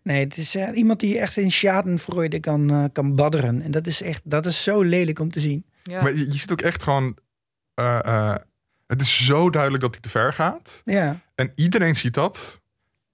Nee, 0.03 0.25
het 0.25 0.37
is 0.37 0.55
eh, 0.55 0.77
iemand 0.77 1.01
die 1.01 1.19
echt 1.19 1.37
in 1.37 1.51
schadenfreude 1.53 2.41
kan, 2.41 2.71
eh, 2.71 2.85
kan 2.93 3.15
badderen. 3.15 3.63
En 3.63 3.71
dat 3.71 3.87
is 3.87 4.03
echt, 4.03 4.21
dat 4.25 4.47
is 4.47 4.63
zo 4.63 4.83
lelijk 4.83 5.19
om 5.19 5.31
te 5.31 5.41
zien. 5.41 5.65
Ja. 5.83 6.03
Maar 6.03 6.13
je, 6.13 6.25
je 6.25 6.37
ziet 6.39 6.53
ook 6.53 6.61
echt 6.63 6.83
gewoon... 6.83 7.17
eh, 7.75 7.99
eh, 8.05 8.37
het 8.87 9.01
is 9.01 9.25
zo 9.27 9.51
duidelijk 9.51 9.83
dat 9.83 9.93
hij 9.93 10.01
te 10.01 10.09
ver 10.09 10.33
gaat. 10.33 10.83
Ja. 10.85 11.21
En 11.35 11.53
iedereen 11.55 11.97
ziet 11.97 12.15
dat. 12.15 12.60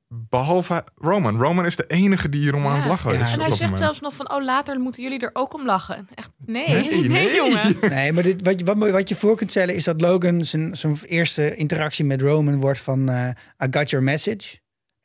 Behalve 0.09 0.85
Roman. 0.95 1.37
Roman 1.41 1.67
is 1.67 1.77
de 1.77 1.85
enige 1.87 2.29
die 2.29 2.41
hierom 2.41 2.67
aan 2.67 2.75
het 2.75 2.83
Ja. 2.83 2.89
lachen 2.89 3.13
Ja. 3.13 3.21
is. 3.25 3.33
En 3.33 3.41
hij 3.41 3.49
zegt 3.49 3.61
moment. 3.61 3.79
zelfs 3.79 4.01
nog 4.01 4.15
van, 4.15 4.31
oh 4.33 4.45
later 4.45 4.81
moeten 4.81 5.03
jullie 5.03 5.19
er 5.19 5.31
ook 5.33 5.55
om 5.55 5.65
lachen. 5.65 5.97
En 5.97 6.09
Echt, 6.15 6.31
nee, 6.47 6.69
Nee, 6.69 6.89
nee, 6.91 7.09
nee. 7.09 7.35
jongen. 7.35 7.77
Nee, 7.91 8.13
maar 8.13 8.23
dit, 8.23 8.43
wat, 8.45 8.59
je- 8.61 8.65
wat, 8.65 8.91
wat 8.91 9.09
je 9.09 9.15
voor 9.15 9.37
kunt 9.37 9.51
stellen 9.51 9.75
is 9.75 9.85
dat 9.85 10.01
Logan 10.01 10.45
zijn, 10.45 10.77
zijn 10.77 10.99
eerste 11.07 11.55
interactie 11.57 12.05
met 12.05 12.23
Roman 12.23 12.61
wordt 12.61 12.79
van 12.79 13.09
eh, 13.09 13.29
I 13.65 13.67
got 13.71 13.91
your 13.91 14.05
message. 14.05 14.57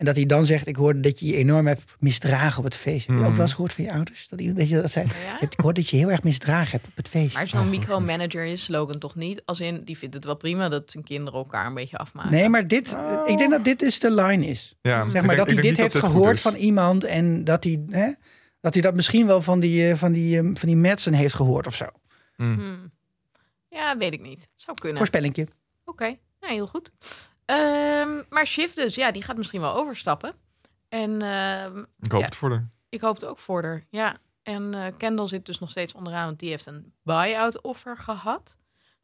En 0.02 0.08
dat 0.08 0.16
hij 0.16 0.26
dan 0.26 0.46
zegt, 0.46 0.68
ik 0.68 0.76
hoorde 0.76 1.00
dat 1.00 1.20
je 1.20 1.26
je 1.26 1.36
enorm 1.36 1.68
hebt 1.68 1.96
misdragen 2.00 2.58
op 2.58 2.64
het 2.64 2.76
feest. 2.76 3.08
Heb 3.08 3.16
je 3.16 3.22
ook 3.22 3.28
Mhm. 3.28 3.36
wel 3.36 3.42
eens 3.46 3.54
gehoord 3.54 3.74
van 3.74 3.84
je 3.84 3.92
ouders? 3.92 4.28
Dat, 4.28 4.40
iemand- 4.42 4.58
dat 4.58 4.70
je 4.70 4.82
dat 4.82 4.92
zei? 4.92 5.06
Ja? 5.26 5.42
Ik 5.42 5.54
hoor 5.56 5.74
dat 5.74 5.90
je 5.90 5.98
heel 5.98 6.10
erg 6.12 6.24
misdragen 6.24 6.72
hebt 6.72 6.88
op 6.88 6.96
het 6.96 7.08
feest. 7.08 7.34
Maar 7.34 7.48
zo'n 7.48 7.70
micromanager 7.70 8.44
is 8.46 8.68
Logan 8.68 8.98
toch 9.00 9.16
niet? 9.16 9.42
Als 9.46 9.60
in, 9.60 9.82
die 9.84 9.98
vindt 9.98 10.16
het 10.16 10.26
wel 10.26 10.36
prima 10.36 10.70
dat 10.70 10.92
zijn 10.92 11.04
kinderen 11.04 11.40
elkaar 11.40 11.66
een 11.66 11.74
beetje 11.74 11.98
afmaken. 11.98 12.32
Nee, 12.32 12.50
maar 12.50 12.68
dit, 12.68 12.98
ik 13.26 13.38
denk 13.38 13.52
dat 13.52 13.64
dit 13.64 13.80
dus 13.80 14.00
de 14.00 14.12
line 14.12 14.46
is. 14.46 14.76
Ja, 14.82 15.10
Zeg 15.10 15.14
maar 15.26 15.36
denk- 15.36 15.48
dat 15.48 15.52
hij 15.58 15.62
dit 15.62 15.78
heeft 15.78 15.98
gehoord 15.98 16.40
van 16.40 16.56
iemand 16.56 17.04
en 17.04 17.44
dat 17.44 17.64
hij, 17.64 17.84
hè, 17.90 18.12
dat 18.62 18.74
hij 18.74 18.82
dat 18.84 18.96
misschien 18.96 19.26
wel 19.28 19.42
van 19.42 19.60
die, 19.60 19.90
eh, 19.90 19.96
van 19.98 20.12
die, 20.12 20.38
eh, 20.40 20.44
van 20.44 20.68
die 20.68 20.76
Madsen 20.78 21.14
heeft 21.14 21.34
gehoord 21.36 21.68
of 21.68 21.76
zo. 21.76 21.86
Hmm. 22.36 22.92
Ja, 23.70 23.98
weet 23.98 24.14
ik 24.14 24.22
niet. 24.22 24.48
Zou 24.56 24.78
kunnen. 24.78 24.98
Voorspellingje. 24.98 25.48
Oké, 25.86 26.18
nou, 26.40 26.54
heel 26.54 26.68
goed. 26.68 26.92
Ehm, 27.56 28.22
maar 28.30 28.46
Shiv 28.48 28.74
dus, 28.74 28.96
ja, 28.96 29.12
die 29.12 29.22
gaat 29.24 29.38
misschien 29.38 29.62
wel 29.62 29.74
overstappen. 29.76 30.34
En 30.90 31.22
ehm, 31.22 31.78
Ik 32.02 32.12
hoop 32.12 32.20
Ja. 32.22 32.26
het 32.26 32.36
voor 32.36 32.50
haar. 32.50 32.70
ik 32.90 33.02
hoop 33.02 33.16
het 33.16 33.26
ook 33.26 33.40
voor 33.40 33.64
haar. 33.64 33.86
Ja, 33.90 34.18
en 34.44 34.74
eh 34.74 34.86
Kendall 34.98 35.28
zit 35.28 35.46
dus 35.46 35.60
nog 35.60 35.70
steeds 35.70 35.94
onderaan, 35.94 36.26
want 36.26 36.40
die 36.40 36.50
heeft 36.50 36.66
een 36.66 36.94
buy-out 37.04 37.62
offer 37.62 37.98
gehad. 37.98 38.58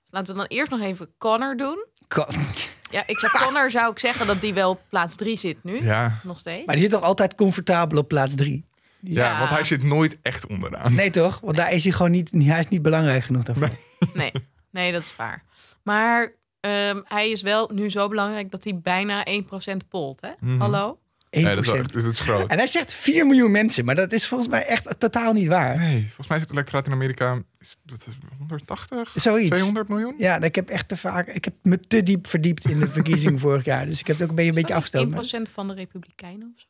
Laten 0.09 0.33
we 0.33 0.39
dan 0.39 0.47
eerst 0.49 0.71
nog 0.71 0.81
even 0.81 1.09
Connor 1.17 1.57
doen. 1.57 1.85
God. 2.09 2.35
Ja, 2.91 3.03
ik 3.07 3.19
zou 3.19 3.43
Connor 3.45 3.71
zou 3.71 3.91
ik 3.91 3.99
zeggen 3.99 4.27
dat 4.27 4.41
die 4.41 4.53
wel 4.53 4.69
op 4.69 4.81
plaats 4.89 5.15
drie 5.15 5.37
zit 5.37 5.63
nu. 5.63 5.83
Ja, 5.83 6.19
Nog 6.23 6.39
steeds. 6.39 6.65
Maar 6.65 6.75
die 6.75 6.83
zit 6.83 6.93
toch 6.93 7.03
altijd 7.03 7.35
comfortabel 7.35 7.97
op 7.97 8.07
plaats 8.07 8.35
drie? 8.35 8.65
Ja, 8.99 9.37
want 9.39 9.49
hij 9.49 9.63
zit 9.63 9.83
nooit 9.83 10.17
echt 10.21 10.47
onderaan. 10.47 10.93
Nee, 10.95 11.09
toch? 11.09 11.39
Want 11.39 11.57
daar 11.57 11.71
is 11.71 11.83
hij 11.83 11.93
gewoon 11.93 12.11
niet, 12.11 12.31
hij 12.31 12.59
is 12.59 12.67
niet 12.67 12.81
belangrijk 12.81 13.23
genoeg 13.23 13.43
daarvoor. 13.43 13.69
Nee, 14.13 14.31
nee 14.71 14.91
dat 14.91 15.01
is 15.01 15.15
waar. 15.15 15.43
Maar 15.83 16.33
ehm, 16.67 17.01
hij 17.03 17.29
is 17.31 17.41
wel 17.41 17.69
nu 17.73 17.89
zo 17.89 18.07
belangrijk 18.07 18.51
dat 18.51 18.63
hij 18.63 18.79
bijna 18.79 19.25
1% 19.25 19.87
polt. 19.89 20.21
Hè? 20.21 20.29
Mhm. 20.39 20.59
Hallo? 20.59 20.99
1%. 21.29 21.43
Nee, 21.45 21.55
dat 21.55 21.65
is, 21.65 21.71
echt- 21.71 21.95
is 21.95 22.19
groot. 22.19 22.49
En 22.49 22.57
hij 22.57 22.67
zegt 22.67 22.93
4 22.93 23.25
miljoen 23.25 23.51
mensen, 23.51 23.85
maar 23.85 23.95
dat 23.95 24.11
is 24.11 24.27
volgens 24.27 24.49
mij 24.49 24.65
echt 24.65 24.99
totaal 24.99 25.33
niet 25.33 25.47
waar. 25.47 25.77
Nee, 25.77 26.03
volgens 26.05 26.27
mij 26.27 26.37
is 26.37 26.43
het 26.43 26.51
electoraat 26.51 26.85
in 26.85 26.91
Amerika 26.91 27.41
is, 27.59 27.75
dat 27.83 28.07
is 28.07 28.13
180, 28.37 29.11
Zoiets. 29.15 29.49
200 29.49 29.87
miljoen. 29.87 30.15
Ja, 30.17 30.41
ik 30.41 30.55
heb 30.55 30.69
echt 30.69 30.87
te 30.87 30.97
vaak, 30.97 31.27
ik 31.27 31.45
heb 31.45 31.53
me 31.61 31.79
te 31.79 32.03
diep 32.03 32.27
verdiept 32.27 32.65
in 32.69 32.79
de 32.79 32.89
verkiezingen 32.89 33.39
vorig 33.47 33.65
jaar. 33.65 33.85
Dus 33.85 33.99
ik 33.99 34.07
heb 34.07 34.15
het 34.15 34.23
ook 34.23 34.29
een 34.29 34.35
beetje, 34.35 34.49
een 34.49 34.55
beetje 34.57 34.73
afgestoten. 34.75 35.47
1% 35.47 35.51
van 35.51 35.67
de 35.67 35.73
Republikeinen 35.73 36.53
of 36.55 36.61
zo? 36.61 36.67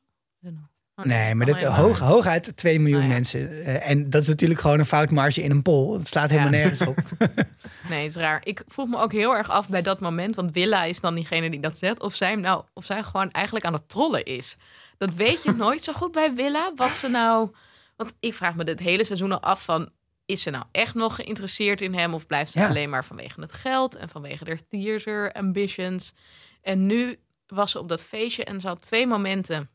Oh, 1.00 1.06
Nee, 1.06 1.36
maar 1.36 1.46
dat, 1.46 1.62
hoog, 1.62 2.00
hooguit 2.00 2.58
2 2.58 2.80
miljoen 2.80 2.98
Nou 3.00 3.10
ja. 3.10 3.16
mensen. 3.16 3.64
Eh, 3.66 3.90
en 3.90 4.10
dat 4.10 4.22
is 4.22 4.28
natuurlijk 4.28 4.60
gewoon 4.60 4.80
een 4.80 4.86
foutmarge 4.86 5.42
in 5.44 5.52
een 5.52 5.62
poll. 5.62 5.98
Dat 5.98 6.08
slaat 6.08 6.30
helemaal 6.30 6.52
Ja. 6.52 6.58
nergens 6.58 6.82
op. 6.82 6.98
Nee, 7.90 8.04
het 8.04 8.16
is 8.16 8.22
raar. 8.22 8.42
Ik 8.44 8.64
vroeg 8.68 8.88
me 8.88 8.98
ook 8.98 9.12
heel 9.12 9.36
erg 9.36 9.50
af 9.50 9.70
bij 9.70 9.82
dat 9.82 10.00
moment, 10.00 10.36
want 10.36 10.52
Willa 10.52 10.84
is 10.84 11.00
dan 11.00 11.16
diegene 11.16 11.50
die 11.50 11.60
dat 11.60 11.78
zet, 11.78 12.02
of 12.02 12.16
zij, 12.16 12.36
nou, 12.36 12.64
of 12.74 12.86
zij 12.86 13.04
gewoon 13.04 13.32
eigenlijk 13.32 13.66
aan 13.66 13.74
het 13.74 13.90
trollen 13.90 14.24
is. 14.26 14.58
Dat 14.98 15.14
weet 15.14 15.44
je 15.44 15.52
nooit 15.66 15.84
zo 15.84 15.94
goed 15.94 16.12
bij 16.12 16.34
Willa, 16.34 16.72
wat 16.76 16.92
ze 16.92 17.08
nou... 17.08 17.50
Want 17.96 18.16
ik 18.20 18.34
vraag 18.34 18.56
me 18.56 18.64
dit 18.64 18.80
hele 18.80 19.04
seizoen 19.04 19.32
al 19.32 19.42
af 19.42 19.64
van, 19.64 19.90
is 20.26 20.42
ze 20.42 20.50
nou 20.50 20.64
echt 20.72 20.94
nog 20.94 21.16
geïnteresseerd 21.16 21.82
in 21.82 21.94
hem? 21.94 22.14
Of 22.14 22.28
blijft 22.28 22.52
ze 22.52 22.60
Ja. 22.60 22.68
alleen 22.68 22.90
maar 22.90 23.06
vanwege 23.06 23.42
het 23.42 23.54
geld 23.54 23.96
en 23.96 24.10
vanwege 24.10 24.44
haar 24.46 24.60
theater 24.70 25.32
ambitions? 25.32 26.14
En 26.62 26.86
nu 26.86 27.20
was 27.48 27.72
ze 27.72 27.80
op 27.80 27.90
dat 27.90 28.04
feestje 28.04 28.44
en 28.44 28.62
ze 28.62 28.68
had 28.68 28.82
twee 28.82 29.08
momenten. 29.08 29.70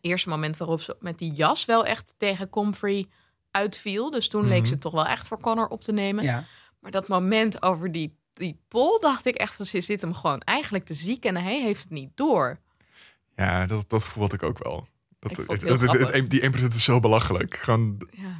Eerste 0.00 0.28
moment 0.28 0.56
waarop 0.56 0.80
ze 0.80 0.96
met 1.00 1.18
die 1.18 1.32
jas 1.32 1.64
wel 1.64 1.84
echt 1.84 2.14
tegen 2.16 2.48
Comfrey 2.48 3.06
uitviel. 3.50 4.10
Dus 4.10 4.28
toen 4.28 4.48
leek 4.48 4.58
Mhm. 4.60 4.66
ze 4.68 4.78
toch 4.78 4.92
wel 4.92 5.06
echt 5.06 5.26
voor 5.28 5.40
Connor 5.40 5.68
op 5.68 5.84
te 5.84 5.92
nemen. 5.92 6.24
Ja. 6.24 6.44
Maar 6.80 6.90
dat 6.90 7.08
moment 7.08 7.62
over 7.62 7.92
die, 7.92 8.16
die 8.34 8.60
pol 8.68 9.00
dacht 9.00 9.26
ik 9.26 9.34
echt 9.34 9.54
van 9.54 9.66
ze 9.66 9.80
zit 9.80 10.00
hem 10.00 10.14
gewoon 10.14 10.40
eigenlijk 10.40 10.84
te 10.84 10.94
ziek 10.94 11.24
en 11.24 11.36
hij 11.36 11.60
heeft 11.62 11.82
het 11.82 11.90
niet 11.92 12.10
door. 12.14 12.58
Ja, 13.36 13.66
dat, 13.66 13.84
dat 13.90 14.04
gevoel 14.04 14.22
had 14.22 14.32
ik 14.32 14.42
ook 14.42 14.64
wel. 14.64 14.88
Dat, 15.18 15.36
het- 15.36 16.30
die 16.30 16.42
1% 16.42 16.74
is 16.74 16.84
zo 16.84 17.00
belachelijk. 17.00 17.56
Gewoon, 17.56 18.08
Ja. 18.10 18.36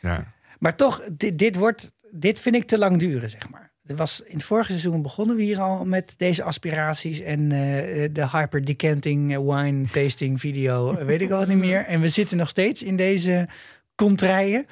ja. 0.00 0.32
Maar 0.58 0.76
toch, 0.76 1.00
dit, 1.12 1.38
dit, 1.38 1.56
wordt, 1.56 1.92
dit 2.10 2.38
vind 2.40 2.54
ik 2.54 2.64
te 2.66 2.78
lang 2.78 2.98
duren, 2.98 3.30
zeg 3.30 3.48
maar. 3.50 3.72
Was, 3.96 4.20
in 4.24 4.34
het 4.36 4.44
vorige 4.44 4.70
seizoen 4.70 5.02
begonnen 5.02 5.36
we 5.36 5.42
hier 5.42 5.60
al 5.60 5.84
met 5.84 6.14
deze 6.16 6.42
aspiraties 6.42 7.20
en 7.20 7.40
eh, 7.52 8.08
de 8.12 8.28
hyper 8.32 8.64
decanting 8.64 9.32
eh, 9.34 9.38
wine 9.54 9.86
tasting 9.88 10.40
video, 10.40 10.94
weet 11.04 11.20
ik 11.20 11.30
al 11.30 11.44
niet 11.46 11.58
meer. 11.58 11.84
En 11.84 12.00
we 12.00 12.08
zitten 12.08 12.36
nog 12.36 12.48
steeds 12.48 12.82
in 12.82 12.96
deze 12.96 13.48
contraien. 13.94 14.66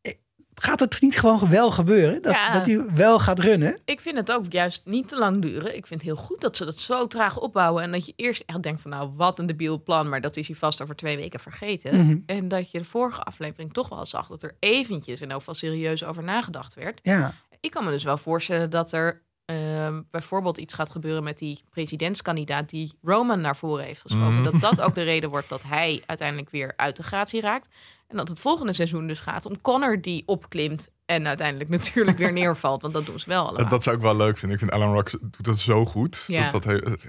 Eh, 0.00 0.12
Gaat 0.54 0.80
het 0.80 1.00
niet 1.00 1.18
gewoon 1.18 1.48
wel 1.50 1.70
gebeuren? 1.70 2.22
Dat, 2.22 2.32
Ja. 2.32 2.52
dat 2.52 2.66
hij 2.66 2.84
wel 2.94 3.18
gaat 3.18 3.38
runnen? 3.38 3.78
Ik 3.84 4.00
vind 4.00 4.16
het 4.16 4.32
ook 4.32 4.44
juist 4.52 4.82
niet 4.84 5.08
te 5.08 5.18
lang 5.18 5.42
duren. 5.42 5.76
Ik 5.76 5.86
vind 5.86 6.00
het 6.02 6.10
heel 6.10 6.22
goed 6.24 6.40
dat 6.40 6.56
ze 6.56 6.64
dat 6.64 6.76
zo 6.76 7.06
traag 7.06 7.38
opbouwen. 7.38 7.82
En 7.82 7.92
dat 7.92 8.06
je 8.06 8.12
eerst 8.16 8.42
echt 8.46 8.62
denkt 8.62 8.82
van 8.82 8.90
nou, 8.90 9.10
wat 9.16 9.38
een 9.38 9.46
debiel 9.46 9.82
plan. 9.82 10.08
Maar 10.08 10.20
dat 10.20 10.36
is 10.36 10.46
hij 10.46 10.56
vast 10.56 10.82
over 10.82 10.96
twee 10.96 11.16
weken 11.16 11.40
vergeten. 11.40 11.96
Mhm. 12.00 12.16
En 12.26 12.48
dat 12.48 12.70
je 12.70 12.78
de 12.78 12.84
vorige 12.84 13.22
aflevering 13.22 13.72
toch 13.72 13.88
wel 13.88 14.06
zag 14.06 14.26
dat 14.28 14.42
er 14.42 14.56
eventjes 14.58 15.20
en 15.20 15.32
ook 15.32 15.44
wel 15.44 15.54
serieus 15.54 16.04
over 16.04 16.22
nagedacht 16.22 16.74
werd. 16.74 17.00
Ja, 17.02 17.34
Ik 17.60 17.70
kan 17.70 17.84
me 17.84 17.90
dus 17.90 18.04
wel 18.04 18.18
voorstellen 18.18 18.70
dat 18.70 18.92
er 18.92 19.22
ehm, 19.44 20.02
bijvoorbeeld 20.10 20.58
iets 20.58 20.74
gaat 20.74 20.90
gebeuren 20.90 21.24
met 21.24 21.38
die 21.38 21.60
presidentskandidaat 21.70 22.70
die 22.70 22.98
Roman 23.02 23.40
naar 23.40 23.56
voren 23.56 23.84
heeft 23.84 24.00
geschoven. 24.00 24.40
Mhm. 24.40 24.42
Dat 24.42 24.60
dat 24.60 24.80
ook 24.80 24.94
de 24.94 25.02
reden 25.02 25.30
wordt 25.30 25.48
dat 25.48 25.62
hij 25.62 26.02
uiteindelijk 26.06 26.50
weer 26.50 26.72
uit 26.76 26.96
de 26.96 27.02
gratie 27.02 27.40
raakt. 27.40 27.68
En 28.06 28.16
dat 28.16 28.28
het 28.28 28.40
volgende 28.40 28.72
seizoen 28.72 29.06
dus 29.06 29.20
gaat 29.20 29.46
om 29.46 29.60
Connor 29.60 30.00
die 30.00 30.22
opklimt 30.26 30.90
en 31.04 31.26
uiteindelijk 31.26 31.70
natuurlijk 31.78 32.18
weer 32.18 32.32
neervalt. 32.32 32.82
Want 32.82 32.94
dat 32.94 33.06
doen 33.06 33.18
ze 33.18 33.28
wel 33.28 33.42
allemaal. 33.42 33.60
Dat, 33.60 33.70
dat 33.70 33.82
zou 33.82 33.96
ik 33.96 34.02
wel 34.02 34.16
leuk 34.16 34.38
vinden. 34.38 34.58
Ik 34.58 34.64
vind 34.64 34.80
Alan 34.80 34.94
Rock 34.94 35.10
doet 35.10 35.44
dat 35.44 35.58
zo 35.58 35.84
goed. 35.84 36.24
Ja. 36.26 36.50
Dat, 36.50 36.62
dat, 36.62 37.08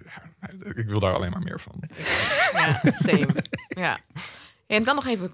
ik 0.75 0.85
wil 0.85 0.99
daar 0.99 1.13
alleen 1.13 1.31
maar 1.31 1.43
meer 1.43 1.59
van. 1.59 1.83
Ja, 2.53 2.81
same. 2.83 3.27
ja. 3.67 3.99
En 4.67 4.83
dan 4.83 4.95
nog 4.95 5.05
even 5.05 5.33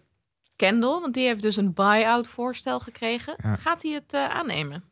Kendall, 0.56 1.02
want 1.02 1.14
die 1.14 1.26
heeft 1.26 1.42
dus 1.42 1.56
een 1.56 1.74
buy-out 1.74 2.28
voorstel 2.28 2.80
gekregen. 2.80 3.36
Ja. 3.44 3.56
Gaat 3.56 3.84
hij 3.84 3.92
het 3.92 4.14
eh, 4.14 4.30
aannemen? 4.30 4.84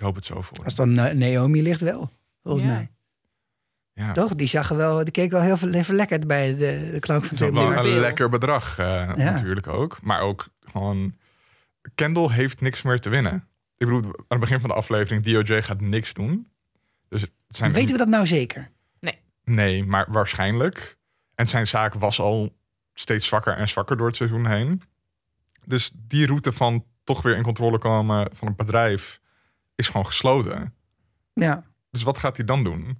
Ik 0.00 0.06
hoop 0.06 0.14
het 0.14 0.24
zo 0.24 0.40
voor. 0.40 0.64
als 0.64 0.74
dan 0.74 0.92
Naomi 0.92 1.62
ligt 1.62 1.80
wel, 1.80 2.10
volgens 2.42 2.64
Ja. 2.64 2.70
mij. 2.70 2.90
Ja. 3.92 4.12
Toch? 4.12 4.34
Die 4.34 4.46
zag 4.48 4.70
er 4.70 4.76
wel, 4.76 5.04
die 5.04 5.10
keek 5.12 5.30
wel 5.30 5.40
heel, 5.40 5.56
veel- 5.56 5.68
lekker 5.94 6.26
bij 6.26 6.56
de, 6.56 6.88
de 6.92 6.98
klank 7.00 7.24
van 7.24 7.36
twee 7.36 7.50
wel 7.52 7.72
een 7.76 7.82
Deel. 7.82 8.00
lekker 8.00 8.28
bedrag 8.28 8.78
eh, 8.78 8.86
Ja. 8.86 9.14
natuurlijk 9.16 9.66
ook. 9.66 10.02
Maar 10.02 10.20
ook 10.20 10.48
gewoon... 10.60 11.14
Kendall 11.94 12.30
heeft 12.30 12.60
niks 12.60 12.82
meer 12.82 13.00
te 13.00 13.08
winnen. 13.08 13.34
Ik 13.76 13.86
bedoel, 13.86 14.04
aan 14.04 14.12
het 14.28 14.40
begin 14.40 14.60
van 14.60 14.68
de 14.68 14.74
aflevering... 14.74 15.24
DOJ 15.24 15.62
gaat 15.62 15.80
niks 15.80 16.12
doen. 16.14 16.50
Dus 17.08 17.20
het 17.20 17.30
zijn... 17.48 17.72
Weten 17.72 17.92
we 17.92 17.98
dat 17.98 18.08
nou 18.08 18.26
zeker? 18.26 18.70
Nee, 19.44 19.84
maar 19.84 20.06
waarschijnlijk. 20.10 20.98
En 21.34 21.48
zijn 21.48 21.66
zaak 21.66 21.94
was 21.94 22.20
al 22.20 22.56
steeds 22.94 23.26
zwakker 23.26 23.56
en 23.56 23.68
zwakker 23.68 23.96
door 23.96 24.06
het 24.06 24.16
seizoen 24.16 24.46
heen. 24.46 24.82
Dus 25.64 25.92
die 25.94 26.26
route 26.26 26.52
van 26.52 26.84
toch 27.04 27.22
weer 27.22 27.36
in 27.36 27.42
controle 27.42 27.78
komen 27.78 28.28
van 28.32 28.48
een 28.48 28.56
bedrijf... 28.56 29.20
is 29.80 29.86
gewoon 29.88 30.06
gesloten. 30.06 30.74
Ja. 31.32 31.64
Dus 31.90 32.02
wat 32.02 32.18
gaat 32.18 32.36
hij 32.36 32.46
dan 32.46 32.64
doen? 32.64 32.98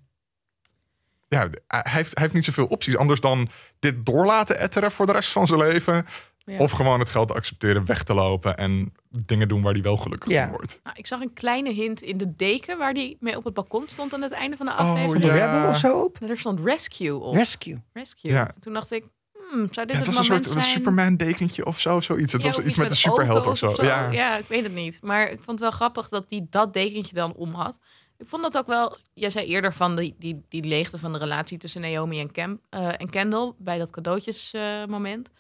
Ja, 1.29 1.49
hij 1.67 1.83
heeft, 1.85 2.15
hij 2.15 2.23
heeft 2.23 2.35
niet 2.35 2.45
zoveel 2.45 2.67
opties 2.67 2.97
anders 2.97 3.21
dan 3.21 3.49
dit 3.79 4.07
door 4.07 4.27
laten 4.27 4.59
etteren 4.59 4.93
voor 4.93 5.07
de 5.07 5.13
rest 5.13 5.31
van 5.33 5.47
zijn 5.47 5.61
leven. 5.61 6.07
Ja. 6.45 6.59
Of 6.59 6.71
gewoon 6.71 6.99
het 6.99 7.09
geld 7.09 7.33
accepteren, 7.33 7.85
weg 7.87 8.03
te 8.03 8.15
lopen 8.15 8.57
en 8.57 8.93
dingen 9.09 9.49
doen 9.49 9.63
waar 9.63 9.73
hij 9.73 9.83
wel 9.83 9.97
gelukkig 9.97 10.31
Ja. 10.31 10.43
van 10.43 10.51
wordt. 10.51 10.81
Nou, 10.83 10.97
ik 10.99 11.07
zag 11.07 11.21
een 11.21 11.33
kleine 11.33 11.73
hint 11.73 12.03
in 12.03 12.17
de 12.17 12.37
deken 12.37 12.79
waar 12.79 12.95
die 12.95 13.17
mee 13.21 13.37
op 13.37 13.45
het 13.45 13.55
balkon 13.55 13.85
stond 13.89 14.15
aan 14.15 14.23
het 14.23 14.33
einde 14.33 14.57
van 14.57 14.67
de 14.67 14.73
Oh, 14.73 14.79
aflevering. 14.79 15.25
De 15.25 15.37
Ja. 15.37 15.47
Rebel 15.53 15.69
of 15.69 15.77
zo 15.77 16.03
op? 16.03 16.23
Er 16.23 16.39
stond 16.39 16.61
rescue 16.61 17.19
op. 17.19 17.35
Rescue. 17.35 17.83
rescue. 17.93 18.31
Ja. 18.33 18.51
Toen 18.61 18.73
dacht 18.73 18.91
ik, 18.93 19.05
hmm, 19.51 19.73
zou 19.73 19.87
dit 19.87 19.97
Ja, 19.97 19.99
het 19.99 20.07
het 20.07 20.07
was 20.07 20.17
een 20.17 20.25
soort 20.25 20.47
een 20.47 20.53
zijn? 20.53 20.65
Superman 20.65 21.17
dekentje 21.17 21.67
of 21.67 21.81
zo, 21.81 22.01
zoiets. 22.01 22.33
Het 22.33 22.43
Ja, 22.43 22.49
was 22.49 22.59
iets 22.65 22.77
met 22.77 22.91
een 22.91 22.97
superheld 22.97 23.47
of 23.47 23.59
zo. 23.59 23.75
Ja. 23.77 24.11
ja, 24.11 24.37
ik 24.37 24.47
weet 24.47 24.63
het 24.63 24.75
niet. 24.75 24.99
Maar 25.03 25.31
ik 25.31 25.37
vond 25.37 25.47
het 25.47 25.61
wel 25.61 25.71
grappig 25.71 26.09
dat 26.09 26.25
hij 26.29 26.47
dat 26.51 26.75
dekentje 26.75 27.15
dan 27.15 27.35
om 27.35 27.55
had. 27.55 27.79
Ik 28.21 28.29
vond 28.29 28.43
dat 28.43 28.57
ook 28.57 28.67
wel... 28.67 28.97
Jij 29.15 29.31
zei 29.31 29.47
eerder 29.47 29.73
van 29.73 29.97
die, 29.97 30.15
die, 30.19 30.45
die 30.49 30.65
leegte 30.65 30.99
van 30.99 31.13
de 31.13 31.19
relatie 31.19 31.59
tussen 31.59 31.81
Naomi 31.81 32.21
en, 32.21 32.33
Cam, 32.33 32.61
eh, 32.69 33.01
en 33.01 33.11
Kendall... 33.11 33.53
bij 33.59 33.79
dat 33.79 33.91
cadeautjesmoment. 33.91 34.91
moment. 34.91 35.31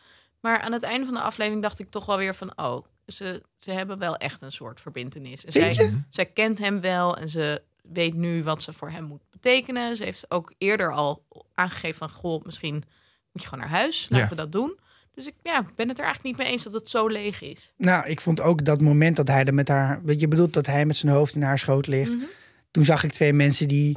maar 0.41 0.61
aan 0.61 0.73
het 0.73 0.83
einde 0.83 1.05
van 1.05 1.15
de 1.15 1.21
aflevering 1.21 1.63
dacht 1.63 1.79
ik 1.79 1.91
toch 1.91 2.07
wel 2.07 2.17
weer 2.17 2.35
van... 2.35 2.53
oh, 2.59 2.85
ze, 3.07 3.43
ze 3.59 3.71
hebben 3.71 3.99
wel 3.99 4.17
echt 4.17 4.43
een 4.43 4.53
soort 4.53 4.81
verbindenis. 4.81 5.45
En 5.45 6.07
zij 6.11 6.27
kent 6.27 6.59
hem 6.59 6.81
wel 6.81 7.17
en 7.17 7.29
ze 7.29 7.63
weet 7.83 8.15
nu 8.15 8.43
wat 8.45 8.63
ze 8.63 8.73
voor 8.73 8.91
hem 8.91 9.05
moet 9.05 9.31
betekenen. 9.31 9.97
Ze 9.97 10.05
heeft 10.05 10.31
ook 10.31 10.53
eerder 10.59 10.93
al 10.93 11.25
aangegeven 11.55 11.99
van... 11.99 12.11
goh, 12.11 12.45
misschien 12.45 12.85
moet 13.33 13.43
je 13.43 13.49
gewoon 13.49 13.65
naar 13.65 13.75
huis. 13.79 14.07
Laten 14.11 14.25
Ja. 14.27 14.31
we 14.31 14.37
dat 14.37 14.53
doen. 14.53 14.79
Dus 15.15 15.27
ik 15.27 15.35
ja, 15.43 15.65
ben 15.77 15.89
het 15.89 15.99
er 15.99 16.05
eigenlijk 16.05 16.37
niet 16.37 16.45
mee 16.47 16.53
eens 16.55 16.63
dat 16.65 16.73
het 16.73 16.89
zo 16.91 17.07
leeg 17.07 17.43
is. 17.43 17.73
Nou, 17.77 18.07
ik 18.09 18.21
vond 18.21 18.41
ook 18.41 18.65
dat 18.65 18.81
moment 18.81 19.17
dat 19.17 19.29
hij 19.29 19.45
er 19.45 19.55
met 19.55 19.69
haar... 19.69 20.01
Weet 20.05 20.21
je 20.21 20.29
bedoelt 20.29 20.53
dat 20.53 20.67
hij 20.67 20.87
met 20.87 20.97
zijn 20.97 21.13
hoofd 21.13 21.35
in 21.35 21.43
haar 21.43 21.59
schoot 21.59 21.87
ligt. 21.87 22.15
Mhm. 22.15 22.25
Toen 22.71 22.85
zag 22.85 23.05
ik 23.05 23.13
twee 23.13 23.33
mensen 23.33 23.69
die 23.69 23.97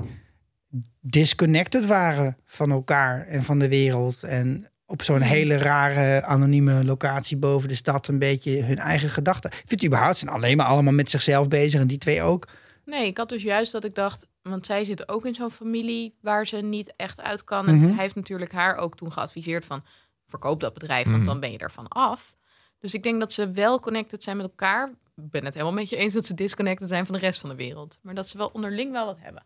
disconnected 1.02 1.86
waren 1.86 2.38
van 2.46 2.72
elkaar 2.72 3.22
en 3.28 3.44
van 3.44 3.60
de 3.60 3.68
wereld. 3.70 4.24
En 4.24 4.68
op 4.86 5.04
zo'n 5.04 5.18
Mhm. 5.20 5.28
hele 5.28 5.58
rare 5.58 6.24
anonieme 6.24 6.84
locatie 6.84 7.38
boven 7.38 7.68
de 7.70 7.76
stad 7.76 8.08
een 8.08 8.20
beetje 8.20 8.64
hun 8.64 8.78
eigen 8.78 9.10
gedachten. 9.10 9.52
Ik 9.52 9.64
vind 9.66 9.86
überhaupt 9.86 10.18
ze 10.18 10.26
zijn 10.26 10.36
alleen 10.38 10.58
maar 10.58 10.66
allemaal 10.66 10.94
met 10.94 11.10
zichzelf 11.10 11.48
bezig 11.48 11.82
en 11.82 11.88
die 11.88 11.98
twee 11.98 12.22
ook. 12.22 12.48
Nee, 12.86 13.08
ik 13.08 13.18
had 13.18 13.30
dus 13.30 13.44
juist 13.44 13.72
dat 13.72 13.84
ik 13.84 13.96
dacht, 13.96 14.28
want 14.44 14.66
zij 14.66 14.84
zit 14.84 15.10
ook 15.10 15.26
in 15.26 15.36
zo'n 15.36 15.52
familie 15.52 16.16
waar 16.22 16.48
ze 16.48 16.58
niet 16.58 16.94
echt 16.96 17.22
uit 17.22 17.44
kan. 17.44 17.68
En 17.68 17.76
Mhm. 17.76 17.86
hij 17.86 18.02
heeft 18.02 18.16
natuurlijk 18.16 18.52
haar 18.52 18.76
ook 18.76 18.96
toen 18.98 19.12
geadviseerd 19.12 19.66
van 19.66 19.84
verkoop 20.28 20.60
dat 20.60 20.74
bedrijf, 20.74 21.06
want 21.06 21.18
Mhm. 21.18 21.26
dan 21.26 21.40
ben 21.40 21.52
je 21.52 21.58
ervan 21.58 21.88
af. 21.88 22.36
Dus 22.80 22.94
ik 22.94 23.04
denk 23.04 23.20
dat 23.20 23.34
ze 23.34 23.52
wel 23.52 23.80
connected 23.80 24.24
zijn 24.24 24.38
met 24.38 24.46
elkaar. 24.46 24.90
Ik 25.16 25.30
ben 25.32 25.46
het 25.46 25.54
helemaal 25.54 25.74
met 25.74 25.90
je 25.90 25.96
eens 25.96 26.14
dat 26.14 26.26
ze 26.26 26.34
disconnected 26.34 26.88
zijn 26.90 27.06
van 27.06 27.16
de 27.16 27.22
rest 27.22 27.40
van 27.40 27.50
de 27.50 27.56
wereld. 27.56 28.00
Maar 28.02 28.16
dat 28.16 28.28
ze 28.28 28.38
wel 28.38 28.50
onderling 28.54 28.92
wel 28.92 29.06
wat 29.06 29.20
hebben. 29.20 29.44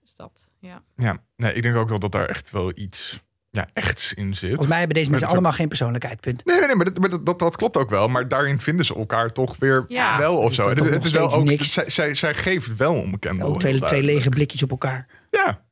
Dus 0.00 0.14
dat, 0.14 0.50
ja. 0.58 0.82
Ja, 0.96 1.22
nee, 1.36 1.52
ik 1.52 1.62
denk 1.62 1.76
ook 1.76 1.88
wel 1.88 1.98
dat 1.98 2.12
daar 2.12 2.28
echt 2.28 2.50
wel 2.50 2.72
iets 2.74 3.20
ja, 3.50 3.68
echts 3.72 4.14
in 4.14 4.34
zit. 4.34 4.48
Volgens 4.48 4.68
mij 4.68 4.78
hebben 4.78 4.96
deze 4.96 5.10
mensen 5.10 5.28
ook- 5.28 5.34
allemaal 5.34 5.52
geen 5.52 5.68
persoonlijkheid, 5.68 6.20
punt. 6.20 6.44
Nee, 6.44 6.56
nee, 6.58 6.66
nee 6.66 6.76
maar, 6.76 6.84
dat, 6.84 6.98
maar 6.98 7.10
dat, 7.10 7.26
dat, 7.26 7.38
dat 7.38 7.56
klopt 7.56 7.76
ook 7.76 7.90
wel. 7.90 8.08
Maar 8.08 8.28
daarin 8.28 8.58
vinden 8.58 8.84
ze 8.86 8.94
elkaar 8.94 9.32
toch 9.32 9.56
weer 9.58 9.84
Ja. 9.88 10.18
wel 10.18 10.36
of 10.36 10.50
Is 10.50 10.56
zo. 10.56 10.68
Het, 10.68 11.04
is 11.04 11.10
wel 11.12 11.32
ook, 11.32 11.44
niks? 11.44 11.72
zij, 11.72 11.90
zij, 11.90 12.14
zij 12.14 12.34
geeft 12.34 12.76
wel 12.76 12.94
om 12.94 13.18
Kendall. 13.18 13.48
Ook 13.48 13.60
twee, 13.60 13.80
twee 13.80 14.02
lege 14.02 14.28
blikjes 14.28 14.62
op 14.62 14.70
elkaar. 14.70 15.06
Ja. 15.30 15.62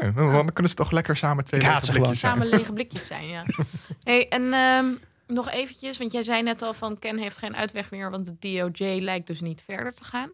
Ja, 0.00 0.10
dan 0.12 0.52
kunnen 0.52 0.70
ze 0.70 0.76
toch 0.76 0.90
lekker 0.90 1.16
samen 1.16 1.44
twee 1.44 1.60
Ik 1.60 1.66
haat 1.66 1.74
lege 1.80 1.86
ze 1.86 1.92
blikjes 1.92 2.20
zijn. 2.20 2.32
Samen 2.32 2.48
lege 2.48 2.72
blikjes 2.72 3.06
zijn, 3.06 3.26
ja. 3.28 3.44
Hey, 4.02 4.28
en 4.28 4.52
ehm, 4.52 4.86
nog 5.26 5.50
eventjes, 5.50 5.98
want 5.98 6.12
jij 6.12 6.22
zei 6.22 6.42
net 6.42 6.62
al 6.62 6.74
van 6.74 6.98
Ken 6.98 7.18
heeft 7.18 7.36
geen 7.38 7.56
uitweg 7.56 7.90
meer, 7.90 8.10
want 8.10 8.26
de 8.26 8.36
DOJ 8.38 8.98
lijkt 9.00 9.26
dus 9.26 9.40
niet 9.40 9.62
verder 9.66 9.92
te 9.92 10.04
gaan. 10.04 10.30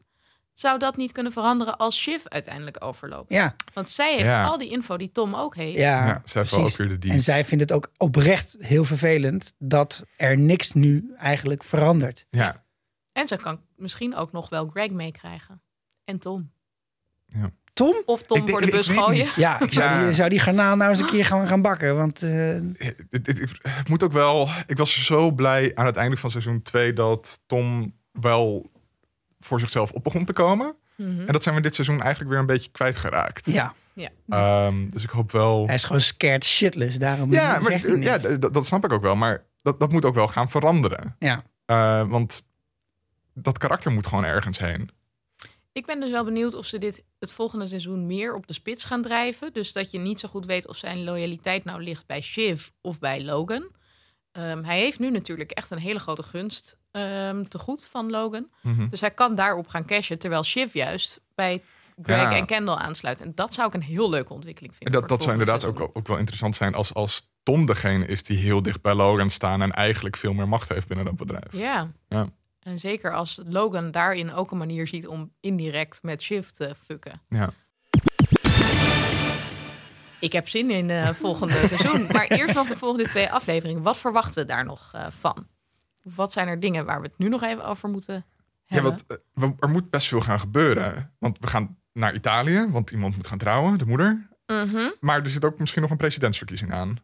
Zou 0.55 0.79
dat 0.79 0.97
niet 0.97 1.13
kunnen 1.13 1.33
veranderen 1.33 1.77
als 1.77 1.97
Shiv 1.99 2.25
uiteindelijk 2.27 2.85
overloopt? 2.85 3.33
Ja, 3.33 3.57
Want 3.75 3.91
zij 3.91 4.13
heeft 4.13 4.25
Ja. 4.25 4.45
al 4.45 4.59
die 4.59 4.71
info 4.71 4.97
die 4.97 5.13
Tom 5.13 5.35
ook 5.35 5.55
heeft. 5.57 5.77
ja, 5.79 6.07
Ja, 6.07 6.23
ze 6.25 6.39
heeft 6.39 6.53
ook 6.53 6.77
weer 6.77 6.89
de 6.89 6.95
En 6.95 7.01
dienst. 7.01 7.25
zij 7.25 7.45
vindt 7.45 7.63
het 7.63 7.73
ook 7.73 7.91
oprecht 7.97 8.57
heel 8.59 8.85
vervelend 8.85 9.55
dat 9.59 10.07
er 10.17 10.39
niks 10.39 10.73
nu 10.73 11.15
eigenlijk 11.19 11.65
verandert. 11.65 12.27
Ja, 12.31 12.63
En 13.13 13.29
ze 13.29 13.37
kan 13.37 13.61
misschien 13.77 14.15
ook 14.17 14.33
nog 14.33 14.49
wel 14.49 14.69
Greg 14.69 14.91
meekrijgen. 14.91 15.63
En 16.05 16.19
Tom. 16.19 16.53
Tom? 17.73 18.03
Of 18.05 18.23
Tom 18.23 18.39
Ik 18.39 18.47
denk- 18.47 18.49
voor 18.51 18.61
de 18.61 18.67
ik 18.67 18.73
bus 18.73 18.89
gooien. 18.89 19.25
niet. 19.25 19.35
Ja, 19.35 19.61
ik 19.61 19.73
zou, 19.73 19.91
Ja. 19.91 20.05
Die, 20.05 20.15
zou 20.15 20.29
die 20.29 20.39
garnaal 20.39 20.77
nou 20.77 20.91
eens 20.91 21.01
een 21.01 21.07
keer 21.07 21.25
gaan, 21.25 21.47
gaan 21.47 21.63
bakken. 21.63 21.97
Want 21.97 22.23
eh, 22.23 22.31
het- 23.11 23.27
het 23.63 23.89
moet 23.89 24.03
ook 24.03 24.13
wel. 24.13 24.49
Ik 24.67 24.79
was 24.79 25.05
zo 25.05 25.31
blij 25.31 25.75
aan 25.75 25.87
het 25.87 25.97
einde 25.97 26.17
van 26.17 26.31
seizoen 26.31 26.63
2 26.63 26.93
dat 26.93 27.41
Tom 27.47 27.95
wel 28.13 28.71
voor 29.45 29.61
zichzelf 29.61 29.93
op 29.93 30.05
begon 30.05 30.25
te 30.25 30.33
komen. 30.33 30.77
Mhm. 30.97 31.21
En 31.27 31.33
dat 31.33 31.43
zijn 31.43 31.55
we 31.55 31.61
dit 31.61 31.75
seizoen 31.75 32.01
eigenlijk 32.01 32.31
weer 32.31 32.41
een 32.41 32.47
beetje 32.47 32.71
kwijtgeraakt. 32.71 33.47
ja, 33.47 33.75
Ehm, 34.29 34.89
dus 34.89 35.03
ik 35.03 35.11
hoop 35.11 35.31
wel. 35.33 35.67
hij 35.67 35.75
is 35.75 35.85
gewoon 35.85 36.01
scared 36.01 36.45
shitless. 36.45 36.99
Daarom 36.99 37.33
Ja, 37.33 37.51
maar, 37.51 37.63
zegt 37.63 37.87
hij 37.87 37.99
ja 37.99 38.19
dat 38.39 38.67
snap 38.67 38.85
ik 38.85 38.93
ook 38.93 39.03
wel. 39.03 39.17
Maar 39.17 39.45
dat, 39.63 39.81
dat 39.81 39.93
moet 39.93 40.05
ook 40.05 40.15
wel 40.15 40.29
gaan 40.29 40.51
veranderen. 40.51 41.17
Ja. 41.19 41.43
Eh, 41.67 42.09
want 42.09 42.43
dat 43.35 43.59
karakter 43.59 43.93
moet 43.93 44.07
gewoon 44.07 44.25
ergens 44.25 44.59
heen. 44.59 44.91
Ik 45.73 45.87
ben 45.87 46.01
dus 46.01 46.11
wel 46.11 46.25
benieuwd 46.25 46.55
of 46.55 46.67
ze 46.67 46.79
dit 46.79 47.05
het 47.19 47.33
volgende 47.33 47.67
seizoen 47.67 48.07
meer 48.07 48.35
op 48.35 48.47
de 48.47 48.53
spits 48.53 48.85
gaan 48.85 49.03
drijven. 49.03 49.53
Dus 49.53 49.73
dat 49.73 49.91
je 49.91 49.99
niet 49.99 50.21
zo 50.21 50.29
goed 50.29 50.47
weet 50.47 50.69
of 50.69 50.77
zijn 50.77 51.05
loyaliteit 51.05 51.65
nou 51.65 51.83
ligt 51.83 52.07
bij 52.07 52.21
Shiv 52.21 52.69
of 52.81 52.99
bij 52.99 53.25
Logan. 53.25 53.71
Ehm, 54.33 54.63
hij 54.65 54.79
heeft 54.79 54.99
nu 54.99 55.11
natuurlijk 55.11 55.51
echt 55.51 55.71
een 55.71 55.79
hele 55.79 55.99
grote 55.99 56.23
gunst 56.23 56.77
ehm, 56.95 57.45
te 57.45 57.59
goed 57.59 57.85
van 57.91 58.11
Logan. 58.11 58.47
Mhm. 58.61 58.89
Dus 58.89 59.01
hij 59.01 59.11
kan 59.11 59.35
daarop 59.35 59.69
gaan 59.69 59.85
cashen. 59.87 60.19
Terwijl 60.19 60.43
Shiv 60.45 60.73
juist 60.73 61.21
bij 61.35 61.63
Greg 62.03 62.21
Ja. 62.21 62.37
en 62.37 62.47
Kendall 62.47 62.77
aansluit. 62.77 63.21
En 63.21 63.33
dat 63.35 63.55
zou 63.55 63.69
ik 63.69 63.75
een 63.75 63.83
heel 63.83 64.11
leuke 64.11 64.33
ontwikkeling 64.33 64.73
En 64.73 64.79
vinden. 64.79 65.01
dat, 65.01 65.09
dat 65.11 65.21
zou 65.21 65.33
inderdaad 65.33 65.65
ook, 65.65 65.77
seizoen. 65.77 65.97
ook 65.97 66.07
wel 66.09 66.17
interessant 66.17 66.57
zijn 66.57 66.75
als, 66.75 66.95
als 66.95 67.33
Tom 67.43 67.67
degene 67.67 68.07
is 68.07 68.23
die 68.23 68.39
heel 68.39 68.63
dicht 68.63 68.83
bij 68.83 68.95
Logan 68.95 69.31
staan 69.31 69.63
en 69.63 69.73
eigenlijk 69.73 70.17
veel 70.17 70.33
meer 70.33 70.49
macht 70.49 70.69
heeft 70.69 70.87
binnen 70.89 71.07
dat 71.07 71.17
bedrijf. 71.17 71.53
Ja. 71.53 71.91
Ja. 72.09 72.29
En 72.61 72.79
zeker 72.79 73.15
als 73.15 73.41
Logan 73.49 73.91
daarin 73.91 74.33
ook 74.33 74.51
een 74.51 74.59
manier 74.59 74.87
ziet 74.89 75.07
om 75.07 75.33
indirect 75.41 76.03
met 76.03 76.23
Shiv 76.23 76.47
te 76.49 76.75
fucken. 76.85 77.21
Ja. 77.29 77.51
Ik 80.21 80.33
heb 80.33 80.49
zin 80.49 80.71
in 80.71 80.91
eh 80.91 81.09
volgende 81.09 81.55
seizoen. 81.69 82.07
Maar 82.13 82.27
eerst 82.27 82.55
nog 82.55 82.69
de 82.69 82.77
volgende 82.77 83.09
twee 83.09 83.31
afleveringen. 83.33 83.83
Wat 83.83 83.97
verwachten 83.97 84.43
we 84.43 84.49
daar 84.49 84.65
nog 84.65 84.91
eh, 84.93 85.07
van? 85.11 85.47
Wat 86.15 86.33
zijn 86.33 86.49
er 86.49 86.61
dingen 86.61 86.85
waar 86.85 87.01
we 87.01 87.07
het 87.07 87.19
nu 87.19 87.29
nog 87.29 87.43
even 87.43 87.65
over 87.67 87.89
moeten 87.89 88.15
Ja, 88.15 88.23
hebben? 88.65 88.91
want 88.91 89.23
eh, 89.35 89.49
er 89.59 89.69
moet 89.69 89.91
best 89.91 90.09
veel 90.09 90.21
gaan 90.21 90.41
gebeuren. 90.41 91.13
Want 91.19 91.39
we 91.39 91.47
gaan 91.47 91.79
naar 91.93 92.15
Italië, 92.15 92.67
want 92.71 92.91
iemand 92.91 93.17
moet 93.17 93.27
gaan 93.27 93.39
trouwen, 93.39 93.79
de 93.79 93.87
moeder. 93.87 94.29
Mhm. 94.47 94.91
Maar 95.01 95.23
er 95.25 95.31
zit 95.31 95.45
ook 95.45 95.59
misschien 95.59 95.83
nog 95.83 95.91
een 95.91 95.97
presidentsverkiezing 95.97 96.73
aan 96.73 96.97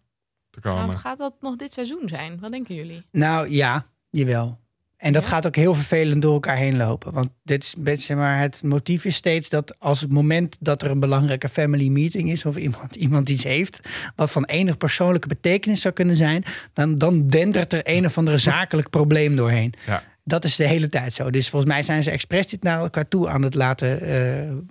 te 0.51 0.61
komen. 0.61 0.99
gaat 0.99 1.19
dat 1.19 1.35
nog 1.41 1.57
dit 1.57 1.73
seizoen 1.73 2.09
zijn? 2.09 2.41
Wat 2.41 2.53
denken 2.53 2.75
jullie? 2.75 3.07
Nou 3.13 3.49
ja, 3.49 3.87
jawel. 4.11 4.61
En 5.01 5.13
dat 5.13 5.23
Ja? 5.23 5.29
gaat 5.29 5.47
ook 5.47 5.57
heel 5.57 5.75
vervelend 5.75 6.23
door 6.23 6.33
elkaar 6.33 6.57
heen 6.57 6.77
lopen. 6.77 7.13
Want 7.13 7.29
dit 7.43 7.63
is, 7.63 7.75
beetje, 7.79 8.05
zeg 8.05 8.17
maar, 8.17 8.41
het 8.41 8.63
motief 8.63 9.05
is 9.05 9.15
steeds 9.15 9.49
dat 9.49 9.79
als 9.79 10.01
het 10.01 10.13
moment 10.13 10.57
dat 10.61 10.83
er 10.83 10.91
een 10.91 11.01
belangrijke 11.01 11.49
family 11.49 11.89
meeting 11.89 12.31
is... 12.31 12.45
of 12.45 12.57
iemand, 12.57 12.97
iemand 13.07 13.29
iets 13.29 13.45
heeft 13.45 13.89
wat 14.17 14.31
van 14.31 14.45
enig 14.45 14.77
persoonlijke 14.77 15.29
betekenis 15.29 15.81
zou 15.81 15.95
kunnen 15.95 16.17
zijn... 16.17 16.45
dan, 16.73 16.95
dan 16.95 17.29
dendert 17.29 17.73
er 17.73 17.81
een 17.83 18.07
of 18.07 18.19
andere 18.19 18.39
zakelijk 18.39 18.91
probleem 18.91 19.37
doorheen. 19.37 19.75
Ja. 19.87 20.03
Dat 20.25 20.45
is 20.45 20.57
de 20.57 20.67
hele 20.67 20.89
tijd 20.89 21.15
zo. 21.15 21.31
Dus 21.31 21.49
volgens 21.49 21.73
mij 21.73 21.83
zijn 21.83 22.03
ze 22.03 22.11
expres 22.11 22.47
dit 22.47 22.63
naar 22.63 22.79
elkaar 22.79 23.09
toe 23.09 23.29
aan 23.29 23.43
het 23.43 23.55
laten 23.55 24.01
eh, 24.01 24.09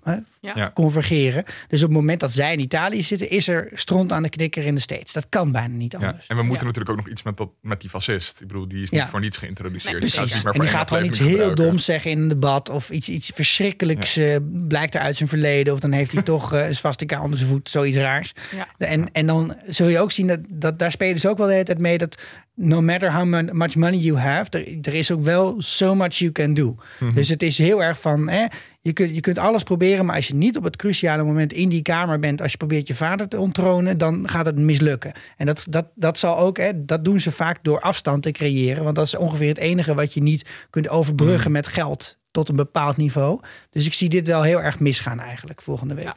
hè, 0.03 0.17
Ja. 0.41 0.53
Ja. 0.55 0.71
convergeren. 0.73 1.43
Dus 1.67 1.81
op 1.83 1.87
het 1.89 1.97
moment 1.97 2.19
dat 2.19 2.31
zij 2.31 2.53
in 2.53 2.59
Italië 2.59 3.03
zitten... 3.03 3.29
is 3.29 3.47
er 3.47 3.69
stront 3.73 4.11
aan 4.11 4.23
de 4.23 4.29
knikker 4.29 4.65
in 4.65 4.75
de 4.75 4.81
States. 4.81 5.13
Dat 5.13 5.25
kan 5.29 5.51
bijna 5.51 5.73
niet 5.75 5.95
Ja. 5.99 6.07
anders. 6.07 6.27
En 6.27 6.35
we 6.35 6.41
moeten 6.43 6.59
Ja. 6.67 6.71
natuurlijk 6.73 6.89
ook 6.99 7.05
nog 7.05 7.13
iets 7.13 7.23
met, 7.23 7.37
dat, 7.37 7.49
met 7.61 7.81
die 7.81 7.89
fascist. 7.89 8.41
Ik 8.41 8.47
bedoel, 8.47 8.67
die 8.67 8.81
is 8.81 8.89
niet 8.89 8.99
Ja. 8.99 9.07
voor 9.07 9.19
niets 9.19 9.37
geïntroduceerd. 9.37 9.91
Nee, 9.91 9.99
precies. 10.11 10.33
niet 10.43 10.53
En 10.53 10.59
die 10.59 10.69
gaat 10.69 10.87
gewoon 10.87 11.05
iets 11.05 11.19
heel 11.19 11.55
doms 11.55 11.85
zeggen 11.85 12.11
in 12.11 12.19
een 12.19 12.27
debat. 12.27 12.69
Of 12.69 12.89
iets, 12.89 13.09
iets 13.09 13.31
verschrikkelijks 13.35 14.17
eh, 14.17 14.35
blijkt 14.67 14.95
er 14.95 15.01
uit 15.01 15.15
zijn 15.15 15.29
verleden. 15.29 15.73
Of 15.73 15.79
dan 15.79 15.91
heeft 15.91 16.11
hij 16.11 16.21
toch 16.33 16.53
eh, 16.53 16.67
een 16.67 16.75
swastika 16.75 17.21
onder 17.21 17.37
zijn 17.37 17.49
voet. 17.51 17.69
Zoiets 17.69 17.97
raars. 17.97 18.33
Ja. 18.55 18.87
En, 18.87 19.11
en 19.11 19.25
dan 19.25 19.55
zul 19.67 19.87
je 19.87 19.99
ook 19.99 20.11
zien 20.11 20.27
dat, 20.27 20.39
dat 20.49 20.79
daar 20.79 20.91
spelen 20.91 21.19
ze 21.19 21.29
ook 21.29 21.37
wel 21.37 21.47
de 21.47 21.53
hele 21.53 21.65
tijd 21.65 21.79
mee. 21.79 21.97
Dat 21.97 22.21
no 22.55 22.81
matter 22.81 23.13
how 23.13 23.51
much 23.51 23.75
money 23.75 23.99
you 23.99 24.17
have. 24.17 24.49
Er, 24.51 24.77
er 24.81 24.93
is 24.93 25.11
ook 25.11 25.23
wel 25.23 25.38
so 25.57 25.95
much 25.95 26.13
you 26.13 26.31
can 26.31 26.53
do. 26.53 26.75
Mhm. 26.99 27.13
Dus 27.13 27.29
het 27.29 27.41
is 27.41 27.57
heel 27.57 27.83
erg 27.83 28.01
van... 28.01 28.29
Hè, 28.29 28.45
je, 28.81 28.93
kunt, 28.93 29.15
je 29.15 29.21
kunt 29.21 29.37
alles 29.37 29.63
proberen. 29.63 30.05
Maar 30.05 30.15
als 30.15 30.27
je 30.27 30.35
niet 30.35 30.57
op 30.57 30.63
het 30.63 30.75
cruciale 30.75 31.23
moment 31.23 31.53
in 31.53 31.69
die 31.69 31.81
kamer 31.81 32.19
bent. 32.19 32.41
Als 32.41 32.51
je 32.51 32.57
probeert 32.57 32.87
je 32.87 32.95
vader 32.95 33.27
te 33.27 33.39
onttronen. 33.39 33.97
Dan 33.97 34.29
gaat 34.29 34.45
het 34.45 34.55
mislukken. 34.57 35.13
En 35.37 35.45
dat, 35.45 35.65
dat, 35.69 35.85
dat 35.95 36.19
zal 36.19 36.37
ook... 36.37 36.57
Hè, 36.57 36.85
dat 36.85 37.05
doen 37.05 37.19
ze 37.19 37.31
vaak 37.31 37.63
door 37.63 37.79
afstand 37.81 38.23
te 38.23 38.31
creëren. 38.31 38.83
Want 38.83 38.95
dat 38.95 39.05
is 39.05 39.15
ongeveer 39.15 39.47
het 39.47 39.57
enige 39.57 39.93
wat 39.93 40.13
je 40.13 40.21
niet 40.21 40.49
kunt 40.69 40.89
overbruggen 40.89 41.51
met 41.51 41.67
geld. 41.67 42.17
Tot 42.31 42.49
een 42.49 42.55
bepaald 42.55 42.97
niveau. 42.97 43.39
Dus 43.69 43.85
ik 43.85 43.93
zie 43.93 44.09
dit 44.09 44.27
wel 44.27 44.41
heel 44.43 44.61
erg 44.61 44.79
misgaan 44.79 45.19
eigenlijk 45.19 45.61
volgende 45.61 45.93
week. 45.93 46.05
Ja. 46.05 46.15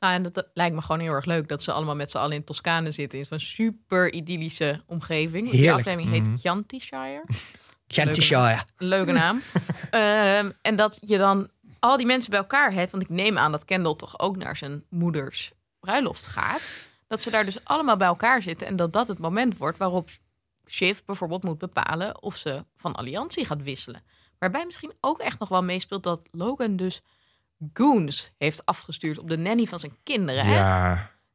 Nou, 0.00 0.14
en 0.14 0.22
dat, 0.22 0.48
lijkt 0.54 0.74
me 0.74 0.80
gewoon 0.80 1.00
heel 1.00 1.12
erg 1.12 1.24
leuk 1.24 1.48
dat 1.48 1.62
ze 1.62 1.72
allemaal 1.72 1.96
met 1.96 2.10
z'n 2.10 2.16
allen 2.16 2.36
in 2.36 2.44
Toscane 2.44 2.90
zitten. 2.90 3.18
In 3.18 3.24
zo'n 3.24 3.38
super 3.38 4.12
idyllische 4.12 4.82
omgeving. 4.86 5.50
Die 5.50 5.60
Heerlijk. 5.60 5.78
aflevering 5.86 6.10
heet 6.10 6.26
Mhm. 6.26 6.36
Chianti-shire. 6.36 7.22
Chianti-Shire. 7.26 7.66
Een 8.76 8.86
leuke 8.86 9.12
naam. 9.12 9.42
Ehm, 9.90 10.50
en 10.62 10.76
dat 10.76 10.98
je 11.00 11.18
dan 11.18 11.50
al 11.78 11.96
die 11.96 12.06
mensen 12.06 12.30
bij 12.30 12.38
elkaar 12.38 12.72
hebt. 12.72 12.90
Want 12.90 13.02
ik 13.02 13.08
neem 13.08 13.38
aan 13.38 13.52
dat 13.52 13.64
Kendall 13.64 13.94
toch 13.94 14.18
ook 14.18 14.36
naar 14.36 14.56
zijn 14.56 14.84
moeders 14.90 15.52
bruiloft 15.80 16.26
gaat. 16.26 16.88
Dat 17.06 17.22
ze 17.22 17.30
daar 17.30 17.44
dus 17.44 17.64
allemaal 17.64 17.96
bij 17.96 18.06
elkaar 18.06 18.42
zitten. 18.42 18.66
En 18.66 18.76
dat 18.76 18.92
dat 18.92 19.08
het 19.08 19.18
moment 19.18 19.56
wordt 19.56 19.78
waarop 19.78 20.10
Shiv 20.66 21.00
bijvoorbeeld 21.06 21.42
moet 21.42 21.58
bepalen 21.58 22.22
of 22.22 22.36
ze 22.36 22.64
van 22.76 22.94
alliantie 22.94 23.44
gaat 23.44 23.62
wisselen. 23.62 24.02
Waarbij 24.38 24.64
misschien 24.64 24.92
ook 25.00 25.18
echt 25.18 25.38
nog 25.38 25.48
wel 25.48 25.62
meespeelt 25.62 26.02
dat 26.02 26.20
Logan 26.30 26.76
dus 26.76 27.02
goons 27.72 28.32
heeft 28.38 28.66
afgestuurd 28.66 29.18
op 29.18 29.28
de 29.28 29.38
nanny 29.38 29.64
van 29.64 29.78
zijn 29.80 29.96
kinderen. 30.02 30.44
Hè? 30.46 30.54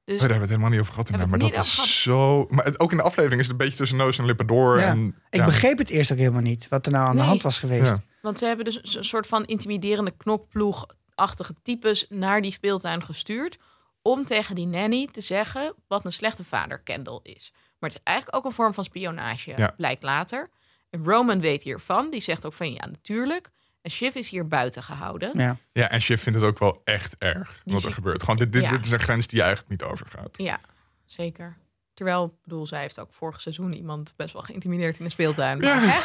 Ja, 0.05 0.11
Dus 0.13 0.21
daar 0.21 0.29
hebben 0.29 0.47
we 0.47 0.53
het 0.53 0.61
helemaal 0.63 0.69
niet 0.69 0.79
over 0.79 0.91
gehad. 0.93 1.09
Inderdaad, 1.09 1.39
Maar 1.39 1.49
dat 1.49 1.65
is 1.65 2.01
zo... 2.01 2.45
Maar 2.49 2.65
het, 2.65 2.79
ook 2.79 2.91
in 2.91 2.97
de 2.97 3.03
aflevering 3.03 3.41
is 3.41 3.47
het 3.47 3.51
een 3.59 3.65
beetje 3.65 3.77
tussen 3.77 3.97
neus 3.97 4.17
en 4.17 4.25
lippen 4.25 4.47
door. 4.47 4.79
Ja. 4.79 4.87
En, 4.87 5.15
Ik 5.29 5.39
ja. 5.39 5.45
begreep 5.45 5.77
het 5.77 5.89
eerst 5.89 6.11
ook 6.11 6.17
helemaal 6.17 6.41
niet. 6.41 6.67
Wat 6.67 6.85
er 6.85 6.91
nou 6.91 7.05
aan 7.07 7.15
de 7.15 7.21
hand 7.21 7.41
was 7.43 7.59
geweest. 7.59 7.89
Ja. 7.91 8.03
Want 8.21 8.39
ze 8.39 8.45
hebben 8.45 8.65
dus 8.65 8.95
een 8.95 9.03
soort 9.05 9.27
van 9.27 9.45
intimiderende 9.45 10.11
knokploegachtige 10.17 11.53
types 11.61 12.05
naar 12.09 12.41
die 12.41 12.51
speeltuin 12.51 13.03
gestuurd. 13.03 13.57
Om 14.01 14.25
tegen 14.25 14.55
die 14.55 14.67
nanny 14.67 15.07
te 15.11 15.21
zeggen 15.21 15.73
wat 15.87 16.05
een 16.05 16.11
slechte 16.13 16.43
vader 16.43 16.79
Kendall 16.79 17.19
is. 17.23 17.51
Maar 17.79 17.89
het 17.89 17.99
is 17.99 18.03
eigenlijk 18.03 18.37
ook 18.37 18.45
een 18.45 18.51
vorm 18.51 18.73
van 18.73 18.83
spionage, 18.83 19.53
Ja. 19.55 19.73
blijkt 19.77 20.03
later. 20.03 20.49
En 20.89 21.03
Roman 21.03 21.39
weet 21.39 21.63
hiervan. 21.63 22.09
Die 22.09 22.21
zegt 22.21 22.45
ook 22.45 22.53
van 22.53 22.73
ja, 22.73 22.85
natuurlijk. 22.85 23.49
En 23.83 23.91
Shiv 23.91 24.15
is 24.15 24.29
hier 24.29 24.47
buiten 24.47 24.83
gehouden. 24.83 25.31
Ja. 25.35 25.57
Ja, 25.71 25.89
en 25.89 26.01
Shiv 26.01 26.21
vindt 26.21 26.39
het 26.39 26.47
ook 26.47 26.59
wel 26.59 26.81
echt 26.83 27.15
erg 27.17 27.61
wat 27.65 27.75
er 27.75 27.81
zie- 27.81 27.91
gebeurt. 27.91 28.19
Gewoon, 28.21 28.37
dit, 28.37 28.53
dit, 28.53 28.63
Ja. 28.63 28.69
dit 28.69 28.85
is 28.85 28.91
een 28.91 28.99
grens 28.99 29.27
die 29.27 29.37
je 29.37 29.43
eigenlijk 29.43 29.71
niet 29.81 29.83
overgaat. 29.91 30.29
Ja, 30.37 30.59
zeker. 31.05 31.57
Terwijl, 31.93 32.25
ik 32.25 32.31
bedoel, 32.43 32.67
zij 32.67 32.81
heeft 32.81 32.99
ook 32.99 33.13
vorig 33.13 33.41
seizoen 33.41 33.73
iemand 33.73 34.13
best 34.15 34.33
wel 34.33 34.41
geïntimideerd 34.41 34.97
in 34.97 35.03
de 35.05 35.11
speeltuin. 35.11 35.57
Maar, 35.59 35.81
hè, 35.81 35.99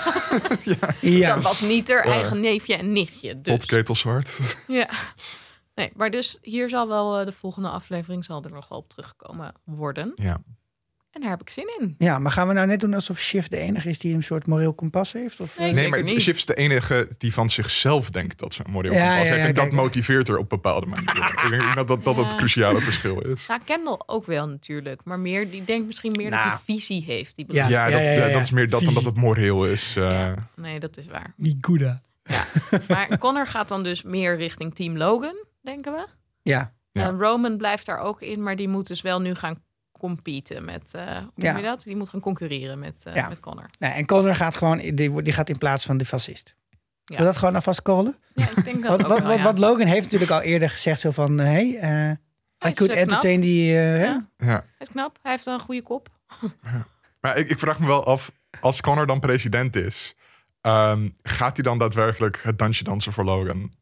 Ja. 1.19 1.35
Dat 1.35 1.43
was 1.45 1.61
niet 1.61 1.88
haar 1.88 2.07
Ja. 2.07 2.12
eigen 2.12 2.41
neefje 2.41 2.75
en 2.77 2.93
nichtje. 2.93 3.41
Dus. 3.41 3.57
Potketelswart. 3.57 4.57
Ja. 4.67 4.88
Nee, 5.75 5.91
maar 5.97 6.11
dus 6.11 6.38
hier 6.43 6.69
zal 6.69 6.88
wel 6.88 7.19
eh, 7.19 7.25
de 7.27 7.33
volgende 7.33 7.69
aflevering 7.69 8.25
zal 8.25 8.45
er 8.45 8.51
nog 8.51 8.69
wel 8.69 8.79
op 8.79 8.88
teruggekomen 8.88 9.53
worden. 9.64 10.12
Ja. 10.14 10.41
En 11.18 11.24
daar 11.24 11.33
heb 11.33 11.40
ik 11.40 11.50
zin 11.50 11.70
in. 11.78 11.94
ja, 11.98 12.18
maar 12.18 12.33
gaan 12.33 12.48
we 12.48 12.54
nou 12.54 12.66
net 12.66 12.81
doen 12.81 12.94
alsof 12.94 13.18
Shift 13.20 13.50
de 13.50 13.57
enige 13.57 13.88
is 13.88 13.98
die 13.98 14.14
een 14.14 14.22
soort 14.22 14.46
moreel 14.46 14.74
kompas 14.74 15.12
heeft? 15.12 15.40
Of, 15.40 15.59
Nee, 15.59 15.68
eh, 15.68 15.74
Nee, 15.74 15.88
maar 15.88 16.02
niet. 16.02 16.20
Shiv 16.20 16.37
is 16.37 16.44
de 16.46 16.54
enige 16.54 17.09
die 17.18 17.33
van 17.33 17.50
zichzelf 17.50 18.11
denkt 18.11 18.38
dat 18.38 18.54
ze 18.54 18.62
een 18.64 18.70
moreel 18.70 18.92
Ja, 18.92 18.98
kompas 18.98 19.16
ja, 19.28 19.33
heeft. 19.35 19.40
ja, 19.42 19.48
en 19.48 19.54
dat 19.54 19.70
motiveert 19.72 20.28
er 20.28 20.38
op 20.38 20.48
bepaalde 20.48 20.87
manieren. 20.87 21.33
ik 21.44 21.48
denk 21.50 21.74
dat 21.74 21.88
dat, 21.88 22.04
dat 22.04 22.16
Ja. 22.16 22.22
het 22.24 22.35
cruciale 22.37 22.81
verschil 22.81 23.20
is. 23.20 23.46
Ja, 23.46 23.59
Kendall 23.64 23.98
ook 24.07 24.26
wel 24.26 24.48
natuurlijk. 24.48 25.00
Maar 25.04 25.18
meer, 25.18 25.50
die 25.50 25.64
denkt 25.64 25.87
misschien 25.87 26.12
meer 26.12 26.31
dat 26.31 26.38
Nou. 26.38 26.48
hij 26.50 26.59
visie 26.64 27.04
heeft. 27.07 27.37
Die 27.37 27.46
Ja. 27.48 27.68
Ja, 27.68 27.90
dat, 27.90 28.00
ja, 28.02 28.11
ja. 28.11 28.28
dat 28.33 28.42
is 28.42 28.50
meer 28.50 28.68
dat 28.70 28.83
dan 28.85 28.94
dat 28.94 29.04
het 29.04 29.16
moreel 29.16 29.66
is. 29.66 29.94
eh. 29.96 30.02
Ja. 30.02 30.35
Nee, 30.57 30.81
dat 30.81 30.96
is 30.96 31.07
waar. 31.07 31.35
Miguda. 31.37 32.02
Maar 32.88 33.18
Connor 33.18 33.46
gaat 33.46 33.68
dan 33.68 33.83
dus 33.83 34.02
meer 34.02 34.37
richting 34.37 34.74
Team 34.74 34.96
Logan, 34.96 35.44
denken 35.62 35.92
we. 35.92 36.07
Ja. 36.42 36.72
Ja. 36.92 37.02
En 37.07 37.18
Roman 37.18 37.57
blijft 37.57 37.87
daar 37.87 37.98
ook 37.98 38.22
in, 38.22 38.42
maar 38.42 38.57
die 38.57 38.68
moet 38.68 38.87
dus 38.87 39.00
wel 39.02 39.20
nu 39.20 39.35
gaan 39.35 39.62
competen 39.98 40.64
met, 40.64 40.94
eh 40.94 41.02
hoe 41.02 41.30
Ja. 41.34 41.52
noem 41.52 41.56
je 41.62 41.68
dat? 41.68 41.82
Die 41.82 41.96
moet 41.96 42.08
gaan 42.08 42.20
concurreren 42.20 42.78
met, 42.78 43.04
eh, 43.04 43.14
Ja. 43.14 43.28
met 43.28 43.40
Connor. 43.40 43.70
Nou, 43.78 43.94
en 43.94 44.06
Connor 44.06 44.34
gaat 44.34 44.56
gewoon, 44.56 44.78
die, 44.78 45.11
wordt- 45.11 45.24
die 45.24 45.34
gaat 45.34 45.48
in 45.48 45.58
plaats 45.58 45.84
van 45.84 45.96
de 45.96 46.04
fascist. 46.04 46.54
Ja. 46.68 46.76
Zullen 47.04 47.20
we 47.20 47.24
dat 47.24 47.37
gewoon 47.37 47.54
alvast 47.54 47.82
callen? 47.82 48.16
Ja, 48.34 48.49
ik 48.57 48.64
denk 48.64 48.82
dat 48.82 48.90
Wat, 48.90 49.01
ook 49.03 49.09
wat, 49.09 49.18
wel, 49.18 49.28
wat, 49.28 49.36
ja. 49.36 49.42
wat 49.42 49.59
Logan 49.59 49.86
heeft 49.86 50.03
natuurlijk 50.03 50.30
al 50.30 50.40
eerder 50.40 50.70
gezegd 50.70 51.01
zo 51.01 51.11
van, 51.11 51.38
hey, 51.38 51.78
eh, 51.80 52.70
I 52.70 52.74
could 52.74 52.92
entertain 52.92 53.40
die, 53.40 53.72
hè? 53.74 54.05
Ja. 54.05 54.28
ja. 54.36 54.46
Hij 54.46 54.62
is 54.78 54.88
knap, 54.88 55.18
hij 55.22 55.30
heeft 55.32 55.46
een 55.46 55.61
goede 55.61 55.82
kop. 55.82 56.09
Maar 57.20 57.36
ik, 57.36 57.49
ik 57.49 57.59
vraag 57.59 57.78
me 57.78 57.86
wel 57.86 58.05
af, 58.05 58.32
als 58.61 58.80
Connor 58.80 59.07
dan 59.07 59.20
president 59.20 59.76
is, 59.76 60.14
ehm, 60.61 61.09
gaat 61.22 61.57
hij 61.57 61.64
dan 61.64 61.78
daadwerkelijk 61.78 62.40
het 62.42 62.59
dansje 62.59 62.84
dansen 62.84 63.12
voor 63.12 63.24
Logan? 63.24 63.72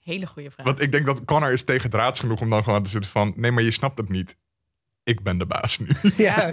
Hele 0.00 0.26
goede 0.26 0.50
vraag. 0.50 0.66
Want 0.66 0.80
ik 0.80 0.92
denk 0.92 1.06
dat 1.06 1.24
Connor 1.24 1.52
is 1.52 1.64
tegen 1.64 1.90
draads 1.90 2.20
genoeg 2.20 2.40
om 2.40 2.50
dan 2.50 2.62
gewoon 2.64 2.82
te 2.82 2.90
zitten 2.90 3.10
van... 3.10 3.32
nee, 3.36 3.50
maar 3.50 3.62
je 3.62 3.70
snapt 3.70 3.98
het 3.98 4.08
niet. 4.08 4.36
Ik 5.04 5.22
ben 5.22 5.38
de 5.38 5.46
baas 5.46 5.78
nu. 5.78 5.88
Ja. 6.16 6.50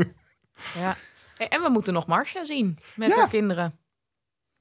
Ja. 0.76 0.98
Hey, 1.38 1.48
en 1.48 1.62
we 1.62 1.70
moeten 1.70 1.94
nog 1.94 2.08
Marcia 2.08 2.46
zien 2.46 2.78
met 2.96 3.10
Ja. 3.10 3.16
haar 3.16 3.30
kinderen. 3.30 3.80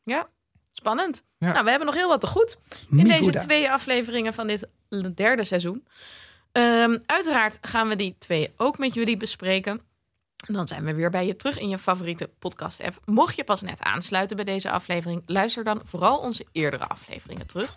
Ja, 0.03 0.29
spannend. 0.73 1.25
Ja. 1.39 1.53
Nou, 1.53 1.65
we 1.65 1.71
hebben 1.71 1.87
nog 1.87 1.97
heel 1.97 2.09
wat 2.09 2.21
te 2.21 2.27
goed 2.27 2.59
in 2.91 3.05
deze 3.05 3.33
twee 3.33 3.71
afleveringen 3.71 4.35
van 4.35 4.47
dit 4.47 4.69
derde 5.15 5.45
seizoen. 5.45 5.87
Ehm, 6.53 6.99
uiteraard 7.07 7.59
gaan 7.61 7.89
we 7.89 7.97
die 7.97 8.17
twee 8.19 8.53
ook 8.57 8.79
met 8.79 8.95
jullie 8.95 9.17
bespreken. 9.17 9.81
En 10.47 10.53
Dan 10.55 10.69
zijn 10.69 10.85
we 10.85 10.95
weer 10.95 11.11
bij 11.11 11.27
je 11.27 11.37
terug 11.37 11.59
in 11.59 11.69
je 11.69 11.79
favoriete 11.79 12.31
podcast-app. 12.39 13.01
Mocht 13.05 13.37
je 13.37 13.45
pas 13.45 13.61
net 13.61 13.81
aansluiten 13.81 14.37
bij 14.37 14.45
deze 14.45 14.71
aflevering, 14.71 15.23
luister 15.27 15.65
dan 15.65 15.83
vooral 15.85 16.19
onze 16.19 16.47
eerdere 16.53 16.87
afleveringen 16.87 17.47
terug. 17.47 17.75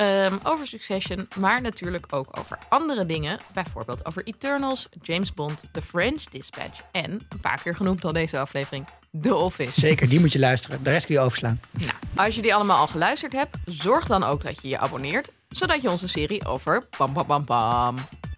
Ehm, 0.00 0.36
over 0.42 0.66
Succession, 0.66 1.28
maar 1.38 1.60
natuurlijk 1.60 2.06
ook 2.10 2.38
over 2.38 2.58
andere 2.68 3.06
dingen. 3.06 3.38
Bijvoorbeeld 3.52 4.06
over 4.06 4.24
Eternals, 4.24 4.88
James 5.02 5.34
Bond, 5.34 5.62
The 5.72 5.82
French 5.82 6.24
Dispatch 6.24 6.80
en, 6.92 7.10
een 7.28 7.40
paar 7.40 7.62
keer 7.62 7.76
genoemd 7.76 8.04
al 8.04 8.12
deze 8.12 8.38
aflevering, 8.38 8.86
The 9.20 9.34
Office. 9.34 9.80
Zeker, 9.80 10.08
die 10.08 10.20
moet 10.20 10.32
je 10.32 10.38
luisteren. 10.38 10.82
De 10.82 10.90
rest 10.90 11.06
kun 11.06 11.14
je 11.14 11.20
overslaan. 11.20 11.60
Nou, 11.70 11.92
als 12.14 12.34
je 12.34 12.42
die 12.42 12.54
allemaal 12.54 12.76
al 12.76 12.86
geluisterd 12.86 13.32
hebt, 13.32 13.56
zorg 13.64 14.06
dan 14.06 14.24
ook 14.24 14.42
dat 14.42 14.62
je 14.62 14.68
je 14.68 14.78
abonneert, 14.78 15.30
zodat 15.48 15.82
je 15.82 15.90
onze 15.90 16.08
serie 16.08 16.46
over 16.46 16.86
bam 16.98 17.12
bam 17.12 17.26
bam 17.26 17.44
bam 17.44 17.96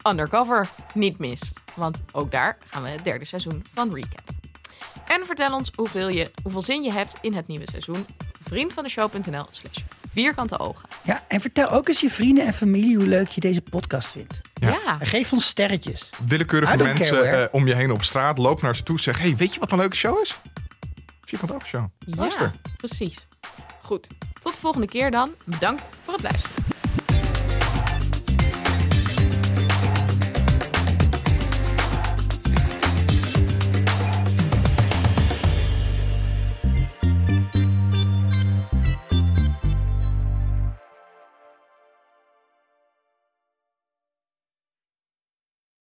Undercover 0.08 0.70
niet 0.94 1.18
mist. 1.18 1.60
Want 1.74 1.98
ook 2.12 2.30
daar 2.30 2.58
gaan 2.66 2.82
we 2.82 2.88
het 2.88 3.04
derde 3.04 3.24
seizoen 3.24 3.64
van 3.72 3.94
recap. 3.94 4.30
En 5.06 5.26
vertel 5.26 5.54
ons 5.54 5.70
hoeveel, 5.76 6.08
je, 6.08 6.30
hoeveel 6.42 6.62
zin 6.62 6.82
je 6.82 6.92
hebt 6.92 7.18
in 7.20 7.34
het 7.34 7.46
nieuwe 7.46 7.66
seizoen. 7.70 8.06
Vriendvandeshow.nl 8.42 9.46
slash 9.50 9.78
vierkante 10.12 10.58
ogen. 10.58 10.88
Ja, 11.02 11.24
en 11.28 11.40
vertel 11.40 11.68
ook 11.68 11.88
eens 11.88 12.00
je 12.00 12.10
vrienden 12.10 12.46
en 12.46 12.52
familie 12.52 12.96
hoe 12.96 13.06
leuk 13.06 13.28
je 13.28 13.40
deze 13.40 13.62
podcast 13.62 14.08
vindt. 14.08 14.40
Ja. 14.54 14.68
Ja, 14.68 14.96
En 15.00 15.06
geef 15.06 15.32
ons 15.32 15.46
sterretjes. 15.46 16.10
Willekeurige 16.26 16.76
mensen 16.76 17.40
eh, 17.40 17.46
om 17.50 17.66
je 17.66 17.74
heen 17.74 17.90
op 17.90 18.02
straat. 18.04 18.38
Loop 18.38 18.62
naar 18.62 18.76
ze 18.76 18.82
toe. 18.82 19.00
Zeg, 19.00 19.18
hey, 19.18 19.36
weet 19.36 19.54
je 19.54 19.60
wat 19.60 19.72
een 19.72 19.78
leuke 19.78 19.96
show 19.96 20.20
is? 20.22 20.40
Vierkant 21.24 21.52
ogen 21.52 21.68
show. 21.68 21.84
ja 21.98 22.14
Luister. 22.16 22.50
precies. 22.76 23.26
Goed, 23.82 24.08
tot 24.40 24.54
de 24.54 24.60
volgende 24.60 24.86
keer 24.86 25.10
dan. 25.10 25.30
Bedankt 25.44 25.82
voor 26.04 26.12
het 26.14 26.22
luisteren. 26.22 26.64